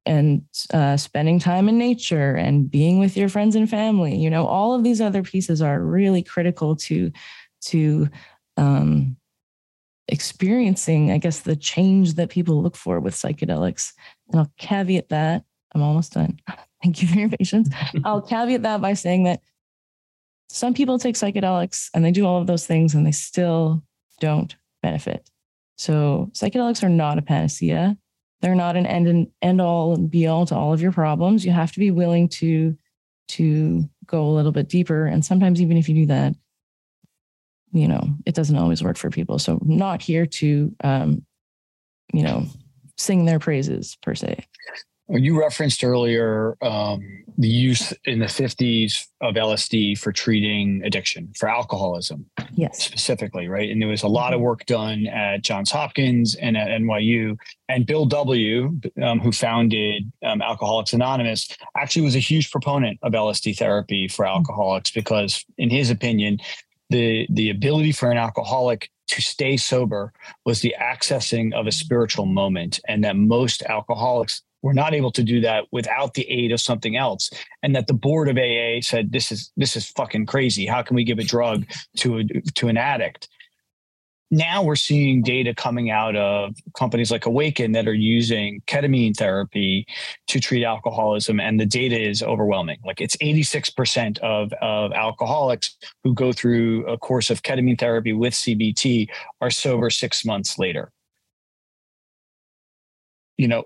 and 0.07 0.43
uh, 0.73 0.97
spending 0.97 1.39
time 1.39 1.69
in 1.69 1.77
nature 1.77 2.35
and 2.35 2.71
being 2.71 2.99
with 2.99 3.15
your 3.15 3.29
friends 3.29 3.55
and 3.55 3.69
family 3.69 4.17
you 4.17 4.31
know 4.31 4.47
all 4.47 4.75
of 4.75 4.83
these 4.83 5.01
other 5.03 5.23
pieces 5.23 5.61
are 5.61 5.81
really 5.81 6.23
critical 6.23 6.75
to 6.75 7.13
to 7.61 8.09
um, 8.57 9.17
experiencing, 10.09 11.13
I 11.13 11.19
guess, 11.19 11.41
the 11.41 11.57
change 11.57 12.15
that 12.15 12.31
people 12.31 12.63
look 12.63 12.77
for 12.77 12.99
with 12.99 13.15
psychedelics. 13.15 13.93
And 14.31 14.41
I'll 14.41 14.53
caveat 14.59 15.11
that. 15.11 15.45
I'm 15.75 15.83
almost 15.83 16.15
done. 16.15 16.41
Thank 16.83 17.03
you 17.03 17.09
for 17.09 17.19
your 17.19 17.29
patience. 17.29 17.69
I'll 18.05 18.23
caveat 18.23 18.63
that 18.63 18.81
by 18.81 18.95
saying 18.95 19.25
that 19.25 19.41
some 20.49 20.73
people 20.73 20.99
take 20.99 21.15
psychedelics 21.15 21.91
and 21.93 22.05
they 22.05 22.11
do 22.11 22.25
all 22.25 22.41
of 22.41 22.47
those 22.47 22.67
things 22.67 22.95
and 22.95 23.07
they 23.07 23.13
still 23.13 23.83
don't 24.21 24.55
benefit. 24.83 25.29
So 25.77 26.31
psychedelics 26.33 26.83
are 26.83 26.89
not 26.89 27.19
a 27.19 27.23
panacea. 27.23 27.97
They're 28.41 28.55
not 28.55 28.77
an 28.77 28.87
end 28.87 29.09
and 29.09 29.29
end 29.43 29.61
all 29.61 29.95
and 29.95 30.11
be 30.11 30.27
all 30.27 30.47
to 30.47 30.55
all 30.55 30.73
of 30.73 30.81
your 30.81 30.93
problems. 30.93 31.45
You 31.45 31.53
have 31.53 31.73
to 31.73 31.81
be 31.81 31.91
willing 31.91 32.29
to 32.31 32.77
to 33.29 33.89
go 34.07 34.25
a 34.25 34.35
little 34.35 34.53
bit 34.53 34.69
deeper. 34.69 35.07
And 35.07 35.25
sometimes 35.25 35.61
even 35.61 35.77
if 35.77 35.89
you 35.89 35.95
do 35.95 36.07
that, 36.07 36.35
you 37.73 37.87
know, 37.87 38.09
it 38.25 38.35
doesn't 38.35 38.57
always 38.57 38.83
work 38.83 38.97
for 38.97 39.11
people. 39.11 39.39
So 39.39 39.59
not 39.63 40.01
here 40.01 40.25
to, 40.25 40.75
um, 40.83 41.27
you 42.13 42.23
know, 42.23 42.47
sing 42.97 43.27
their 43.27 43.39
praises 43.39 43.99
per 44.03 44.15
se. 44.15 44.47
You 45.11 45.41
referenced 45.41 45.83
earlier 45.83 46.57
um, 46.61 47.25
the 47.39 47.49
use 47.49 47.95
in 48.05 48.19
the 48.19 48.27
50s 48.27 49.07
of 49.23 49.37
LSD 49.37 49.97
for 49.97 50.13
treating 50.13 50.83
addiction, 50.85 51.33
for 51.37 51.49
alcoholism, 51.49 52.27
yes, 52.53 52.83
specifically, 52.83 53.49
right? 53.49 53.71
And 53.71 53.81
there 53.81 53.89
was 53.89 54.03
a 54.03 54.09
lot 54.09 54.33
of 54.35 54.39
mm-hmm. 54.39 54.47
work 54.47 54.67
done 54.67 55.07
at 55.07 55.43
Johns 55.43 55.71
Hopkins 55.71 56.35
and 56.35 56.57
at 56.57 56.69
NYU. 56.69 57.39
And 57.69 57.87
Bill 57.87 58.05
W., 58.07 58.79
um, 59.03 59.21
who 59.21 59.33
founded 59.33 60.13
um, 60.23 60.43
Alcoholics 60.43 60.93
Anonymous, 60.93 61.49
actually 61.77 62.03
was 62.03 62.17
a 62.17 62.21
huge 62.21 62.51
proponent 62.51 62.99
of 63.03 63.13
LSD 63.13 63.57
therapy 63.57 64.09
for 64.09 64.27
mm-hmm. 64.27 64.37
alcoholics 64.37 64.91
because, 64.91 65.45
in 65.57 65.71
his 65.71 65.91
opinion, 65.91 66.39
the 66.91 67.27
the 67.31 67.51
ability 67.51 67.93
for 67.93 68.11
an 68.11 68.19
alcoholic 68.19 68.91
to 69.09 69.23
stay 69.23 69.57
sober 69.57 70.13
was 70.45 70.61
the 70.61 70.75
accessing 70.81 71.55
of 71.55 71.67
a 71.67 71.73
spiritual 71.73 72.27
moment 72.27 72.79
and 72.89 73.03
that 73.05 73.17
most 73.17 73.63
alcoholics 73.63 74.43
were 74.69 74.75
not 74.75 74.93
able 74.93 75.11
to 75.11 75.23
do 75.23 75.41
that 75.41 75.65
without 75.73 76.13
the 76.13 76.29
aid 76.29 76.53
of 76.53 76.61
something 76.61 76.95
else 76.95 77.31
and 77.63 77.75
that 77.75 77.87
the 77.87 77.95
board 77.95 78.29
of 78.29 78.37
AA 78.37 78.83
said 78.83 79.11
this 79.13 79.33
is 79.33 79.51
this 79.57 79.77
is 79.77 79.89
fucking 79.89 80.27
crazy 80.27 80.67
how 80.67 80.83
can 80.83 80.95
we 80.95 81.05
give 81.05 81.19
a 81.19 81.25
drug 81.25 81.65
to 81.97 82.19
a, 82.19 82.25
to 82.53 82.69
an 82.69 82.77
addict 82.77 83.29
now 84.31 84.63
we're 84.63 84.77
seeing 84.77 85.23
data 85.23 85.55
coming 85.55 85.91
out 85.91 86.15
of 86.17 86.55
companies 86.77 87.11
like 87.11 87.23
Awakn 87.23 87.73
that 87.73 87.89
are 87.89 87.95
using 87.95 88.61
ketamine 88.67 89.17
therapy 89.17 89.87
to 90.27 90.39
treat 90.39 90.65
alcoholism, 90.65 91.41
and 91.41 91.59
the 91.59 91.65
data 91.65 91.99
is 91.99 92.23
overwhelming. 92.23 92.77
Like 92.85 93.01
it's 93.01 93.17
86% 93.17 94.19
of, 94.19 94.53
of 94.61 94.93
alcoholics 94.93 95.79
who 96.05 96.13
go 96.13 96.31
through 96.31 96.87
a 96.87 96.99
course 96.99 97.31
of 97.31 97.43
ketamine 97.43 97.81
therapy 97.81 98.13
with 98.13 98.35
CBT 98.35 99.09
are 99.41 99.49
sober 99.49 99.89
six 99.89 100.27
months 100.27 100.59
later. 100.59 100.93
You 103.39 103.49
know, 103.49 103.65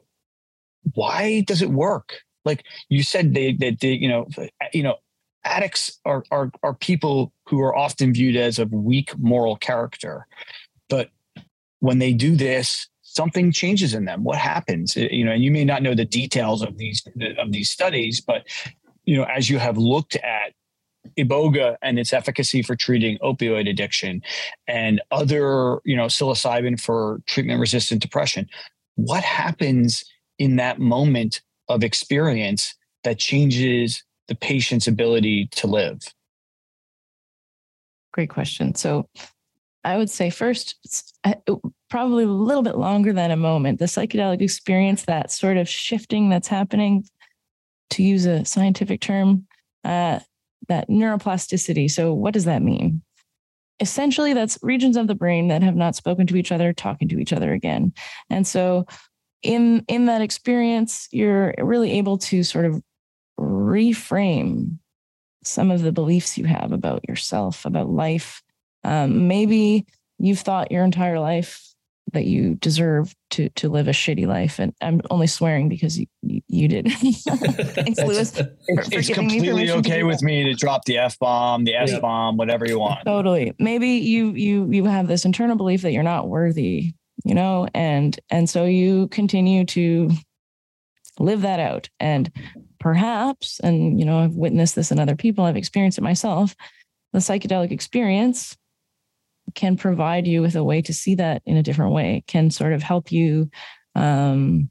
why 0.95 1.43
does 1.47 1.63
it 1.63 1.71
work? 1.71 2.21
Like 2.45 2.65
you 2.89 3.03
said, 3.03 3.35
they 3.35 3.53
that 3.55 3.81
they, 3.81 3.93
you 3.93 4.09
know, 4.09 4.27
uh, 4.37 4.47
you 4.73 4.83
know, 4.83 4.97
addicts 5.45 5.99
are, 6.05 6.25
are 6.31 6.51
are 6.63 6.75
people 6.75 7.33
who 7.47 7.61
are 7.61 7.77
often 7.77 8.13
viewed 8.13 8.37
as 8.37 8.59
of 8.59 8.73
weak 8.73 9.17
moral 9.19 9.57
character. 9.57 10.27
But 10.89 11.11
when 11.81 11.99
they 11.99 12.13
do 12.13 12.37
this 12.37 12.89
something 13.13 13.53
changes 13.53 13.93
in 13.93 14.07
them. 14.07 14.25
What 14.25 14.39
happens? 14.39 14.97
Uh, 14.97 15.01
you 15.11 15.25
know 15.25 15.33
and 15.33 15.45
you 15.45 15.51
may 15.51 15.65
not 15.65 15.83
know 15.83 15.95
the 15.95 16.05
details 16.05 16.63
of 16.63 16.79
these 16.79 17.07
of 17.39 17.53
these 17.53 17.71
studies 17.71 18.21
but 18.21 18.47
you 19.05 19.17
know 19.17 19.25
as 19.25 19.49
you 19.49 19.59
have 19.59 19.77
looked 19.77 20.17
at 20.17 20.53
iboga 21.19 21.77
and 21.83 21.99
its 21.99 22.13
efficacy 22.13 22.63
for 22.63 22.77
treating 22.77 23.19
opioid 23.19 23.69
addiction 23.69 24.23
and 24.69 25.01
other 25.11 25.81
you 25.85 25.97
know 25.97 26.07
psilocybin 26.07 26.81
for 26.81 27.21
treatment 27.27 27.61
resistant 27.61 28.01
depression 28.01 28.49
what 28.95 29.25
happens 29.25 30.05
in 30.39 30.57
that 30.57 30.79
moment 30.79 31.41
of 31.69 31.83
experience 31.83 32.75
that 33.05 33.19
changes 33.19 34.03
the 34.29 34.35
patient's 34.35 34.87
ability 34.87 35.49
to 35.53 35.67
live? 35.67 36.01
Great 38.13 38.31
question. 38.31 38.75
So 38.75 39.09
I 39.85 39.97
would 39.97 40.11
say 40.11 40.31
first, 40.31 40.77
uh, 41.25 41.35
probably 41.91 42.25
a 42.25 42.29
little 42.29 42.63
bit 42.63 42.77
longer 42.77 43.13
than 43.13 43.31
a 43.31 43.37
moment. 43.37 43.79
The 43.79 43.87
psychedelic 43.87 44.41
experience, 44.41 45.05
that 45.07 45.31
sort 45.33 45.57
of 45.57 45.69
shifting 45.69 46.29
that's 46.29 46.49
happening, 46.49 47.05
to 47.91 48.03
use 48.03 48.25
a 48.27 48.45
scientific 48.45 49.01
term, 49.01 49.47
uh, 49.85 50.21
that 50.69 50.89
neuroplasticity. 50.89 51.91
So, 51.91 52.15
what 52.15 52.33
does 52.33 52.45
that 52.45 52.63
mean? 52.63 53.03
Essentially, 53.81 54.33
that's 54.33 54.59
regions 54.63 54.97
of 54.97 55.09
the 55.09 55.15
brain 55.15 55.49
that 55.49 55.63
have 55.63 55.75
not 55.75 55.97
spoken 55.97 56.27
to 56.29 56.37
each 56.37 56.53
other 56.53 56.73
talking 56.73 57.09
to 57.09 57.19
each 57.19 57.33
other 57.33 57.53
again. 57.53 57.93
And 58.31 58.47
so, 58.47 58.87
in 59.43 59.85
in 59.89 60.07
that 60.07 60.23
experience, 60.23 61.09
you're 61.11 61.55
really 61.59 61.93
able 61.93 62.19
to 62.19 62.43
sort 62.43 62.65
of 62.65 62.83
reframe 63.39 64.79
some 65.45 65.71
of 65.71 65.83
the 65.83 65.93
beliefs 65.93 66.39
you 66.39 66.45
have 66.45 66.73
about 66.73 67.07
yourself, 67.09 67.65
about 67.65 67.89
life. 67.89 68.43
Um, 68.85 69.29
maybe 69.29 69.87
you've 70.19 70.41
thought 70.41 70.71
your 70.71 70.85
entire 70.85 71.19
life 71.19 71.73
that 72.13 72.25
you 72.25 72.55
deserve 72.57 73.15
to 73.31 73.49
to 73.51 73.69
live 73.69 73.89
a 73.89 73.93
shitty 73.93 74.27
life. 74.27 74.59
And 74.59 74.75
I'm 74.81 75.01
only 75.11 75.27
swearing 75.27 75.69
because 75.69 75.99
you 75.99 76.07
you, 76.49 76.69
did. 76.69 76.93
Thanks, 76.93 77.99
Lewis. 78.01 78.39
it's, 78.39 78.89
it's 78.93 79.09
completely 79.09 79.71
okay 79.71 80.03
with 80.03 80.23
me 80.23 80.45
to 80.45 80.55
drop 80.55 80.85
the 80.85 80.99
f 80.99 81.19
bomb, 81.19 81.65
the 81.65 81.75
s 81.75 81.99
bomb, 81.99 82.37
whatever 82.37 82.67
you 82.67 82.79
want. 82.79 83.05
Totally. 83.05 83.55
Maybe 83.59 83.89
you 83.89 84.33
you 84.33 84.71
you 84.71 84.85
have 84.85 85.09
this 85.09 85.25
internal 85.25 85.57
belief 85.57 85.83
that 85.83 85.93
you're 85.93 86.03
not 86.03 86.29
worthy, 86.29 86.95
you 87.25 87.35
know, 87.35 87.69
and 87.75 88.19
and 88.31 88.49
so 88.49 88.65
you 88.65 89.09
continue 89.09 89.65
to 89.67 90.11
live 91.19 91.43
that 91.43 91.61
out. 91.61 91.89
And 92.01 92.31
perhaps, 92.79 93.61
and 93.61 93.99
you 93.99 94.05
know, 94.05 94.19
I've 94.19 94.35
witnessed 94.35 94.75
this 94.75 94.91
in 94.91 94.99
other 94.99 95.17
people, 95.17 95.45
I've 95.45 95.57
experienced 95.57 95.99
it 95.99 96.03
myself. 96.03 96.55
The 97.13 97.19
psychedelic 97.19 97.71
experience 97.71 98.57
can 99.55 99.77
provide 99.77 100.27
you 100.27 100.41
with 100.41 100.57
a 100.57 100.65
way 100.65 100.83
to 100.83 100.95
see 100.95 101.15
that 101.17 101.43
in 101.45 101.57
a 101.57 101.63
different 101.63 101.93
way, 101.93 102.25
can 102.27 102.51
sort 102.51 102.73
of 102.73 102.83
help 102.83 103.13
you 103.13 103.51
um, 103.95 104.71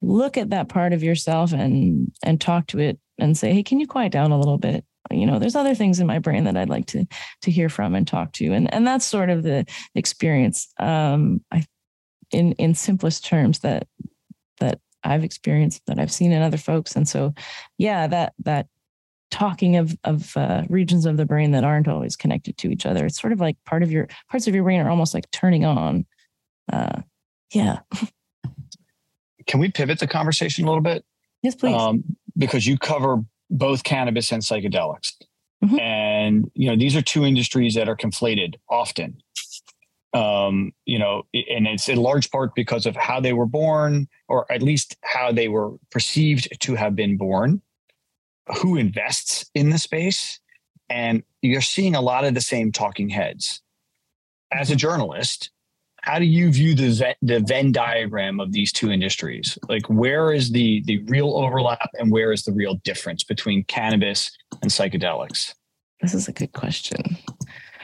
look 0.00 0.36
at 0.36 0.50
that 0.50 0.68
part 0.68 0.92
of 0.92 1.02
yourself 1.02 1.52
and 1.52 2.12
and 2.22 2.40
talk 2.40 2.66
to 2.68 2.78
it 2.78 2.98
and 3.18 3.36
say, 3.36 3.52
hey, 3.52 3.62
can 3.62 3.80
you 3.80 3.86
quiet 3.86 4.12
down 4.12 4.30
a 4.30 4.38
little 4.38 4.58
bit? 4.58 4.84
You 5.10 5.26
know, 5.26 5.38
there's 5.38 5.56
other 5.56 5.74
things 5.74 6.00
in 6.00 6.06
my 6.06 6.18
brain 6.18 6.44
that 6.44 6.56
I'd 6.56 6.68
like 6.68 6.86
to 6.86 7.06
to 7.42 7.50
hear 7.50 7.68
from 7.68 7.94
and 7.94 8.06
talk 8.06 8.32
to, 8.34 8.52
and 8.52 8.72
and 8.72 8.86
that's 8.86 9.04
sort 9.04 9.30
of 9.30 9.42
the 9.42 9.66
experience. 9.94 10.68
Um, 10.78 11.42
I, 11.50 11.64
in 12.30 12.52
in 12.52 12.74
simplest 12.74 13.24
terms, 13.24 13.60
that 13.60 13.86
that 14.58 14.80
I've 15.04 15.24
experienced, 15.24 15.82
that 15.86 15.98
I've 15.98 16.12
seen 16.12 16.32
in 16.32 16.42
other 16.42 16.56
folks, 16.56 16.96
and 16.96 17.08
so, 17.08 17.34
yeah, 17.78 18.06
that 18.06 18.32
that 18.44 18.66
talking 19.30 19.76
of 19.76 19.96
of 20.04 20.36
uh, 20.36 20.64
regions 20.68 21.06
of 21.06 21.16
the 21.16 21.26
brain 21.26 21.50
that 21.52 21.64
aren't 21.64 21.88
always 21.88 22.16
connected 22.16 22.56
to 22.58 22.70
each 22.70 22.86
other. 22.86 23.06
It's 23.06 23.20
sort 23.20 23.32
of 23.32 23.40
like 23.40 23.56
part 23.64 23.82
of 23.82 23.90
your 23.90 24.08
parts 24.30 24.46
of 24.46 24.54
your 24.54 24.64
brain 24.64 24.80
are 24.80 24.90
almost 24.90 25.14
like 25.14 25.30
turning 25.30 25.64
on. 25.64 26.06
Uh, 26.72 27.02
yeah. 27.52 27.80
Can 29.46 29.60
we 29.60 29.70
pivot 29.70 30.00
the 30.00 30.08
conversation 30.08 30.64
a 30.64 30.68
little 30.68 30.82
bit? 30.82 31.04
Yes, 31.42 31.54
please. 31.54 31.80
Um, 31.80 32.02
because 32.36 32.66
you 32.66 32.76
cover 32.76 33.24
both 33.50 33.84
cannabis 33.84 34.32
and 34.32 34.42
psychedelics, 34.42 35.12
mm-hmm. 35.64 35.78
and 35.78 36.50
you 36.54 36.68
know 36.68 36.76
these 36.76 36.96
are 36.96 37.02
two 37.02 37.24
industries 37.24 37.74
that 37.74 37.88
are 37.88 37.96
conflated 37.96 38.54
often. 38.68 39.20
Um, 40.14 40.72
you 40.86 40.98
know, 40.98 41.24
and 41.34 41.66
it's 41.66 41.90
in 41.90 41.98
large 41.98 42.30
part 42.30 42.54
because 42.54 42.86
of 42.86 42.96
how 42.96 43.20
they 43.20 43.34
were 43.34 43.46
born, 43.46 44.08
or 44.28 44.50
at 44.50 44.62
least 44.62 44.96
how 45.02 45.30
they 45.30 45.48
were 45.48 45.72
perceived 45.90 46.48
to 46.60 46.74
have 46.74 46.96
been 46.96 47.18
born 47.18 47.60
who 48.60 48.76
invests 48.76 49.50
in 49.54 49.70
the 49.70 49.78
space. 49.78 50.40
And 50.88 51.22
you're 51.42 51.60
seeing 51.60 51.94
a 51.94 52.00
lot 52.00 52.24
of 52.24 52.34
the 52.34 52.40
same 52.40 52.72
talking 52.72 53.08
heads. 53.08 53.60
As 54.52 54.70
a 54.70 54.72
mm-hmm. 54.72 54.78
journalist, 54.78 55.50
how 56.06 56.20
do 56.20 56.24
you 56.24 56.50
view 56.50 56.74
the 56.74 57.14
the 57.20 57.40
Venn 57.40 57.72
diagram 57.72 58.38
of 58.38 58.52
these 58.52 58.72
two 58.72 58.90
industries? 58.90 59.58
Like, 59.68 59.86
where 59.88 60.32
is 60.32 60.50
the 60.52 60.82
the 60.86 60.98
real 61.04 61.36
overlap, 61.36 61.90
and 61.98 62.10
where 62.10 62.32
is 62.32 62.44
the 62.44 62.52
real 62.52 62.76
difference 62.84 63.24
between 63.24 63.64
cannabis 63.64 64.30
and 64.62 64.70
psychedelics? 64.70 65.52
This 66.00 66.14
is 66.14 66.28
a 66.28 66.32
good 66.32 66.52
question. 66.52 67.18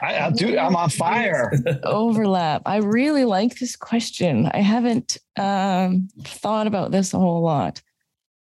I, 0.01 0.29
will 0.29 0.37
do. 0.37 0.59
I'm 0.59 0.77
on 0.77 0.91
fire. 0.91 1.53
Overlap. 1.85 2.63
I 2.67 2.79
really 2.79 3.25
like 3.25 3.59
this 3.59 3.77
question. 3.77 4.51
I 4.53 4.61
haven't 4.61 5.17
um, 5.39 6.09
thought 6.25 6.67
about 6.67 6.91
this 6.91 7.15
a 7.15 7.19
whole 7.19 7.43
lot. 7.43 7.81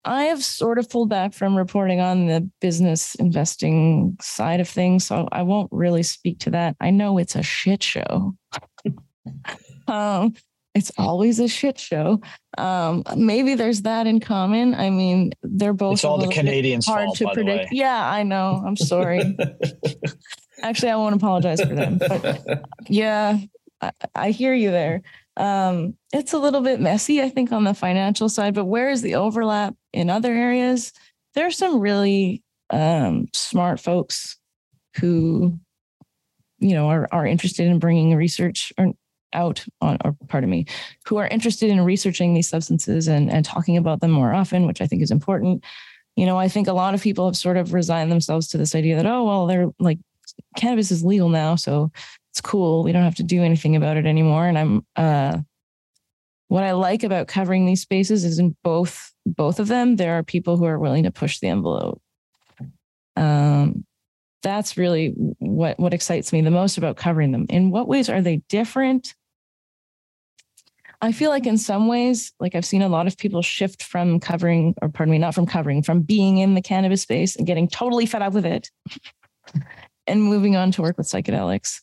I 0.04 0.24
have 0.24 0.42
sort 0.42 0.78
of 0.78 0.88
pulled 0.90 1.08
back 1.08 1.34
from 1.34 1.56
reporting 1.56 2.00
on 2.00 2.26
the 2.26 2.48
business 2.60 3.14
investing 3.16 4.16
side 4.20 4.60
of 4.60 4.68
things, 4.68 5.06
so 5.06 5.28
I 5.32 5.42
won't 5.42 5.70
really 5.72 6.02
speak 6.04 6.38
to 6.40 6.50
that. 6.50 6.76
I 6.80 6.90
know 6.90 7.18
it's 7.18 7.34
a 7.34 7.42
shit 7.42 7.82
show. 7.82 8.34
Um, 9.88 10.34
it's 10.76 10.92
always 10.98 11.40
a 11.40 11.48
shit 11.48 11.78
show. 11.78 12.20
Um, 12.58 13.02
maybe 13.16 13.54
there's 13.54 13.82
that 13.82 14.06
in 14.06 14.20
common. 14.20 14.74
I 14.74 14.90
mean, 14.90 15.32
they're 15.42 15.72
both 15.72 15.94
it's 15.94 16.04
all 16.04 16.18
the 16.18 16.28
Canadians 16.28 16.86
hard 16.86 17.06
fault, 17.06 17.16
to 17.18 17.30
predict. 17.32 17.72
Yeah, 17.72 18.10
I 18.10 18.22
know. 18.22 18.62
I'm 18.64 18.76
sorry. 18.76 19.36
Actually, 20.62 20.90
I 20.90 20.96
won't 20.96 21.14
apologize 21.14 21.62
for 21.62 21.74
them. 21.74 21.96
But 21.98 22.62
yeah, 22.88 23.38
I, 23.80 23.90
I 24.14 24.30
hear 24.32 24.52
you 24.52 24.70
there. 24.70 25.00
Um, 25.38 25.94
it's 26.12 26.34
a 26.34 26.38
little 26.38 26.60
bit 26.60 26.78
messy, 26.78 27.22
I 27.22 27.30
think, 27.30 27.52
on 27.52 27.64
the 27.64 27.74
financial 27.74 28.28
side, 28.28 28.54
but 28.54 28.66
where 28.66 28.90
is 28.90 29.00
the 29.00 29.14
overlap 29.14 29.74
in 29.94 30.10
other 30.10 30.32
areas? 30.32 30.92
There 31.34 31.46
are 31.46 31.50
some 31.50 31.80
really 31.80 32.42
um, 32.68 33.28
smart 33.32 33.80
folks 33.80 34.36
who, 34.96 35.58
you 36.58 36.74
know, 36.74 36.88
are, 36.88 37.08
are 37.12 37.26
interested 37.26 37.66
in 37.66 37.78
bringing 37.78 38.14
research 38.14 38.74
or 38.76 38.92
out 39.32 39.64
on, 39.80 39.98
or 40.04 40.16
pardon 40.28 40.50
me, 40.50 40.66
who 41.06 41.16
are 41.16 41.26
interested 41.28 41.70
in 41.70 41.80
researching 41.80 42.34
these 42.34 42.48
substances 42.48 43.08
and, 43.08 43.30
and 43.30 43.44
talking 43.44 43.76
about 43.76 44.00
them 44.00 44.10
more 44.10 44.32
often, 44.32 44.66
which 44.66 44.80
I 44.80 44.86
think 44.86 45.02
is 45.02 45.10
important. 45.10 45.64
You 46.16 46.26
know, 46.26 46.38
I 46.38 46.48
think 46.48 46.68
a 46.68 46.72
lot 46.72 46.94
of 46.94 47.02
people 47.02 47.26
have 47.26 47.36
sort 47.36 47.56
of 47.56 47.74
resigned 47.74 48.10
themselves 48.10 48.48
to 48.48 48.58
this 48.58 48.74
idea 48.74 48.96
that, 48.96 49.06
oh, 49.06 49.24
well, 49.24 49.46
they're 49.46 49.68
like, 49.78 49.98
cannabis 50.56 50.90
is 50.90 51.04
legal 51.04 51.28
now. 51.28 51.56
So 51.56 51.90
it's 52.32 52.40
cool. 52.40 52.82
We 52.82 52.92
don't 52.92 53.04
have 53.04 53.14
to 53.16 53.22
do 53.22 53.42
anything 53.42 53.76
about 53.76 53.96
it 53.96 54.06
anymore. 54.06 54.46
And 54.46 54.58
I'm 54.58 54.86
uh, 54.96 55.38
what 56.48 56.64
I 56.64 56.72
like 56.72 57.02
about 57.02 57.28
covering 57.28 57.64
these 57.64 57.80
spaces 57.80 58.24
is 58.24 58.38
in 58.38 58.54
both 58.62 59.12
both 59.24 59.58
of 59.58 59.68
them, 59.68 59.96
there 59.96 60.18
are 60.18 60.22
people 60.22 60.56
who 60.56 60.66
are 60.66 60.78
willing 60.78 61.04
to 61.04 61.10
push 61.10 61.40
the 61.40 61.48
envelope. 61.48 62.00
Um, 63.16 63.85
that's 64.46 64.76
really 64.76 65.08
what 65.38 65.76
what 65.80 65.92
excites 65.92 66.32
me 66.32 66.40
the 66.40 66.52
most 66.52 66.78
about 66.78 66.96
covering 66.96 67.32
them. 67.32 67.46
In 67.50 67.72
what 67.72 67.88
ways 67.88 68.08
are 68.08 68.22
they 68.22 68.36
different? 68.48 69.12
I 71.02 71.10
feel 71.10 71.30
like 71.30 71.46
in 71.46 71.58
some 71.58 71.88
ways, 71.88 72.32
like 72.38 72.54
I've 72.54 72.64
seen 72.64 72.80
a 72.80 72.88
lot 72.88 73.08
of 73.08 73.18
people 73.18 73.42
shift 73.42 73.82
from 73.82 74.20
covering, 74.20 74.76
or 74.80 74.88
pardon 74.88 75.10
me, 75.10 75.18
not 75.18 75.34
from 75.34 75.46
covering, 75.46 75.82
from 75.82 76.00
being 76.02 76.38
in 76.38 76.54
the 76.54 76.62
cannabis 76.62 77.02
space 77.02 77.34
and 77.34 77.44
getting 77.44 77.66
totally 77.66 78.06
fed 78.06 78.22
up 78.22 78.34
with 78.34 78.46
it 78.46 78.70
and 80.06 80.22
moving 80.22 80.54
on 80.54 80.70
to 80.70 80.82
work 80.82 80.96
with 80.96 81.08
psychedelics. 81.08 81.80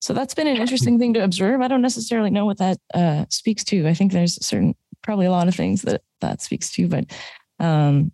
So 0.00 0.12
that's 0.12 0.34
been 0.34 0.46
an 0.46 0.58
interesting 0.58 0.98
thing 0.98 1.14
to 1.14 1.24
observe. 1.24 1.62
I 1.62 1.68
don't 1.68 1.80
necessarily 1.80 2.30
know 2.30 2.44
what 2.44 2.58
that 2.58 2.76
uh, 2.92 3.24
speaks 3.30 3.64
to. 3.64 3.88
I 3.88 3.94
think 3.94 4.12
there's 4.12 4.44
certain, 4.44 4.74
probably 5.02 5.24
a 5.24 5.30
lot 5.30 5.48
of 5.48 5.54
things 5.54 5.82
that 5.82 6.02
that 6.20 6.42
speaks 6.42 6.70
to, 6.72 6.86
but 6.86 7.06
um, 7.58 8.12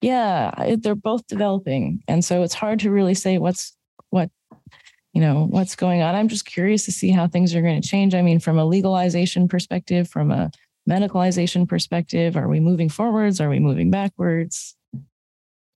yeah, 0.00 0.62
it, 0.62 0.82
they're 0.82 0.94
both 0.94 1.26
developing, 1.26 2.02
and 2.08 2.24
so 2.24 2.42
it's 2.42 2.54
hard 2.54 2.80
to 2.80 2.90
really 2.90 3.14
say 3.14 3.38
what's 3.38 3.76
what 4.10 4.30
you 5.12 5.20
know 5.20 5.46
what's 5.50 5.76
going 5.76 6.02
on. 6.02 6.14
I'm 6.14 6.28
just 6.28 6.46
curious 6.46 6.84
to 6.86 6.92
see 6.92 7.10
how 7.10 7.26
things 7.26 7.54
are 7.54 7.62
going 7.62 7.80
to 7.80 7.86
change. 7.86 8.14
I 8.14 8.22
mean, 8.22 8.40
from 8.40 8.58
a 8.58 8.64
legalization 8.64 9.48
perspective, 9.48 10.08
from 10.08 10.30
a 10.30 10.50
medicalization 10.88 11.68
perspective, 11.68 12.36
are 12.36 12.48
we 12.48 12.60
moving 12.60 12.88
forwards? 12.88 13.40
Are 13.40 13.48
we 13.48 13.58
moving 13.58 13.90
backwards? 13.90 14.76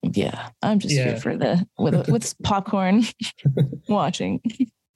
Yeah, 0.02 0.50
I'm 0.62 0.78
just 0.78 0.94
yeah. 0.94 1.04
here 1.04 1.16
for 1.16 1.36
the 1.36 1.66
with 1.78 2.08
with 2.08 2.34
popcorn 2.42 3.04
watching. 3.88 4.40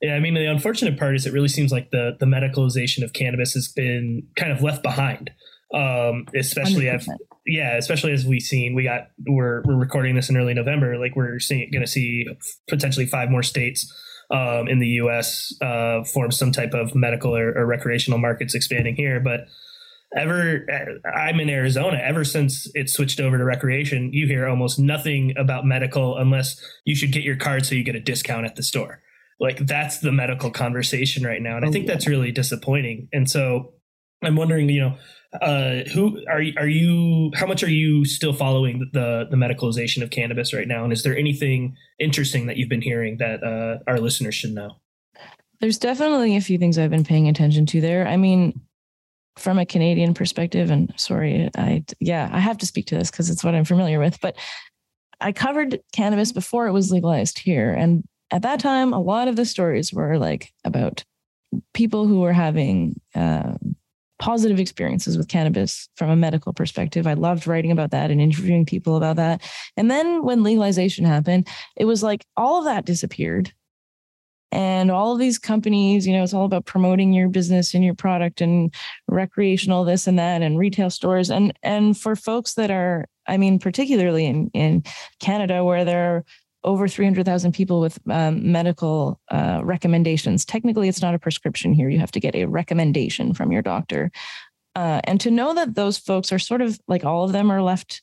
Yeah, 0.01 0.15
I 0.15 0.19
mean 0.19 0.33
the 0.33 0.45
unfortunate 0.45 0.97
part 0.97 1.15
is 1.15 1.25
it 1.25 1.33
really 1.33 1.47
seems 1.47 1.71
like 1.71 1.91
the 1.91 2.15
the 2.19 2.25
medicalization 2.25 3.03
of 3.03 3.13
cannabis 3.13 3.53
has 3.53 3.67
been 3.67 4.23
kind 4.35 4.51
of 4.51 4.61
left 4.61 4.83
behind. 4.83 5.31
Um, 5.73 6.25
especially 6.35 6.89
as 6.89 7.07
yeah, 7.45 7.77
especially 7.77 8.11
as 8.11 8.25
we've 8.25 8.41
seen, 8.41 8.75
we 8.75 8.83
got 8.83 9.09
we're 9.27 9.61
we're 9.65 9.75
recording 9.75 10.15
this 10.15 10.29
in 10.29 10.37
early 10.37 10.53
November. 10.53 10.97
Like 10.97 11.15
we're 11.15 11.39
seeing 11.39 11.69
going 11.71 11.83
to 11.83 11.91
see 11.91 12.25
potentially 12.67 13.05
five 13.05 13.29
more 13.29 13.43
states 13.43 13.91
um, 14.31 14.67
in 14.67 14.79
the 14.79 14.87
U.S. 14.87 15.53
Uh, 15.61 16.03
form 16.03 16.31
some 16.31 16.51
type 16.51 16.73
of 16.73 16.95
medical 16.95 17.35
or, 17.35 17.57
or 17.57 17.65
recreational 17.65 18.19
markets 18.19 18.55
expanding 18.55 18.95
here, 18.95 19.19
but 19.19 19.47
ever 20.15 20.65
i'm 21.15 21.39
in 21.39 21.49
arizona 21.49 21.99
ever 22.03 22.23
since 22.23 22.67
it 22.73 22.89
switched 22.89 23.19
over 23.19 23.37
to 23.37 23.43
recreation 23.43 24.11
you 24.11 24.25
hear 24.25 24.47
almost 24.47 24.79
nothing 24.79 25.33
about 25.37 25.65
medical 25.65 26.17
unless 26.17 26.59
you 26.83 26.95
should 26.95 27.11
get 27.11 27.21
your 27.21 27.35
card 27.35 27.63
so 27.63 27.75
you 27.75 27.83
get 27.83 27.95
a 27.95 27.99
discount 27.99 28.45
at 28.45 28.55
the 28.55 28.63
store 28.63 29.01
like 29.39 29.59
that's 29.67 29.99
the 29.99 30.11
medical 30.11 30.49
conversation 30.49 31.23
right 31.23 31.43
now 31.43 31.55
and 31.55 31.65
i 31.65 31.69
think 31.69 31.85
that's 31.85 32.07
really 32.07 32.31
disappointing 32.31 33.07
and 33.13 33.29
so 33.29 33.71
i'm 34.23 34.35
wondering 34.35 34.69
you 34.69 34.81
know 34.81 34.97
uh, 35.41 35.83
who 35.93 36.19
are 36.27 36.41
are 36.57 36.67
you 36.67 37.31
how 37.35 37.45
much 37.45 37.63
are 37.63 37.69
you 37.69 38.03
still 38.03 38.33
following 38.33 38.89
the 38.93 39.27
the 39.29 39.37
medicalization 39.37 40.01
of 40.01 40.09
cannabis 40.09 40.55
right 40.55 40.67
now? 40.67 40.83
And 40.83 40.91
is 40.91 41.03
there 41.03 41.15
anything 41.15 41.75
interesting 41.99 42.47
that 42.47 42.57
you've 42.57 42.67
been 42.67 42.81
hearing 42.81 43.17
that 43.17 43.43
uh, 43.43 43.77
our 43.87 43.99
listeners 43.99 44.33
should 44.33 44.55
know? 44.55 44.77
There's 45.61 45.77
definitely 45.77 46.35
a 46.35 46.41
few 46.41 46.57
things 46.57 46.79
i've 46.79 46.89
been 46.89 47.03
paying 47.03 47.27
attention 47.27 47.67
to 47.67 47.79
there. 47.79 48.07
I 48.07 48.17
mean 48.17 48.59
from 49.37 49.59
a 49.59 49.65
canadian 49.65 50.13
perspective 50.13 50.69
and 50.69 50.91
sorry 50.97 51.49
i 51.55 51.81
yeah 52.01 52.27
i 52.33 52.39
have 52.39 52.57
to 52.57 52.65
speak 52.65 52.85
to 52.87 52.95
this 52.95 53.09
because 53.09 53.29
it's 53.29 53.41
what 53.41 53.55
i'm 53.55 53.63
familiar 53.63 53.97
with 53.97 54.19
but 54.19 54.35
i 55.21 55.31
covered 55.31 55.79
cannabis 55.93 56.33
before 56.33 56.67
it 56.67 56.73
was 56.73 56.91
legalized 56.91 57.39
here. 57.39 57.71
And 57.71 58.03
at 58.31 58.41
that 58.43 58.59
time, 58.59 58.93
a 58.93 58.99
lot 58.99 59.27
of 59.27 59.35
the 59.35 59.45
stories 59.45 59.93
were 59.93 60.17
like 60.17 60.53
about 60.63 61.03
people 61.73 62.07
who 62.07 62.19
were 62.19 62.33
having 62.33 62.99
uh, 63.15 63.53
positive 64.19 64.59
experiences 64.59 65.17
with 65.17 65.29
cannabis 65.29 65.89
from 65.95 66.09
a 66.09 66.15
medical 66.15 66.53
perspective. 66.53 67.07
I 67.07 67.13
loved 67.13 67.47
writing 67.47 67.71
about 67.71 67.91
that 67.91 68.11
and 68.11 68.21
interviewing 68.21 68.65
people 68.65 68.97
about 68.97 69.15
that. 69.15 69.41
And 69.77 69.89
then 69.89 70.23
when 70.23 70.43
legalization 70.43 71.05
happened, 71.05 71.47
it 71.77 71.85
was 71.85 72.03
like 72.03 72.25
all 72.37 72.59
of 72.59 72.65
that 72.65 72.85
disappeared. 72.85 73.53
and 74.51 74.89
all 74.89 75.13
of 75.13 75.19
these 75.19 75.37
companies 75.37 76.07
you 76.07 76.13
know 76.13 76.23
it's 76.23 76.33
all 76.33 76.45
about 76.45 76.65
promoting 76.65 77.13
your 77.13 77.29
business 77.29 77.75
and 77.75 77.83
your 77.83 77.93
product 77.93 78.41
and 78.41 78.73
recreational 79.07 79.83
this 79.83 80.07
and 80.07 80.17
that 80.17 80.41
and 80.41 80.57
retail 80.57 80.89
stores 80.89 81.29
and 81.29 81.53
and 81.61 81.97
for 81.97 82.15
folks 82.15 82.55
that 82.55 82.71
are 82.71 83.05
i 83.27 83.37
mean 83.37 83.59
particularly 83.59 84.25
in 84.25 84.49
in 84.53 84.83
canada 85.19 85.63
where 85.63 85.85
there 85.85 86.15
are 86.15 86.25
over 86.63 86.87
300,000 86.87 87.53
people 87.53 87.79
with 87.79 87.99
um, 88.09 88.51
medical 88.51 89.19
uh, 89.31 89.61
recommendations. 89.63 90.45
Technically, 90.45 90.89
it's 90.89 91.01
not 91.01 91.15
a 91.15 91.19
prescription 91.19 91.73
here. 91.73 91.89
You 91.89 91.99
have 91.99 92.11
to 92.11 92.19
get 92.19 92.35
a 92.35 92.45
recommendation 92.45 93.33
from 93.33 93.51
your 93.51 93.61
doctor. 93.61 94.11
Uh, 94.75 95.01
and 95.05 95.19
to 95.21 95.31
know 95.31 95.53
that 95.53 95.75
those 95.75 95.97
folks 95.97 96.31
are 96.31 96.39
sort 96.39 96.61
of 96.61 96.79
like 96.87 97.05
all 97.05 97.23
of 97.23 97.31
them 97.31 97.51
are 97.51 97.61
left 97.61 98.01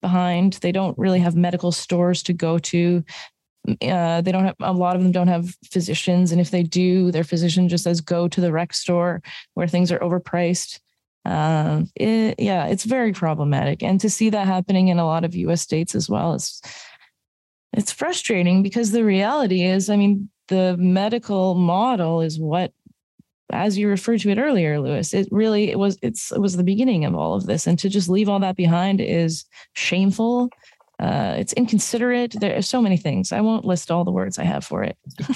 behind. 0.00 0.54
They 0.54 0.72
don't 0.72 0.96
really 0.98 1.20
have 1.20 1.36
medical 1.36 1.72
stores 1.72 2.22
to 2.24 2.32
go 2.32 2.58
to. 2.58 3.04
Uh, 3.82 4.20
they 4.22 4.32
don't 4.32 4.44
have 4.44 4.56
a 4.60 4.72
lot 4.72 4.96
of 4.96 5.02
them 5.02 5.12
don't 5.12 5.28
have 5.28 5.54
physicians, 5.70 6.32
and 6.32 6.40
if 6.40 6.50
they 6.50 6.62
do, 6.62 7.10
their 7.10 7.24
physician 7.24 7.68
just 7.68 7.84
says 7.84 8.00
go 8.00 8.26
to 8.28 8.40
the 8.40 8.52
rec 8.52 8.72
store 8.72 9.20
where 9.54 9.66
things 9.66 9.92
are 9.92 9.98
overpriced. 9.98 10.80
Uh, 11.24 11.82
it, 11.94 12.36
yeah, 12.38 12.66
it's 12.66 12.84
very 12.84 13.12
problematic, 13.12 13.82
and 13.82 14.00
to 14.00 14.08
see 14.08 14.30
that 14.30 14.46
happening 14.46 14.88
in 14.88 14.98
a 14.98 15.04
lot 15.04 15.24
of 15.24 15.34
U.S. 15.34 15.60
states 15.60 15.94
as 15.94 16.08
well 16.08 16.32
is 16.34 16.62
it's 17.72 17.92
frustrating 17.92 18.62
because 18.62 18.92
the 18.92 19.04
reality 19.04 19.62
is, 19.62 19.90
I 19.90 19.96
mean, 19.96 20.28
the 20.48 20.76
medical 20.78 21.54
model 21.54 22.20
is 22.20 22.38
what 22.38 22.72
as 23.50 23.78
you 23.78 23.88
referred 23.88 24.20
to 24.20 24.30
it 24.30 24.38
earlier, 24.38 24.78
Lewis, 24.80 25.14
it 25.14 25.26
really 25.30 25.70
it 25.70 25.78
was 25.78 25.98
it's 26.02 26.32
it 26.32 26.40
was 26.40 26.56
the 26.56 26.64
beginning 26.64 27.04
of 27.04 27.14
all 27.14 27.34
of 27.34 27.46
this, 27.46 27.66
and 27.66 27.78
to 27.78 27.88
just 27.88 28.08
leave 28.08 28.28
all 28.28 28.38
that 28.40 28.56
behind 28.56 29.00
is 29.00 29.44
shameful. 29.72 30.50
Uh, 30.98 31.36
it's 31.38 31.52
inconsiderate. 31.54 32.34
There 32.38 32.56
are 32.56 32.62
so 32.62 32.82
many 32.82 32.96
things. 32.96 33.32
I 33.32 33.40
won't 33.40 33.64
list 33.64 33.90
all 33.90 34.04
the 34.04 34.10
words 34.10 34.38
I 34.38 34.44
have 34.44 34.64
for 34.64 34.82
it. 34.82 34.98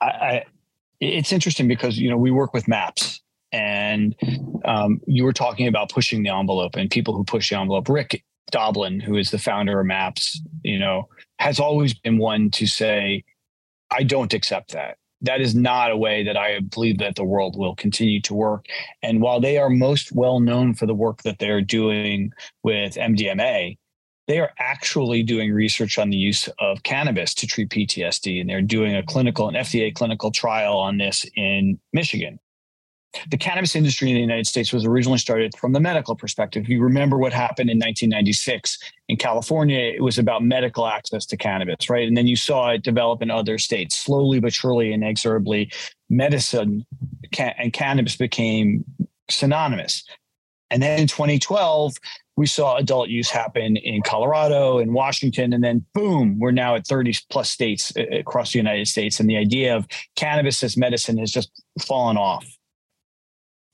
I, 0.00 0.06
I, 0.06 0.44
it's 1.00 1.32
interesting 1.32 1.68
because 1.68 1.98
you 1.98 2.10
know 2.10 2.18
we 2.18 2.30
work 2.30 2.52
with 2.52 2.68
maps, 2.68 3.22
and 3.52 4.14
um, 4.64 5.00
you 5.06 5.24
were 5.24 5.32
talking 5.32 5.68
about 5.68 5.90
pushing 5.90 6.22
the 6.22 6.30
envelope 6.30 6.76
and 6.76 6.90
people 6.90 7.16
who 7.16 7.24
push 7.24 7.48
the 7.48 7.58
envelope. 7.58 7.88
Rick 7.88 8.22
Doblin, 8.50 9.00
who 9.00 9.16
is 9.16 9.30
the 9.30 9.38
founder 9.38 9.80
of 9.80 9.86
Maps, 9.86 10.40
you 10.62 10.78
know, 10.78 11.08
has 11.38 11.58
always 11.60 11.94
been 11.94 12.18
one 12.18 12.50
to 12.52 12.66
say, 12.66 13.24
"I 13.90 14.02
don't 14.02 14.32
accept 14.32 14.72
that." 14.72 14.98
that 15.22 15.40
is 15.40 15.54
not 15.54 15.90
a 15.90 15.96
way 15.96 16.22
that 16.24 16.36
I 16.36 16.60
believe 16.60 16.98
that 16.98 17.16
the 17.16 17.24
world 17.24 17.56
will 17.56 17.74
continue 17.74 18.20
to 18.22 18.34
work. 18.34 18.66
And 19.02 19.20
while 19.20 19.40
they 19.40 19.58
are 19.58 19.70
most 19.70 20.12
well 20.12 20.40
known 20.40 20.74
for 20.74 20.86
the 20.86 20.94
work 20.94 21.22
that 21.22 21.38
they're 21.38 21.62
doing 21.62 22.32
with 22.62 22.96
MDMA, 22.96 23.78
they 24.28 24.40
are 24.40 24.52
actually 24.58 25.22
doing 25.22 25.52
research 25.52 25.98
on 25.98 26.10
the 26.10 26.16
use 26.16 26.48
of 26.58 26.82
cannabis 26.82 27.32
to 27.34 27.46
treat 27.46 27.70
PTSD. 27.70 28.40
And 28.40 28.50
they're 28.50 28.60
doing 28.60 28.94
a 28.94 29.02
clinical, 29.02 29.48
an 29.48 29.54
FDA 29.54 29.94
clinical 29.94 30.30
trial 30.30 30.76
on 30.76 30.98
this 30.98 31.24
in 31.36 31.78
Michigan 31.92 32.38
the 33.30 33.36
cannabis 33.36 33.76
industry 33.76 34.08
in 34.08 34.14
the 34.14 34.20
United 34.20 34.46
States 34.46 34.72
was 34.72 34.84
originally 34.84 35.18
started 35.18 35.54
from 35.56 35.72
the 35.72 35.80
medical 35.80 36.14
perspective. 36.14 36.68
You 36.68 36.82
remember 36.82 37.18
what 37.18 37.32
happened 37.32 37.70
in 37.70 37.78
1996 37.78 38.78
in 39.08 39.16
California, 39.16 39.78
it 39.78 40.02
was 40.02 40.18
about 40.18 40.42
medical 40.42 40.86
access 40.86 41.26
to 41.26 41.36
cannabis, 41.36 41.88
right? 41.88 42.06
And 42.06 42.16
then 42.16 42.26
you 42.26 42.36
saw 42.36 42.70
it 42.70 42.82
develop 42.82 43.22
in 43.22 43.30
other 43.30 43.58
states. 43.58 43.96
Slowly 43.96 44.40
but 44.40 44.52
surely, 44.52 44.92
inexorably, 44.92 45.70
medicine 46.10 46.84
and 47.38 47.72
cannabis 47.72 48.16
became 48.16 48.84
synonymous. 49.30 50.04
And 50.70 50.82
then 50.82 51.00
in 51.00 51.06
2012, 51.06 51.94
we 52.36 52.46
saw 52.46 52.76
adult 52.76 53.08
use 53.08 53.30
happen 53.30 53.76
in 53.76 54.02
Colorado 54.02 54.78
and 54.78 54.92
Washington. 54.92 55.52
And 55.52 55.62
then, 55.62 55.84
boom, 55.94 56.38
we're 56.38 56.50
now 56.50 56.74
at 56.74 56.86
30 56.86 57.14
plus 57.30 57.48
states 57.48 57.92
uh, 57.96 58.02
across 58.12 58.52
the 58.52 58.58
United 58.58 58.88
States. 58.88 59.20
And 59.20 59.30
the 59.30 59.36
idea 59.36 59.76
of 59.76 59.86
cannabis 60.16 60.62
as 60.62 60.76
medicine 60.76 61.16
has 61.18 61.30
just 61.30 61.50
fallen 61.80 62.16
off 62.16 62.44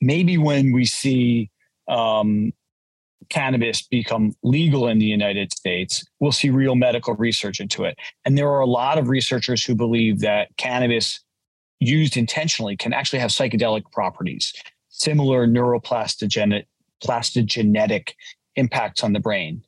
maybe 0.03 0.37
when 0.37 0.71
we 0.71 0.85
see 0.85 1.49
um, 1.87 2.51
cannabis 3.29 3.81
become 3.81 4.33
legal 4.43 4.87
in 4.87 4.99
the 4.99 5.05
United 5.05 5.51
States, 5.51 6.05
we'll 6.19 6.31
see 6.31 6.49
real 6.49 6.75
medical 6.75 7.15
research 7.15 7.59
into 7.59 7.83
it. 7.83 7.97
And 8.25 8.37
there 8.37 8.49
are 8.49 8.59
a 8.59 8.65
lot 8.65 8.97
of 8.97 9.09
researchers 9.09 9.63
who 9.63 9.75
believe 9.75 10.19
that 10.19 10.49
cannabis 10.57 11.19
used 11.79 12.17
intentionally 12.17 12.77
can 12.77 12.93
actually 12.93 13.19
have 13.19 13.31
psychedelic 13.31 13.83
properties, 13.91 14.53
similar 14.89 15.47
neuroplastogenetic 15.47 16.65
plastogenetic 17.03 18.13
impacts 18.55 19.03
on 19.03 19.11
the 19.11 19.19
brain. 19.19 19.61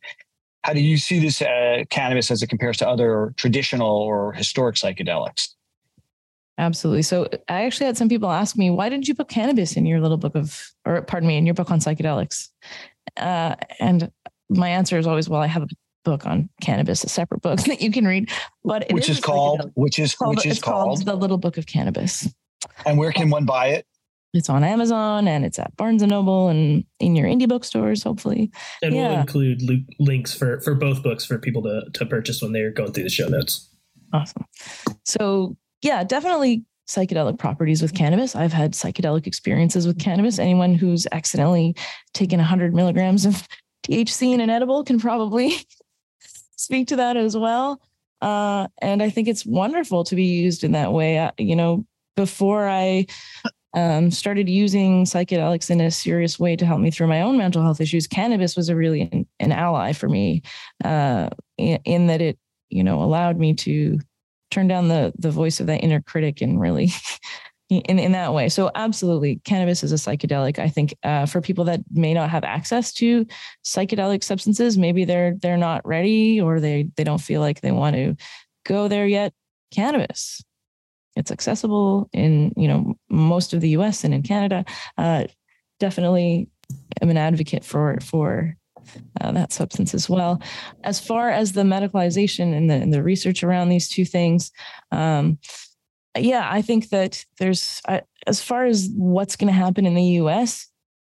How 0.63 0.73
do 0.73 0.79
you 0.79 0.97
see 0.97 1.19
this 1.19 1.41
uh, 1.41 1.83
cannabis 1.89 2.31
as 2.31 2.41
it 2.41 2.47
compares 2.47 2.77
to 2.77 2.87
other 2.87 3.33
traditional 3.35 3.97
or 3.97 4.31
historic 4.31 4.77
psychedelics? 4.77 5.54
Absolutely. 6.57 7.01
So 7.01 7.27
I 7.49 7.65
actually 7.65 7.87
had 7.87 7.97
some 7.97 8.07
people 8.07 8.31
ask 8.31 8.55
me, 8.55 8.69
why 8.69 8.89
didn't 8.89 9.07
you 9.07 9.15
put 9.15 9.27
cannabis 9.27 9.75
in 9.75 9.85
your 9.85 9.99
little 9.99 10.17
book 10.17 10.35
of, 10.35 10.71
or 10.85 11.01
pardon 11.01 11.27
me, 11.27 11.37
in 11.37 11.45
your 11.45 11.53
book 11.53 11.69
on 11.69 11.79
psychedelics? 11.79 12.49
Uh, 13.17 13.55
and 13.79 14.11
my 14.49 14.69
answer 14.69 14.97
is 14.97 15.05
always, 15.05 15.27
well, 15.27 15.41
I 15.41 15.47
have 15.47 15.63
a 15.63 15.67
book 16.05 16.25
on 16.25 16.49
cannabis, 16.61 17.03
a 17.03 17.09
separate 17.09 17.41
book 17.41 17.59
that 17.65 17.81
you 17.81 17.91
can 17.91 18.05
read, 18.05 18.29
but 18.63 18.85
which 18.91 19.09
is, 19.09 19.17
is 19.17 19.23
called, 19.23 19.71
which 19.75 19.99
is, 19.99 20.15
called, 20.15 20.37
which 20.37 20.45
is 20.45 20.61
called, 20.61 20.97
called 20.97 21.05
the 21.05 21.15
little 21.15 21.37
book 21.37 21.57
of 21.57 21.65
cannabis. 21.65 22.33
And 22.85 22.97
where 22.97 23.11
can 23.11 23.29
one 23.29 23.45
buy 23.45 23.67
it? 23.69 23.85
It's 24.33 24.49
on 24.49 24.65
Amazon 24.65 25.29
and 25.29 25.45
it's 25.45 25.57
at 25.59 25.75
Barnes 25.77 26.01
and 26.01 26.11
Noble 26.11 26.49
and 26.49 26.83
in 26.99 27.15
your 27.15 27.25
indie 27.25 27.47
bookstores, 27.47 28.03
hopefully. 28.03 28.51
And 28.81 28.93
yeah. 28.93 29.09
we'll 29.09 29.19
include 29.21 29.61
links 29.97 30.33
for 30.33 30.59
for 30.59 30.75
both 30.75 31.01
books 31.01 31.25
for 31.25 31.39
people 31.39 31.63
to 31.63 31.83
to 31.93 32.05
purchase 32.05 32.41
when 32.41 32.51
they're 32.51 32.71
going 32.71 32.91
through 32.91 33.03
the 33.03 33.09
show 33.09 33.29
notes. 33.29 33.69
Awesome. 34.11 34.45
So 35.05 35.55
yeah, 35.85 36.03
definitely 36.03 36.65
psychedelic 36.87 37.37
properties 37.37 37.83
with 37.83 37.93
cannabis. 37.93 38.35
I've 38.35 38.51
had 38.51 38.73
psychedelic 38.73 39.27
experiences 39.27 39.85
with 39.85 39.99
cannabis. 39.99 40.39
Anyone 40.39 40.73
who's 40.73 41.05
accidentally 41.11 41.75
taken 42.15 42.39
100 42.39 42.73
milligrams 42.73 43.25
of 43.25 43.47
THC 43.87 44.33
in 44.33 44.41
an 44.41 44.49
edible 44.49 44.83
can 44.83 44.99
probably 44.99 45.53
speak 46.55 46.87
to 46.87 46.95
that 46.95 47.17
as 47.17 47.37
well. 47.37 47.79
Uh, 48.19 48.67
and 48.81 49.03
I 49.03 49.11
think 49.11 49.27
it's 49.27 49.45
wonderful 49.45 50.03
to 50.05 50.15
be 50.15 50.23
used 50.23 50.63
in 50.63 50.71
that 50.71 50.91
way. 50.91 51.29
You 51.37 51.55
know, 51.55 51.85
before 52.15 52.67
I 52.67 53.05
um, 53.75 54.09
started 54.09 54.49
using 54.49 55.05
psychedelics 55.05 55.69
in 55.69 55.81
a 55.81 55.91
serious 55.91 56.39
way 56.39 56.55
to 56.55 56.65
help 56.65 56.79
me 56.79 56.89
through 56.89 57.07
my 57.07 57.21
own 57.21 57.37
mental 57.37 57.61
health 57.61 57.79
issues, 57.79 58.07
cannabis 58.07 58.55
was 58.55 58.69
a 58.69 58.75
really 58.75 59.01
an, 59.01 59.27
an 59.39 59.51
ally 59.51 59.93
for 59.93 60.09
me 60.09 60.41
uh, 60.83 61.29
in, 61.59 61.77
in 61.85 62.07
that 62.07 62.21
it, 62.21 62.39
you 62.69 62.83
know, 62.83 63.03
allowed 63.03 63.37
me 63.37 63.53
to 63.53 63.99
turn 64.55 64.67
down 64.67 64.87
the 64.87 65.13
the 65.19 65.31
voice 65.31 65.59
of 65.59 65.67
that 65.67 65.83
inner 65.83 66.01
critic 66.01 66.41
and 66.41 66.59
really 66.59 66.89
in, 67.69 67.99
in 67.99 68.13
that 68.13 68.33
way. 68.33 68.47
So 68.47 68.71
absolutely, 68.73 69.41
cannabis 69.43 69.83
is 69.83 69.91
a 69.91 69.95
psychedelic. 69.95 70.59
I 70.59 70.69
think 70.69 70.95
uh, 71.03 71.25
for 71.25 71.41
people 71.41 71.65
that 71.65 71.81
may 71.91 72.13
not 72.13 72.29
have 72.29 72.45
access 72.45 72.93
to 72.93 73.25
psychedelic 73.65 74.23
substances, 74.23 74.77
maybe 74.77 75.03
they're 75.03 75.35
they're 75.41 75.57
not 75.57 75.85
ready 75.85 76.39
or 76.39 76.59
they 76.59 76.89
they 76.95 77.03
don't 77.03 77.21
feel 77.21 77.41
like 77.41 77.61
they 77.61 77.71
want 77.71 77.95
to 77.97 78.15
go 78.65 78.87
there 78.87 79.07
yet. 79.07 79.33
Cannabis, 79.71 80.41
it's 81.17 81.31
accessible 81.31 82.09
in 82.13 82.53
you 82.55 82.69
know 82.69 82.95
most 83.09 83.53
of 83.53 83.59
the 83.59 83.69
U.S. 83.69 84.05
and 84.05 84.13
in 84.13 84.23
Canada. 84.23 84.63
Uh, 84.97 85.25
definitely, 85.81 86.47
am 87.01 87.09
an 87.09 87.17
advocate 87.17 87.65
for 87.65 87.97
for 88.01 88.55
uh, 89.21 89.31
that 89.31 89.51
substance 89.51 89.93
as 89.93 90.09
well. 90.09 90.41
As 90.83 90.99
far 90.99 91.29
as 91.29 91.53
the 91.53 91.63
medicalization 91.63 92.55
and 92.55 92.69
the, 92.69 92.75
and 92.75 92.93
the 92.93 93.03
research 93.03 93.43
around 93.43 93.69
these 93.69 93.89
two 93.89 94.05
things, 94.05 94.51
um, 94.91 95.37
yeah, 96.17 96.47
I 96.49 96.61
think 96.61 96.89
that 96.89 97.25
there's, 97.39 97.81
uh, 97.87 98.01
as 98.27 98.41
far 98.41 98.65
as 98.65 98.89
what's 98.95 99.35
going 99.35 99.47
to 99.47 99.53
happen 99.53 99.85
in 99.85 99.95
the 99.95 100.03
US, 100.03 100.67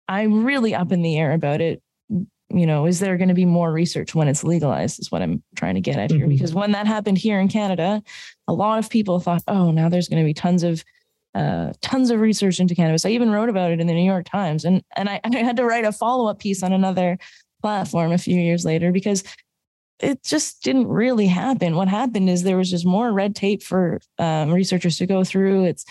I'm 0.08 0.46
really 0.46 0.74
up 0.74 0.92
in 0.92 1.02
the 1.02 1.18
air 1.18 1.32
about 1.32 1.62
it. 1.62 1.82
You 2.10 2.68
know, 2.68 2.86
is 2.86 3.00
there 3.00 3.18
going 3.18 3.30
to 3.30 3.34
be 3.34 3.46
more 3.46 3.72
research 3.72 4.14
when 4.14 4.28
it's 4.28 4.44
legalized? 4.44 5.00
Is 5.00 5.12
what 5.12 5.22
I'm 5.22 5.44
trying 5.56 5.76
to 5.76 5.82
get 5.82 5.98
at 5.98 6.12
here. 6.12 6.22
Mm-hmm. 6.22 6.30
Because 6.30 6.54
when 6.54 6.72
that 6.72 6.88
happened 6.88 7.18
here 7.18 7.40
in 7.40 7.48
Canada, 7.48 8.02
a 8.48 8.54
lot 8.54 8.80
of 8.80 8.90
people 8.90 9.20
thought, 9.20 9.42
oh, 9.48 9.72
now 9.72 9.90
there's 9.90 10.08
going 10.08 10.22
to 10.22 10.26
be 10.26 10.34
tons 10.34 10.64
of 10.64 10.84
uh, 11.34 11.74
tons 11.82 12.12
of 12.12 12.22
research 12.22 12.60
into 12.60 12.74
cannabis. 12.74 13.06
I 13.06 13.10
even 13.10 13.30
wrote 13.30 13.50
about 13.50 13.72
it 13.72 13.82
in 13.82 13.88
the 13.88 13.94
New 13.94 14.06
York 14.06 14.26
Times, 14.26 14.64
and 14.64 14.82
and 14.96 15.10
I, 15.10 15.20
I 15.26 15.38
had 15.38 15.58
to 15.58 15.66
write 15.66 15.86
a 15.86 15.92
follow 15.92 16.28
up 16.28 16.40
piece 16.40 16.64
on 16.64 16.72
another 16.72 17.18
platform 17.66 18.12
a 18.12 18.18
few 18.20 18.40
years 18.40 18.64
later 18.64 18.92
because 18.92 19.24
it 20.00 20.24
just 20.24 20.62
didn't 20.62 20.88
really 20.88 21.26
happen. 21.26 21.76
What 21.76 21.88
happened 21.88 22.30
is 22.30 22.44
there 22.44 22.58
was 22.58 22.70
just 22.70 22.86
more 22.86 23.12
red 23.12 23.36
tape 23.36 23.64
for 23.64 24.00
um, 24.20 24.54
researchers 24.54 25.00
to 25.00 25.08
go 25.08 25.24
through. 25.24 25.66
It's, 25.66 25.84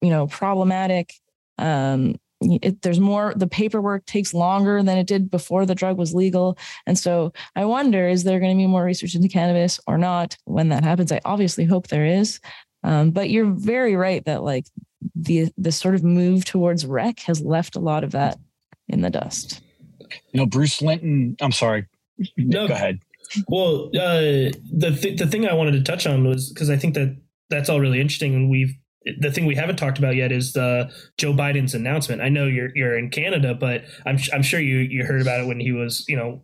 you 0.00 0.10
know, 0.10 0.28
problematic. 0.28 1.14
Um, 1.58 2.14
it, 2.40 2.82
there's 2.82 3.00
more, 3.00 3.34
the 3.34 3.48
paperwork 3.48 4.06
takes 4.06 4.32
longer 4.32 4.84
than 4.84 4.98
it 4.98 5.08
did 5.08 5.32
before 5.32 5.66
the 5.66 5.74
drug 5.74 5.98
was 5.98 6.14
legal. 6.14 6.56
And 6.86 6.96
so 6.96 7.32
I 7.56 7.64
wonder, 7.64 8.06
is 8.06 8.22
there 8.22 8.38
going 8.38 8.56
to 8.56 8.62
be 8.62 8.68
more 8.68 8.84
research 8.84 9.16
into 9.16 9.26
cannabis 9.26 9.80
or 9.88 9.98
not 9.98 10.36
when 10.44 10.68
that 10.68 10.84
happens? 10.84 11.10
I 11.10 11.20
obviously 11.24 11.64
hope 11.64 11.88
there 11.88 12.06
is. 12.06 12.38
Um, 12.84 13.10
but 13.10 13.30
you're 13.30 13.50
very 13.50 13.96
right 13.96 14.24
that 14.26 14.44
like 14.44 14.66
the, 15.16 15.48
the 15.58 15.72
sort 15.72 15.96
of 15.96 16.04
move 16.04 16.44
towards 16.44 16.86
rec 16.86 17.18
has 17.22 17.40
left 17.40 17.74
a 17.74 17.80
lot 17.80 18.04
of 18.04 18.12
that 18.12 18.38
in 18.88 19.00
the 19.00 19.10
dust 19.10 19.60
you 20.32 20.40
know, 20.40 20.46
Bruce 20.46 20.80
Linton. 20.82 21.36
I'm 21.40 21.52
sorry. 21.52 21.86
No, 22.36 22.68
go 22.68 22.74
ahead. 22.74 23.00
Well, 23.48 23.86
uh, 23.94 24.50
the 24.72 24.98
th- 25.00 25.18
the 25.18 25.26
thing 25.26 25.46
I 25.46 25.54
wanted 25.54 25.72
to 25.72 25.82
touch 25.82 26.06
on 26.06 26.26
was 26.26 26.52
because 26.52 26.70
I 26.70 26.76
think 26.76 26.94
that 26.94 27.16
that's 27.48 27.68
all 27.68 27.80
really 27.80 28.00
interesting. 28.00 28.34
And 28.34 28.50
we've 28.50 28.74
the 29.18 29.30
thing 29.30 29.46
we 29.46 29.54
haven't 29.54 29.76
talked 29.76 29.98
about 29.98 30.16
yet 30.16 30.32
is 30.32 30.52
the 30.52 30.90
Joe 31.16 31.32
Biden's 31.32 31.74
announcement. 31.74 32.20
I 32.20 32.28
know 32.28 32.46
you're 32.46 32.70
you're 32.74 32.98
in 32.98 33.10
Canada, 33.10 33.54
but 33.54 33.84
I'm 34.04 34.18
I'm 34.32 34.42
sure 34.42 34.60
you 34.60 34.78
you 34.78 35.04
heard 35.04 35.22
about 35.22 35.40
it 35.40 35.46
when 35.46 35.60
he 35.60 35.72
was 35.72 36.04
you 36.08 36.16
know 36.16 36.42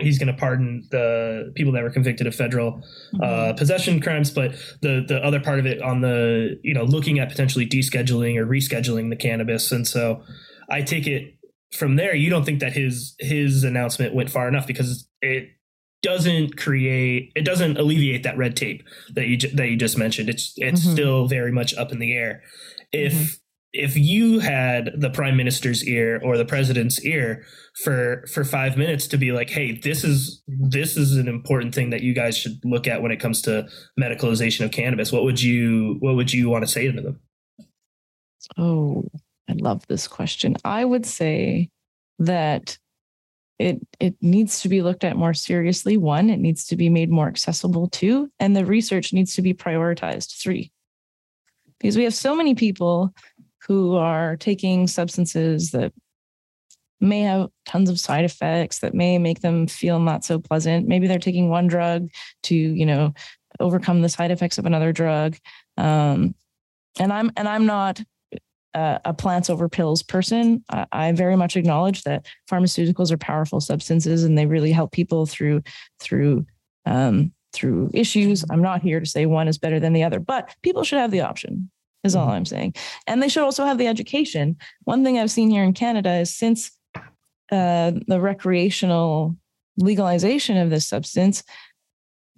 he's 0.00 0.18
going 0.18 0.26
to 0.26 0.38
pardon 0.38 0.86
the 0.90 1.52
people 1.54 1.72
that 1.72 1.82
were 1.82 1.90
convicted 1.90 2.26
of 2.26 2.34
federal 2.34 2.82
uh, 3.14 3.26
mm-hmm. 3.26 3.56
possession 3.56 4.00
crimes. 4.00 4.30
But 4.30 4.52
the 4.82 5.04
the 5.06 5.22
other 5.24 5.40
part 5.40 5.58
of 5.58 5.66
it 5.66 5.82
on 5.82 6.00
the 6.00 6.58
you 6.62 6.74
know 6.74 6.84
looking 6.84 7.18
at 7.18 7.28
potentially 7.28 7.66
descheduling 7.66 8.36
or 8.36 8.46
rescheduling 8.46 9.10
the 9.10 9.16
cannabis, 9.16 9.70
and 9.70 9.86
so 9.86 10.22
I 10.70 10.82
take 10.82 11.06
it 11.06 11.35
from 11.72 11.96
there. 11.96 12.14
You 12.14 12.30
don't 12.30 12.44
think 12.44 12.60
that 12.60 12.72
his 12.72 13.14
his 13.18 13.64
announcement 13.64 14.14
went 14.14 14.30
far 14.30 14.48
enough 14.48 14.66
because 14.66 15.08
it 15.20 15.50
doesn't 16.02 16.56
create 16.56 17.32
it 17.34 17.44
doesn't 17.44 17.78
alleviate 17.78 18.22
that 18.22 18.36
red 18.36 18.56
tape 18.56 18.84
that 19.14 19.26
you 19.26 19.36
that 19.54 19.68
you 19.68 19.76
just 19.76 19.98
mentioned 19.98 20.28
it's 20.28 20.52
it's 20.56 20.82
mm-hmm. 20.82 20.92
still 20.92 21.26
very 21.26 21.50
much 21.50 21.74
up 21.74 21.90
in 21.90 21.98
the 21.98 22.12
air 22.12 22.42
if 22.92 23.12
mm-hmm. 23.12 23.34
if 23.72 23.96
you 23.96 24.38
had 24.38 24.92
the 24.96 25.10
prime 25.10 25.36
minister's 25.36 25.84
ear 25.84 26.20
or 26.22 26.36
the 26.36 26.44
president's 26.44 27.04
ear 27.04 27.44
for 27.82 28.24
for 28.32 28.44
5 28.44 28.76
minutes 28.76 29.08
to 29.08 29.16
be 29.16 29.32
like 29.32 29.50
hey 29.50 29.80
this 29.82 30.04
is 30.04 30.42
this 30.46 30.96
is 30.96 31.16
an 31.16 31.28
important 31.28 31.74
thing 31.74 31.90
that 31.90 32.02
you 32.02 32.14
guys 32.14 32.36
should 32.36 32.60
look 32.62 32.86
at 32.86 33.02
when 33.02 33.10
it 33.10 33.18
comes 33.18 33.42
to 33.42 33.66
medicalization 33.98 34.64
of 34.64 34.70
cannabis 34.70 35.10
what 35.10 35.24
would 35.24 35.42
you 35.42 35.96
what 36.00 36.14
would 36.14 36.32
you 36.32 36.48
want 36.48 36.62
to 36.62 36.70
say 36.70 36.90
to 36.90 37.00
them 37.00 37.20
oh 38.58 39.04
i 39.48 39.52
love 39.54 39.86
this 39.86 40.08
question. 40.08 40.56
I 40.64 40.84
would 40.84 41.06
say 41.06 41.70
that 42.18 42.78
it 43.58 43.80
it 44.00 44.14
needs 44.20 44.60
to 44.60 44.68
be 44.68 44.82
looked 44.82 45.04
at 45.04 45.16
more 45.16 45.34
seriously. 45.34 45.96
One 45.96 46.30
it 46.30 46.38
needs 46.38 46.66
to 46.66 46.76
be 46.76 46.88
made 46.88 47.10
more 47.10 47.28
accessible. 47.28 47.88
Two 47.88 48.30
and 48.38 48.54
the 48.54 48.66
research 48.66 49.12
needs 49.12 49.34
to 49.36 49.42
be 49.42 49.54
prioritized. 49.54 50.40
Three 50.40 50.72
because 51.78 51.96
we 51.96 52.04
have 52.04 52.14
so 52.14 52.34
many 52.34 52.54
people 52.54 53.14
who 53.66 53.96
are 53.96 54.36
taking 54.36 54.86
substances 54.86 55.72
that 55.72 55.92
may 57.00 57.20
have 57.22 57.48
tons 57.66 57.90
of 57.90 58.00
side 58.00 58.24
effects 58.24 58.78
that 58.78 58.94
may 58.94 59.18
make 59.18 59.40
them 59.40 59.66
feel 59.66 60.00
not 60.00 60.24
so 60.24 60.38
pleasant. 60.38 60.88
Maybe 60.88 61.06
they're 61.06 61.18
taking 61.18 61.48
one 61.48 61.66
drug 61.66 62.08
to 62.44 62.54
you 62.54 62.86
know 62.86 63.14
overcome 63.60 64.02
the 64.02 64.08
side 64.08 64.30
effects 64.30 64.58
of 64.58 64.66
another 64.66 64.92
drug. 64.92 65.36
Um, 65.78 66.34
and 66.98 67.12
i'm 67.12 67.30
and 67.36 67.48
i'm 67.48 67.66
not 67.66 68.00
a 68.76 69.14
plants 69.14 69.48
over 69.48 69.68
pills 69.68 70.02
person, 70.02 70.62
I, 70.68 70.86
I, 70.92 71.12
very 71.12 71.34
much 71.34 71.56
acknowledge 71.56 72.02
that 72.02 72.26
pharmaceuticals 72.50 73.10
are 73.10 73.16
powerful 73.16 73.60
substances 73.60 74.22
and 74.22 74.36
they 74.36 74.44
really 74.46 74.72
help 74.72 74.92
people 74.92 75.24
through 75.24 75.62
through 75.98 76.46
um, 76.84 77.32
through 77.52 77.90
issues. 77.94 78.44
I'm 78.50 78.62
not 78.62 78.82
here 78.82 79.00
to 79.00 79.06
say 79.06 79.24
one 79.24 79.48
is 79.48 79.56
better 79.56 79.80
than 79.80 79.94
the 79.94 80.04
other, 80.04 80.20
but 80.20 80.54
people 80.62 80.84
should 80.84 80.98
have 80.98 81.10
the 81.10 81.22
option. 81.22 81.70
Is 82.04 82.14
all 82.14 82.28
I'm 82.28 82.44
saying, 82.44 82.74
and 83.06 83.22
they 83.22 83.28
should 83.28 83.42
also 83.42 83.64
have 83.64 83.78
the 83.78 83.88
education. 83.88 84.56
One 84.84 85.02
thing 85.02 85.18
I've 85.18 85.30
seen 85.30 85.50
here 85.50 85.64
in 85.64 85.72
Canada 85.72 86.12
is 86.18 86.32
since 86.32 86.70
uh, 87.50 87.92
the 88.06 88.20
recreational 88.20 89.36
legalization 89.78 90.56
of 90.56 90.70
this 90.70 90.86
substance, 90.86 91.42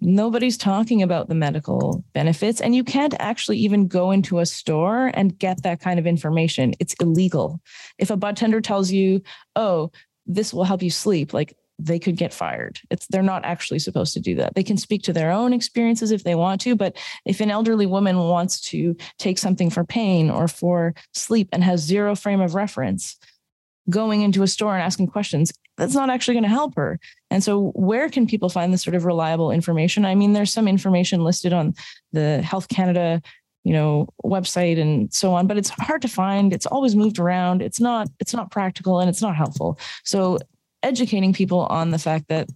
nobody's 0.01 0.57
talking 0.57 1.01
about 1.01 1.27
the 1.27 1.35
medical 1.35 2.03
benefits 2.13 2.61
and 2.61 2.75
you 2.75 2.83
can't 2.83 3.13
actually 3.19 3.57
even 3.57 3.87
go 3.87 4.11
into 4.11 4.39
a 4.39 4.45
store 4.45 5.11
and 5.13 5.37
get 5.37 5.63
that 5.63 5.79
kind 5.79 5.99
of 5.99 6.07
information. 6.07 6.73
It's 6.79 6.93
illegal. 6.95 7.59
If 7.97 8.09
a 8.09 8.17
bud 8.17 8.37
tender 8.37 8.61
tells 8.61 8.91
you 8.91 9.21
oh 9.55 9.91
this 10.25 10.53
will 10.53 10.63
help 10.63 10.81
you 10.81 10.91
sleep 10.91 11.33
like 11.33 11.55
they 11.81 11.97
could 11.97 12.17
get 12.17 12.33
fired. 12.33 12.79
It's 12.89 13.07
they're 13.07 13.23
not 13.23 13.45
actually 13.45 13.79
supposed 13.79 14.13
to 14.13 14.19
do 14.19 14.35
that. 14.35 14.53
They 14.53 14.63
can 14.63 14.77
speak 14.77 15.01
to 15.03 15.13
their 15.13 15.31
own 15.31 15.53
experiences 15.53 16.11
if 16.11 16.23
they 16.23 16.35
want 16.35 16.61
to 16.61 16.75
but 16.75 16.97
if 17.25 17.41
an 17.41 17.51
elderly 17.51 17.85
woman 17.85 18.17
wants 18.17 18.61
to 18.69 18.95
take 19.17 19.37
something 19.37 19.69
for 19.69 19.83
pain 19.83 20.29
or 20.29 20.47
for 20.47 20.93
sleep 21.13 21.49
and 21.51 21.63
has 21.63 21.81
zero 21.81 22.15
frame 22.15 22.41
of 22.41 22.55
reference 22.55 23.17
going 23.89 24.21
into 24.21 24.43
a 24.43 24.47
store 24.47 24.75
and 24.75 24.83
asking 24.83 25.07
questions 25.07 25.51
that's 25.77 25.95
not 25.95 26.09
actually 26.09 26.35
going 26.35 26.43
to 26.43 26.49
help 26.49 26.75
her 26.75 26.99
and 27.31 27.43
so 27.43 27.71
where 27.75 28.09
can 28.09 28.27
people 28.27 28.49
find 28.49 28.73
this 28.73 28.83
sort 28.83 28.95
of 28.95 29.05
reliable 29.05 29.51
information? 29.51 30.05
I 30.05 30.15
mean 30.15 30.33
there's 30.33 30.51
some 30.51 30.67
information 30.67 31.23
listed 31.23 31.53
on 31.53 31.75
the 32.11 32.41
health 32.41 32.67
canada 32.69 33.21
you 33.63 33.73
know 33.73 34.07
website 34.23 34.79
and 34.79 35.13
so 35.13 35.33
on 35.33 35.45
but 35.45 35.57
it's 35.57 35.69
hard 35.69 36.01
to 36.01 36.07
find. 36.07 36.53
It's 36.53 36.65
always 36.65 36.95
moved 36.95 37.19
around. 37.19 37.61
It's 37.61 37.79
not 37.79 38.07
it's 38.19 38.33
not 38.33 38.51
practical 38.51 38.99
and 38.99 39.09
it's 39.09 39.21
not 39.21 39.35
helpful. 39.35 39.79
So 40.03 40.39
educating 40.81 41.33
people 41.33 41.61
on 41.67 41.91
the 41.91 41.99
fact 41.99 42.29
that 42.29 42.49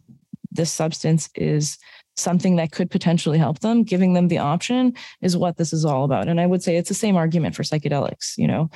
this 0.51 0.71
substance 0.71 1.29
is 1.35 1.77
something 2.15 2.57
that 2.57 2.71
could 2.71 2.91
potentially 2.91 3.39
help 3.39 3.59
them 3.59 3.83
giving 3.83 4.13
them 4.13 4.27
the 4.27 4.37
option 4.37 4.93
is 5.21 5.35
what 5.35 5.57
this 5.57 5.73
is 5.73 5.83
all 5.83 6.03
about. 6.03 6.27
And 6.27 6.39
i 6.39 6.45
would 6.45 6.63
say 6.63 6.77
it's 6.77 6.89
the 6.89 6.95
same 6.95 7.15
argument 7.15 7.55
for 7.55 7.63
psychedelics 7.63 8.37
you 8.37 8.47
know? 8.47 8.69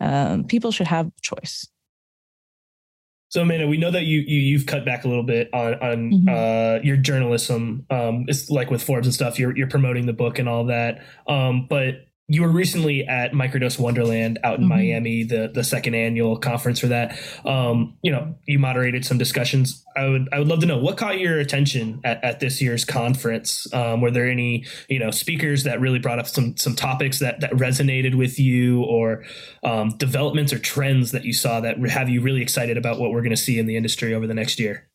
Um, 0.00 0.44
people 0.44 0.72
should 0.72 0.88
have 0.88 1.10
choice 1.22 1.68
so 3.34 3.42
Amanda, 3.42 3.66
we 3.66 3.78
know 3.78 3.90
that 3.90 4.04
you, 4.04 4.20
you 4.20 4.56
have 4.58 4.66
cut 4.66 4.84
back 4.84 5.04
a 5.04 5.08
little 5.08 5.24
bit 5.24 5.52
on 5.52 5.74
on 5.74 6.10
mm-hmm. 6.12 6.28
uh, 6.28 6.80
your 6.84 6.96
journalism. 6.96 7.84
Um, 7.90 8.26
it's 8.28 8.48
like 8.48 8.70
with 8.70 8.80
Forbes 8.80 9.08
and 9.08 9.12
stuff. 9.12 9.40
You're 9.40 9.56
you're 9.56 9.68
promoting 9.68 10.06
the 10.06 10.12
book 10.12 10.38
and 10.38 10.48
all 10.48 10.66
that. 10.66 11.02
Um, 11.26 11.66
but 11.68 12.06
you 12.26 12.40
were 12.40 12.48
recently 12.48 13.06
at 13.06 13.32
Microdose 13.32 13.78
Wonderland 13.78 14.38
out 14.42 14.54
in 14.54 14.62
mm-hmm. 14.62 14.68
Miami, 14.70 15.24
the 15.24 15.50
the 15.52 15.62
second 15.62 15.94
annual 15.94 16.38
conference 16.38 16.80
for 16.80 16.86
that. 16.86 17.18
Um, 17.44 17.98
you 18.02 18.10
know, 18.10 18.34
you 18.46 18.58
moderated 18.58 19.04
some 19.04 19.18
discussions. 19.18 19.84
I 19.94 20.08
would 20.08 20.28
I 20.32 20.38
would 20.38 20.48
love 20.48 20.60
to 20.60 20.66
know 20.66 20.78
what 20.78 20.96
caught 20.96 21.18
your 21.18 21.38
attention 21.38 22.00
at, 22.02 22.24
at 22.24 22.40
this 22.40 22.62
year's 22.62 22.84
conference. 22.84 23.72
Um, 23.74 24.00
were 24.00 24.10
there 24.10 24.28
any 24.28 24.64
you 24.88 24.98
know 24.98 25.10
speakers 25.10 25.64
that 25.64 25.80
really 25.80 25.98
brought 25.98 26.18
up 26.18 26.26
some 26.26 26.56
some 26.56 26.74
topics 26.74 27.18
that 27.18 27.40
that 27.40 27.52
resonated 27.52 28.14
with 28.14 28.38
you, 28.38 28.82
or 28.84 29.24
um, 29.62 29.90
developments 29.98 30.52
or 30.52 30.58
trends 30.58 31.12
that 31.12 31.26
you 31.26 31.34
saw 31.34 31.60
that 31.60 31.78
have 31.90 32.08
you 32.08 32.22
really 32.22 32.40
excited 32.40 32.78
about 32.78 32.98
what 32.98 33.10
we're 33.10 33.22
going 33.22 33.30
to 33.30 33.36
see 33.36 33.58
in 33.58 33.66
the 33.66 33.76
industry 33.76 34.14
over 34.14 34.26
the 34.26 34.34
next 34.34 34.58
year? 34.58 34.88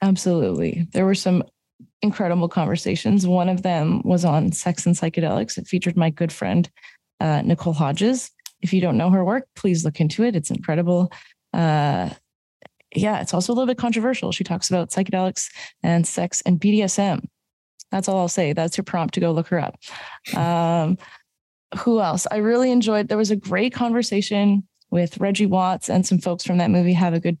Absolutely, 0.00 0.86
there 0.92 1.04
were 1.04 1.16
some 1.16 1.42
incredible 2.02 2.48
conversations. 2.48 3.26
One 3.26 3.48
of 3.48 3.62
them 3.62 4.02
was 4.04 4.24
on 4.24 4.52
sex 4.52 4.86
and 4.86 4.94
psychedelics. 4.94 5.56
It 5.56 5.66
featured 5.66 5.96
my 5.96 6.10
good 6.10 6.32
friend, 6.32 6.68
uh, 7.20 7.42
Nicole 7.42 7.72
Hodges. 7.72 8.30
If 8.60 8.72
you 8.72 8.80
don't 8.80 8.96
know 8.96 9.10
her 9.10 9.24
work, 9.24 9.46
please 9.56 9.84
look 9.84 10.00
into 10.00 10.24
it. 10.24 10.36
It's 10.36 10.50
incredible. 10.50 11.12
Uh, 11.52 12.10
yeah, 12.94 13.20
it's 13.20 13.32
also 13.32 13.52
a 13.52 13.54
little 13.54 13.66
bit 13.66 13.78
controversial. 13.78 14.32
She 14.32 14.44
talks 14.44 14.68
about 14.68 14.90
psychedelics 14.90 15.48
and 15.82 16.06
sex 16.06 16.42
and 16.44 16.60
BDSM. 16.60 17.24
That's 17.90 18.08
all 18.08 18.18
I'll 18.18 18.28
say. 18.28 18.52
That's 18.52 18.76
your 18.76 18.84
prompt 18.84 19.14
to 19.14 19.20
go 19.20 19.32
look 19.32 19.48
her 19.48 19.60
up. 19.60 19.78
Um, 20.36 20.98
who 21.78 22.00
else? 22.00 22.26
I 22.30 22.36
really 22.36 22.70
enjoyed. 22.70 23.08
There 23.08 23.18
was 23.18 23.30
a 23.30 23.36
great 23.36 23.72
conversation 23.72 24.66
with 24.90 25.18
Reggie 25.18 25.46
Watts 25.46 25.88
and 25.88 26.06
some 26.06 26.18
folks 26.18 26.44
from 26.44 26.58
that 26.58 26.70
movie. 26.70 26.92
Have 26.92 27.14
a 27.14 27.20
good 27.20 27.38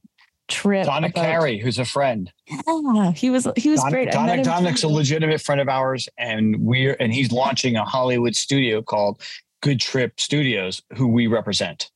trip. 0.52 0.86
Donna 0.86 1.08
about, 1.08 1.24
Cary, 1.24 1.58
who's 1.58 1.78
a 1.78 1.84
friend. 1.84 2.32
Yeah, 2.46 3.12
he 3.12 3.30
was 3.30 3.48
he 3.56 3.70
was 3.70 3.80
Don, 3.80 3.90
great. 3.90 4.08
Donick, 4.08 4.44
Donick's 4.44 4.82
a 4.82 4.88
legitimate 4.88 5.40
friend 5.40 5.60
of 5.60 5.68
ours, 5.68 6.08
and 6.18 6.56
we're 6.60 6.96
and 7.00 7.12
he's 7.12 7.32
launching 7.32 7.76
a 7.76 7.84
Hollywood 7.84 8.36
studio 8.36 8.82
called 8.82 9.20
Good 9.62 9.80
Trip 9.80 10.20
Studios, 10.20 10.82
who 10.96 11.08
we 11.08 11.26
represent. 11.26 11.90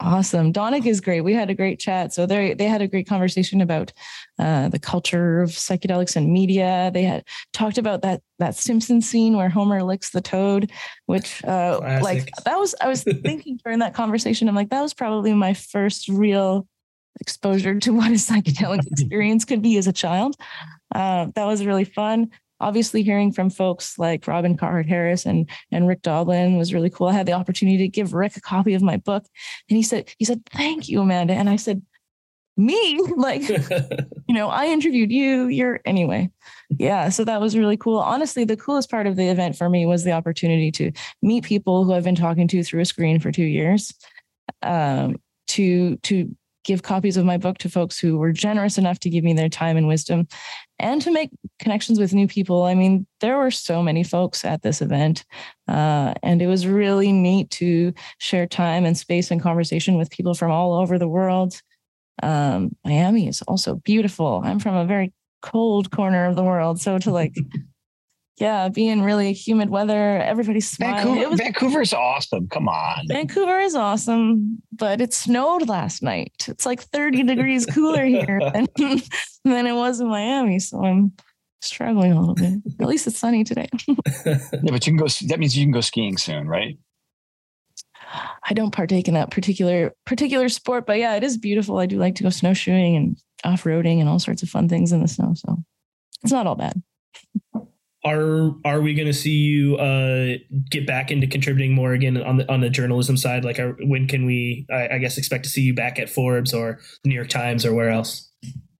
Awesome. 0.00 0.54
Donick 0.54 0.86
is 0.86 1.02
great. 1.02 1.20
We 1.20 1.34
had 1.34 1.50
a 1.50 1.54
great 1.54 1.78
chat. 1.78 2.14
So 2.14 2.24
they 2.24 2.54
they 2.54 2.64
had 2.64 2.80
a 2.80 2.88
great 2.88 3.06
conversation 3.06 3.60
about 3.60 3.92
uh, 4.38 4.68
the 4.68 4.78
culture 4.78 5.42
of 5.42 5.50
psychedelics 5.50 6.16
and 6.16 6.32
media. 6.32 6.90
They 6.94 7.02
had 7.02 7.24
talked 7.52 7.76
about 7.76 8.00
that 8.02 8.22
that 8.38 8.54
Simpson 8.54 9.02
scene 9.02 9.36
where 9.36 9.50
Homer 9.50 9.82
licks 9.82 10.10
the 10.10 10.22
toad, 10.22 10.72
which 11.06 11.44
uh, 11.44 12.00
like 12.02 12.30
that 12.44 12.58
was 12.58 12.74
I 12.80 12.88
was 12.88 13.02
thinking 13.02 13.58
during 13.62 13.80
that 13.80 13.92
conversation. 13.92 14.48
I'm 14.48 14.54
like 14.54 14.70
that 14.70 14.80
was 14.80 14.94
probably 14.94 15.34
my 15.34 15.52
first 15.52 16.08
real 16.08 16.66
exposure 17.20 17.78
to 17.78 17.92
what 17.92 18.10
a 18.10 18.14
psychedelic 18.14 18.86
experience 18.90 19.44
could 19.44 19.62
be 19.62 19.76
as 19.78 19.86
a 19.86 19.92
child. 19.92 20.36
Uh, 20.94 21.26
that 21.34 21.46
was 21.46 21.64
really 21.64 21.84
fun. 21.84 22.30
Obviously, 22.60 23.02
hearing 23.02 23.32
from 23.32 23.50
folks 23.50 23.98
like 23.98 24.26
Robin 24.28 24.56
Carhart 24.56 24.86
Harris 24.86 25.26
and 25.26 25.50
and 25.72 25.88
Rick 25.88 26.02
Doblin 26.02 26.56
was 26.56 26.72
really 26.72 26.90
cool. 26.90 27.08
I 27.08 27.12
had 27.12 27.26
the 27.26 27.32
opportunity 27.32 27.78
to 27.78 27.88
give 27.88 28.14
Rick 28.14 28.36
a 28.36 28.40
copy 28.40 28.74
of 28.74 28.82
my 28.82 28.98
book, 28.98 29.24
and 29.68 29.76
he 29.76 29.82
said 29.82 30.12
he 30.18 30.24
said 30.24 30.42
thank 30.46 30.88
you, 30.88 31.00
Amanda, 31.00 31.34
and 31.34 31.50
I 31.50 31.56
said 31.56 31.82
me 32.56 33.00
like 33.16 33.48
you 34.28 34.34
know 34.34 34.48
i 34.48 34.66
interviewed 34.66 35.10
you 35.10 35.46
you're 35.46 35.80
anyway 35.84 36.30
yeah 36.78 37.08
so 37.08 37.24
that 37.24 37.40
was 37.40 37.56
really 37.56 37.76
cool 37.76 37.98
honestly 37.98 38.44
the 38.44 38.56
coolest 38.56 38.90
part 38.90 39.06
of 39.06 39.16
the 39.16 39.28
event 39.28 39.56
for 39.56 39.68
me 39.68 39.86
was 39.86 40.04
the 40.04 40.12
opportunity 40.12 40.70
to 40.70 40.92
meet 41.22 41.44
people 41.44 41.84
who 41.84 41.92
i've 41.92 42.04
been 42.04 42.14
talking 42.14 42.46
to 42.46 42.62
through 42.62 42.80
a 42.80 42.84
screen 42.84 43.18
for 43.18 43.32
two 43.32 43.44
years 43.44 43.94
um, 44.62 45.16
to 45.46 45.96
to 45.98 46.34
give 46.64 46.82
copies 46.82 47.16
of 47.16 47.24
my 47.24 47.36
book 47.36 47.58
to 47.58 47.68
folks 47.68 47.98
who 47.98 48.18
were 48.18 48.32
generous 48.32 48.78
enough 48.78 48.98
to 49.00 49.10
give 49.10 49.24
me 49.24 49.32
their 49.32 49.48
time 49.48 49.76
and 49.76 49.88
wisdom 49.88 50.26
and 50.78 51.02
to 51.02 51.10
make 51.10 51.30
connections 51.58 51.98
with 51.98 52.14
new 52.14 52.26
people. 52.26 52.64
I 52.64 52.74
mean, 52.74 53.06
there 53.20 53.38
were 53.38 53.50
so 53.50 53.82
many 53.82 54.04
folks 54.04 54.44
at 54.44 54.62
this 54.62 54.80
event, 54.80 55.24
uh, 55.68 56.14
and 56.22 56.42
it 56.42 56.46
was 56.46 56.66
really 56.66 57.12
neat 57.12 57.50
to 57.50 57.92
share 58.18 58.46
time 58.46 58.84
and 58.84 58.96
space 58.96 59.30
and 59.30 59.42
conversation 59.42 59.96
with 59.96 60.10
people 60.10 60.34
from 60.34 60.50
all 60.50 60.74
over 60.74 60.98
the 60.98 61.08
world. 61.08 61.60
Um, 62.22 62.76
Miami 62.84 63.28
is 63.28 63.42
also 63.42 63.76
beautiful. 63.76 64.42
I'm 64.44 64.58
from 64.58 64.76
a 64.76 64.84
very 64.84 65.12
cold 65.40 65.90
corner 65.90 66.26
of 66.26 66.36
the 66.36 66.44
world. 66.44 66.80
So 66.80 66.98
to 66.98 67.10
like 67.10 67.34
yeah, 68.38 68.68
being 68.68 69.02
really 69.02 69.32
humid 69.32 69.68
weather, 69.68 70.18
everybody's 70.18 70.70
smiling. 70.70 71.04
Vancouver, 71.04 71.30
was, 71.30 71.40
Vancouver's 71.40 71.92
awesome. 71.92 72.48
Come 72.48 72.68
on. 72.68 73.06
Vancouver 73.08 73.60
is 73.60 73.74
awesome, 73.74 74.62
but 74.72 75.00
it 75.00 75.12
snowed 75.12 75.68
last 75.68 76.02
night. 76.02 76.32
It's 76.48 76.64
like 76.64 76.80
30 76.82 77.22
degrees 77.24 77.66
cooler 77.66 78.04
here 78.04 78.40
than, 78.52 78.66
than 79.44 79.66
it 79.66 79.74
was 79.74 80.00
in 80.00 80.08
Miami. 80.08 80.58
So 80.58 80.82
I'm 80.82 81.12
struggling 81.60 82.12
a 82.12 82.20
little 82.20 82.34
bit. 82.34 82.54
At 82.80 82.88
least 82.88 83.06
it's 83.06 83.18
sunny 83.18 83.44
today. 83.44 83.68
yeah, 84.26 84.38
but 84.64 84.86
you 84.86 84.92
can 84.92 84.96
go, 84.96 85.08
that 85.28 85.38
means 85.38 85.56
you 85.56 85.64
can 85.64 85.72
go 85.72 85.82
skiing 85.82 86.16
soon, 86.16 86.48
right? 86.48 86.78
I 88.44 88.54
don't 88.54 88.72
partake 88.72 89.08
in 89.08 89.14
that 89.14 89.30
particular 89.30 89.94
particular 90.04 90.50
sport, 90.50 90.84
but 90.84 90.98
yeah, 90.98 91.14
it 91.14 91.24
is 91.24 91.38
beautiful. 91.38 91.78
I 91.78 91.86
do 91.86 91.96
like 91.96 92.14
to 92.16 92.22
go 92.22 92.28
snowshoeing 92.28 92.94
and 92.94 93.16
off-roading 93.42 94.00
and 94.00 94.08
all 94.08 94.18
sorts 94.18 94.42
of 94.42 94.50
fun 94.50 94.68
things 94.68 94.92
in 94.92 95.00
the 95.00 95.08
snow. 95.08 95.32
So 95.34 95.56
it's 96.22 96.32
not 96.32 96.46
all 96.46 96.54
bad. 96.54 96.82
Are 98.04 98.50
are 98.64 98.80
we 98.80 98.94
going 98.94 99.06
to 99.06 99.12
see 99.12 99.30
you 99.30 99.76
uh, 99.76 100.38
get 100.70 100.86
back 100.86 101.10
into 101.10 101.26
contributing 101.26 101.72
more 101.72 101.92
again 101.92 102.20
on 102.20 102.38
the 102.38 102.50
on 102.52 102.60
the 102.60 102.70
journalism 102.70 103.16
side? 103.16 103.44
Like, 103.44 103.58
are, 103.60 103.76
when 103.82 104.08
can 104.08 104.26
we, 104.26 104.66
I, 104.72 104.94
I 104.94 104.98
guess, 104.98 105.18
expect 105.18 105.44
to 105.44 105.50
see 105.50 105.62
you 105.62 105.74
back 105.74 105.98
at 105.98 106.10
Forbes 106.10 106.52
or 106.52 106.80
the 107.04 107.08
New 107.08 107.14
York 107.14 107.28
Times 107.28 107.64
or 107.64 107.74
where 107.74 107.90
else? 107.90 108.28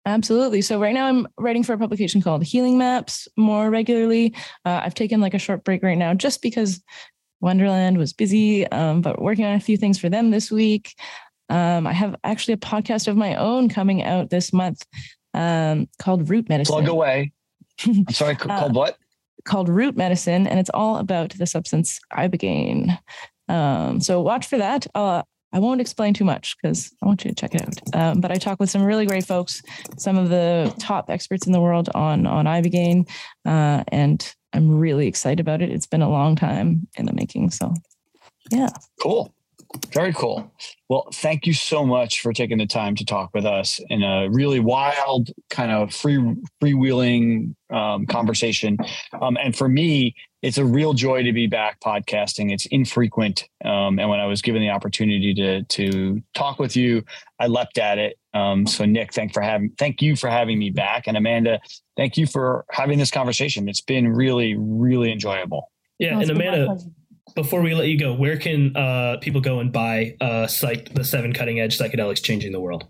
Absolutely. 0.05 0.62
So 0.62 0.81
right 0.81 0.95
now 0.95 1.07
I'm 1.07 1.29
writing 1.39 1.62
for 1.62 1.75
a 1.75 1.79
publication 1.79 2.20
called 2.20 2.43
Healing 2.43 2.77
Maps 2.77 3.29
more 3.37 3.70
regularly. 3.70 4.35
Uh, 4.64 4.81
I've 4.83 4.95
taken 4.95 5.20
like 5.20 5.35
a 5.35 5.39
short 5.39 5.62
break 5.62 5.83
right 5.85 5.97
now 5.97 6.12
just 6.12 6.43
because 6.43 6.83
Wonderland 7.41 7.99
was 7.99 8.12
busy, 8.12 8.66
um, 8.68 9.01
but 9.01 9.23
working 9.23 9.45
on 9.45 9.55
a 9.55 9.61
few 9.61 9.77
things 9.77 9.99
for 9.99 10.09
them 10.09 10.31
this 10.31 10.51
week. 10.51 10.95
Um, 11.49 11.87
I 11.87 11.93
have 11.93 12.16
actually 12.25 12.55
a 12.55 12.59
podcast 12.59 13.07
of 13.07 13.16
my 13.16 13.35
own 13.37 13.68
coming 13.68 14.03
out 14.03 14.31
this 14.31 14.53
month 14.53 14.85
um, 15.35 15.89
called 15.99 16.29
Root 16.29 16.49
Medicine. 16.49 16.73
Plug 16.73 16.89
away. 16.89 17.33
I'm 17.85 18.09
sorry, 18.11 18.35
called 18.37 18.73
uh, 18.73 18.81
what? 18.81 18.99
Called 19.45 19.68
Root 19.68 19.97
Medicine, 19.97 20.47
and 20.47 20.59
it's 20.59 20.70
all 20.72 20.97
about 20.97 21.30
the 21.32 21.47
substance 21.47 21.99
ibogaine. 22.12 22.99
Um, 23.49 24.01
so 24.01 24.20
watch 24.20 24.47
for 24.47 24.59
that. 24.59 24.86
Uh, 24.95 25.22
I 25.53 25.59
won't 25.59 25.80
explain 25.80 26.14
too 26.14 26.24
much 26.24 26.57
because 26.57 26.93
I 27.03 27.07
want 27.07 27.24
you 27.24 27.30
to 27.30 27.34
check 27.34 27.55
it 27.55 27.62
out. 27.62 27.95
Um, 27.95 28.20
but 28.20 28.32
I 28.32 28.36
talk 28.36 28.59
with 28.59 28.70
some 28.70 28.82
really 28.82 29.05
great 29.05 29.26
folks, 29.26 29.62
some 29.99 30.16
of 30.16 30.30
the 30.30 30.74
top 30.78 31.11
experts 31.11 31.47
in 31.47 31.53
the 31.53 31.61
world 31.61 31.90
on 31.95 32.26
on 32.26 32.47
ibogaine, 32.47 33.09
uh, 33.45 33.84
and 33.88 34.34
I'm 34.53 34.78
really 34.78 35.07
excited 35.07 35.40
about 35.40 35.61
it. 35.61 35.70
It's 35.70 35.86
been 35.86 36.03
a 36.03 36.11
long 36.11 36.36
time 36.36 36.88
in 36.97 37.07
the 37.07 37.12
making, 37.12 37.51
so 37.51 37.74
yeah. 38.51 38.68
Cool. 39.01 39.34
Very 39.93 40.12
cool. 40.12 40.53
Well, 40.89 41.09
thank 41.12 41.47
you 41.47 41.55
so 41.55 41.85
much 41.85 42.20
for 42.20 42.33
taking 42.33 42.59
the 42.59 42.66
time 42.66 42.95
to 42.97 43.05
talk 43.05 43.31
with 43.35 43.45
us 43.45 43.81
in 43.89 44.03
a 44.03 44.29
really 44.31 44.61
wild, 44.61 45.31
kind 45.51 45.70
of 45.70 45.95
free 45.95 46.18
freewheeling 46.62 47.55
um, 47.70 48.07
conversation. 48.07 48.77
Um, 49.20 49.37
and 49.43 49.57
for 49.57 49.68
me, 49.68 50.14
it's 50.43 50.59
a 50.59 50.64
real 50.64 50.93
joy 50.93 51.23
to 51.23 51.33
be 51.33 51.47
back 51.47 51.81
podcasting. 51.81 52.53
It's 52.53 52.66
infrequent, 52.66 53.49
um, 53.64 53.99
and 53.99 54.09
when 54.09 54.20
I 54.20 54.27
was 54.27 54.43
given 54.43 54.61
the 54.61 54.70
opportunity 54.70 55.35
to 55.35 55.62
to 55.62 56.23
talk 56.35 56.59
with 56.59 56.77
you, 56.77 57.05
I 57.39 57.47
leapt 57.47 57.79
at 57.79 57.99
it. 57.99 58.18
Um, 58.35 58.66
so, 58.66 58.85
Nick, 58.85 59.12
thank 59.12 59.33
for 59.33 59.41
having 59.41 59.70
thank 59.79 60.03
you 60.03 60.16
for 60.16 60.29
having 60.29 60.59
me 60.59 60.70
back, 60.70 61.07
and 61.07 61.16
Amanda, 61.16 61.61
thank 61.97 62.16
you 62.16 62.27
for 62.27 62.64
having 62.70 62.99
this 62.99 63.11
conversation. 63.11 63.68
It's 63.68 63.81
been 63.81 64.09
really, 64.09 64.55
really 64.59 65.12
enjoyable. 65.12 65.70
Yeah, 65.99 66.18
and 66.18 66.31
Amanda 66.31 66.77
before 67.35 67.62
we 67.62 67.75
let 67.75 67.89
you 67.89 67.99
go, 67.99 68.14
where 68.14 68.37
can 68.37 68.77
uh, 68.77 69.16
people 69.20 69.41
go 69.41 69.61
and 69.61 69.73
buy 69.73 70.16
uh, 70.20 70.47
Psyched, 70.47 70.95
the 70.95 71.05
seven 71.05 71.33
cutting 71.33 71.61
edge 71.61 71.79
psychedelics 71.79 72.23
changing 72.23 72.53
the 72.53 72.61
world? 72.61 72.87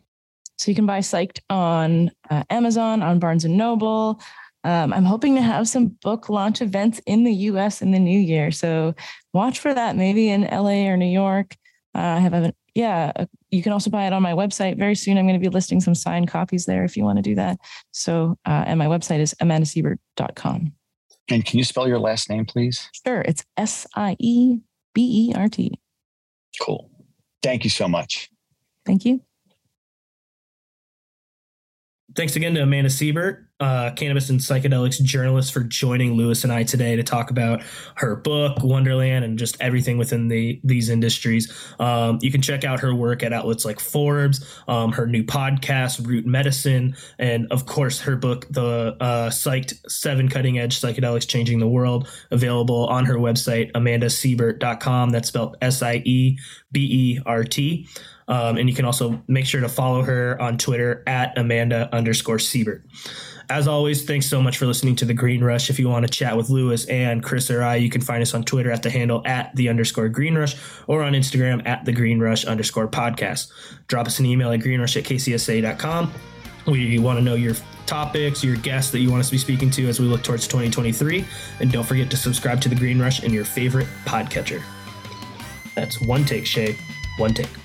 So 0.58 0.70
you 0.70 0.74
can 0.74 0.86
buy 0.86 1.00
Psyched 1.00 1.40
on 1.50 2.10
uh, 2.30 2.44
Amazon, 2.50 3.02
on 3.02 3.18
Barnes 3.18 3.44
and 3.44 3.56
Noble. 3.56 4.20
Um, 4.64 4.92
I'm 4.92 5.04
hoping 5.04 5.34
to 5.34 5.42
have 5.42 5.68
some 5.68 5.88
book 6.02 6.28
launch 6.28 6.62
events 6.62 7.00
in 7.06 7.24
the 7.24 7.32
US 7.32 7.82
in 7.82 7.90
the 7.90 7.98
new 7.98 8.18
year. 8.18 8.50
So 8.52 8.94
watch 9.32 9.58
for 9.58 9.74
that, 9.74 9.96
maybe 9.96 10.28
in 10.28 10.42
LA 10.42 10.88
or 10.88 10.96
New 10.96 11.06
York. 11.06 11.56
Uh, 11.94 11.98
I 11.98 12.18
have 12.20 12.32
a, 12.32 12.54
yeah, 12.74 13.12
uh, 13.16 13.26
you 13.50 13.62
can 13.62 13.72
also 13.72 13.90
buy 13.90 14.06
it 14.06 14.12
on 14.12 14.22
my 14.22 14.32
website. 14.32 14.78
Very 14.78 14.94
soon, 14.94 15.18
I'm 15.18 15.26
going 15.26 15.38
to 15.38 15.44
be 15.44 15.52
listing 15.52 15.80
some 15.80 15.94
signed 15.94 16.28
copies 16.28 16.64
there 16.64 16.84
if 16.84 16.96
you 16.96 17.04
want 17.04 17.18
to 17.18 17.22
do 17.22 17.34
that. 17.34 17.58
So, 17.90 18.38
uh, 18.46 18.64
and 18.66 18.78
my 18.78 18.86
website 18.86 19.18
is 19.18 19.34
amandasiebert.com. 19.42 20.72
And 21.32 21.42
can 21.42 21.56
you 21.56 21.64
spell 21.64 21.88
your 21.88 21.98
last 21.98 22.28
name, 22.28 22.44
please? 22.44 22.90
Sure. 23.06 23.22
It's 23.22 23.42
S 23.56 23.86
I 23.94 24.16
E 24.18 24.58
B 24.92 25.30
E 25.30 25.34
R 25.34 25.48
T. 25.48 25.80
Cool. 26.60 26.90
Thank 27.42 27.64
you 27.64 27.70
so 27.70 27.88
much. 27.88 28.30
Thank 28.84 29.06
you. 29.06 29.22
Thanks 32.14 32.36
again 32.36 32.54
to 32.54 32.62
Amanda 32.62 32.90
Siebert, 32.90 33.46
uh, 33.62 33.92
cannabis 33.92 34.28
and 34.28 34.40
psychedelics 34.40 35.00
journalist, 35.00 35.52
for 35.52 35.60
joining 35.60 36.14
Lewis 36.14 36.42
and 36.42 36.52
I 36.52 36.64
today 36.64 36.96
to 36.96 37.04
talk 37.04 37.30
about 37.30 37.62
her 37.94 38.16
book 38.16 38.60
Wonderland 38.62 39.24
and 39.24 39.38
just 39.38 39.56
everything 39.60 39.98
within 39.98 40.26
the 40.26 40.60
these 40.64 40.88
industries. 40.88 41.52
Um, 41.78 42.18
you 42.20 42.32
can 42.32 42.42
check 42.42 42.64
out 42.64 42.80
her 42.80 42.92
work 42.92 43.22
at 43.22 43.32
outlets 43.32 43.64
like 43.64 43.78
Forbes, 43.78 44.44
um, 44.66 44.90
her 44.92 45.06
new 45.06 45.22
podcast 45.22 46.04
Root 46.04 46.26
Medicine, 46.26 46.96
and 47.20 47.46
of 47.52 47.66
course 47.66 48.00
her 48.00 48.16
book 48.16 48.48
The 48.50 48.96
uh, 49.00 49.30
Psyched 49.30 49.88
Seven 49.88 50.28
Cutting 50.28 50.58
Edge 50.58 50.80
Psychedelics 50.80 51.28
Changing 51.28 51.60
the 51.60 51.68
World, 51.68 52.08
available 52.32 52.86
on 52.86 53.04
her 53.04 53.16
website 53.16 53.70
amandasiebert.com. 53.72 55.10
That's 55.10 55.28
spelled 55.28 55.56
S 55.62 55.82
I 55.82 56.02
E 56.04 56.36
B 56.72 56.88
E 56.90 57.20
R 57.24 57.44
T. 57.44 57.86
Um, 58.28 58.56
and 58.56 58.68
you 58.68 58.74
can 58.74 58.84
also 58.84 59.22
make 59.28 59.46
sure 59.46 59.60
to 59.60 59.68
follow 59.68 60.02
her 60.02 60.40
on 60.40 60.56
Twitter 60.56 61.02
at 61.06 61.36
Amanda 61.36 61.88
underscore 61.94 62.38
Siebert. 62.38 62.84
As 63.52 63.68
always, 63.68 64.02
thanks 64.02 64.24
so 64.24 64.40
much 64.40 64.56
for 64.56 64.64
listening 64.64 64.96
to 64.96 65.04
the 65.04 65.12
Green 65.12 65.44
Rush. 65.44 65.68
If 65.68 65.78
you 65.78 65.86
want 65.86 66.06
to 66.06 66.10
chat 66.10 66.34
with 66.38 66.48
Lewis 66.48 66.86
and 66.86 67.22
Chris 67.22 67.50
or 67.50 67.62
I, 67.62 67.76
you 67.76 67.90
can 67.90 68.00
find 68.00 68.22
us 68.22 68.32
on 68.32 68.44
Twitter 68.44 68.72
at 68.72 68.82
the 68.82 68.88
handle 68.88 69.20
at 69.26 69.54
the 69.54 69.68
underscore 69.68 70.08
Green 70.08 70.38
Rush 70.38 70.56
or 70.86 71.02
on 71.02 71.12
Instagram 71.12 71.60
at 71.68 71.84
the 71.84 71.92
Green 71.92 72.18
Rush 72.18 72.46
underscore 72.46 72.88
podcast. 72.88 73.52
Drop 73.88 74.06
us 74.06 74.18
an 74.20 74.24
email 74.24 74.50
at 74.52 74.60
greenrush 74.60 74.96
at 74.96 75.04
kcsa.com. 75.04 76.10
We 76.66 76.98
want 76.98 77.18
to 77.18 77.22
know 77.22 77.34
your 77.34 77.54
topics, 77.84 78.42
your 78.42 78.56
guests 78.56 78.90
that 78.92 79.00
you 79.00 79.10
want 79.10 79.20
us 79.20 79.26
to 79.26 79.32
be 79.32 79.38
speaking 79.38 79.70
to 79.72 79.86
as 79.86 80.00
we 80.00 80.06
look 80.06 80.22
towards 80.22 80.48
2023. 80.48 81.22
And 81.60 81.70
don't 81.70 81.84
forget 81.84 82.10
to 82.10 82.16
subscribe 82.16 82.62
to 82.62 82.70
the 82.70 82.74
Green 82.74 82.98
Rush 82.98 83.22
in 83.22 83.34
your 83.34 83.44
favorite 83.44 83.88
podcatcher. 84.06 84.62
That's 85.74 86.00
one 86.00 86.24
take, 86.24 86.46
Shay. 86.46 86.74
One 87.18 87.34
take. 87.34 87.61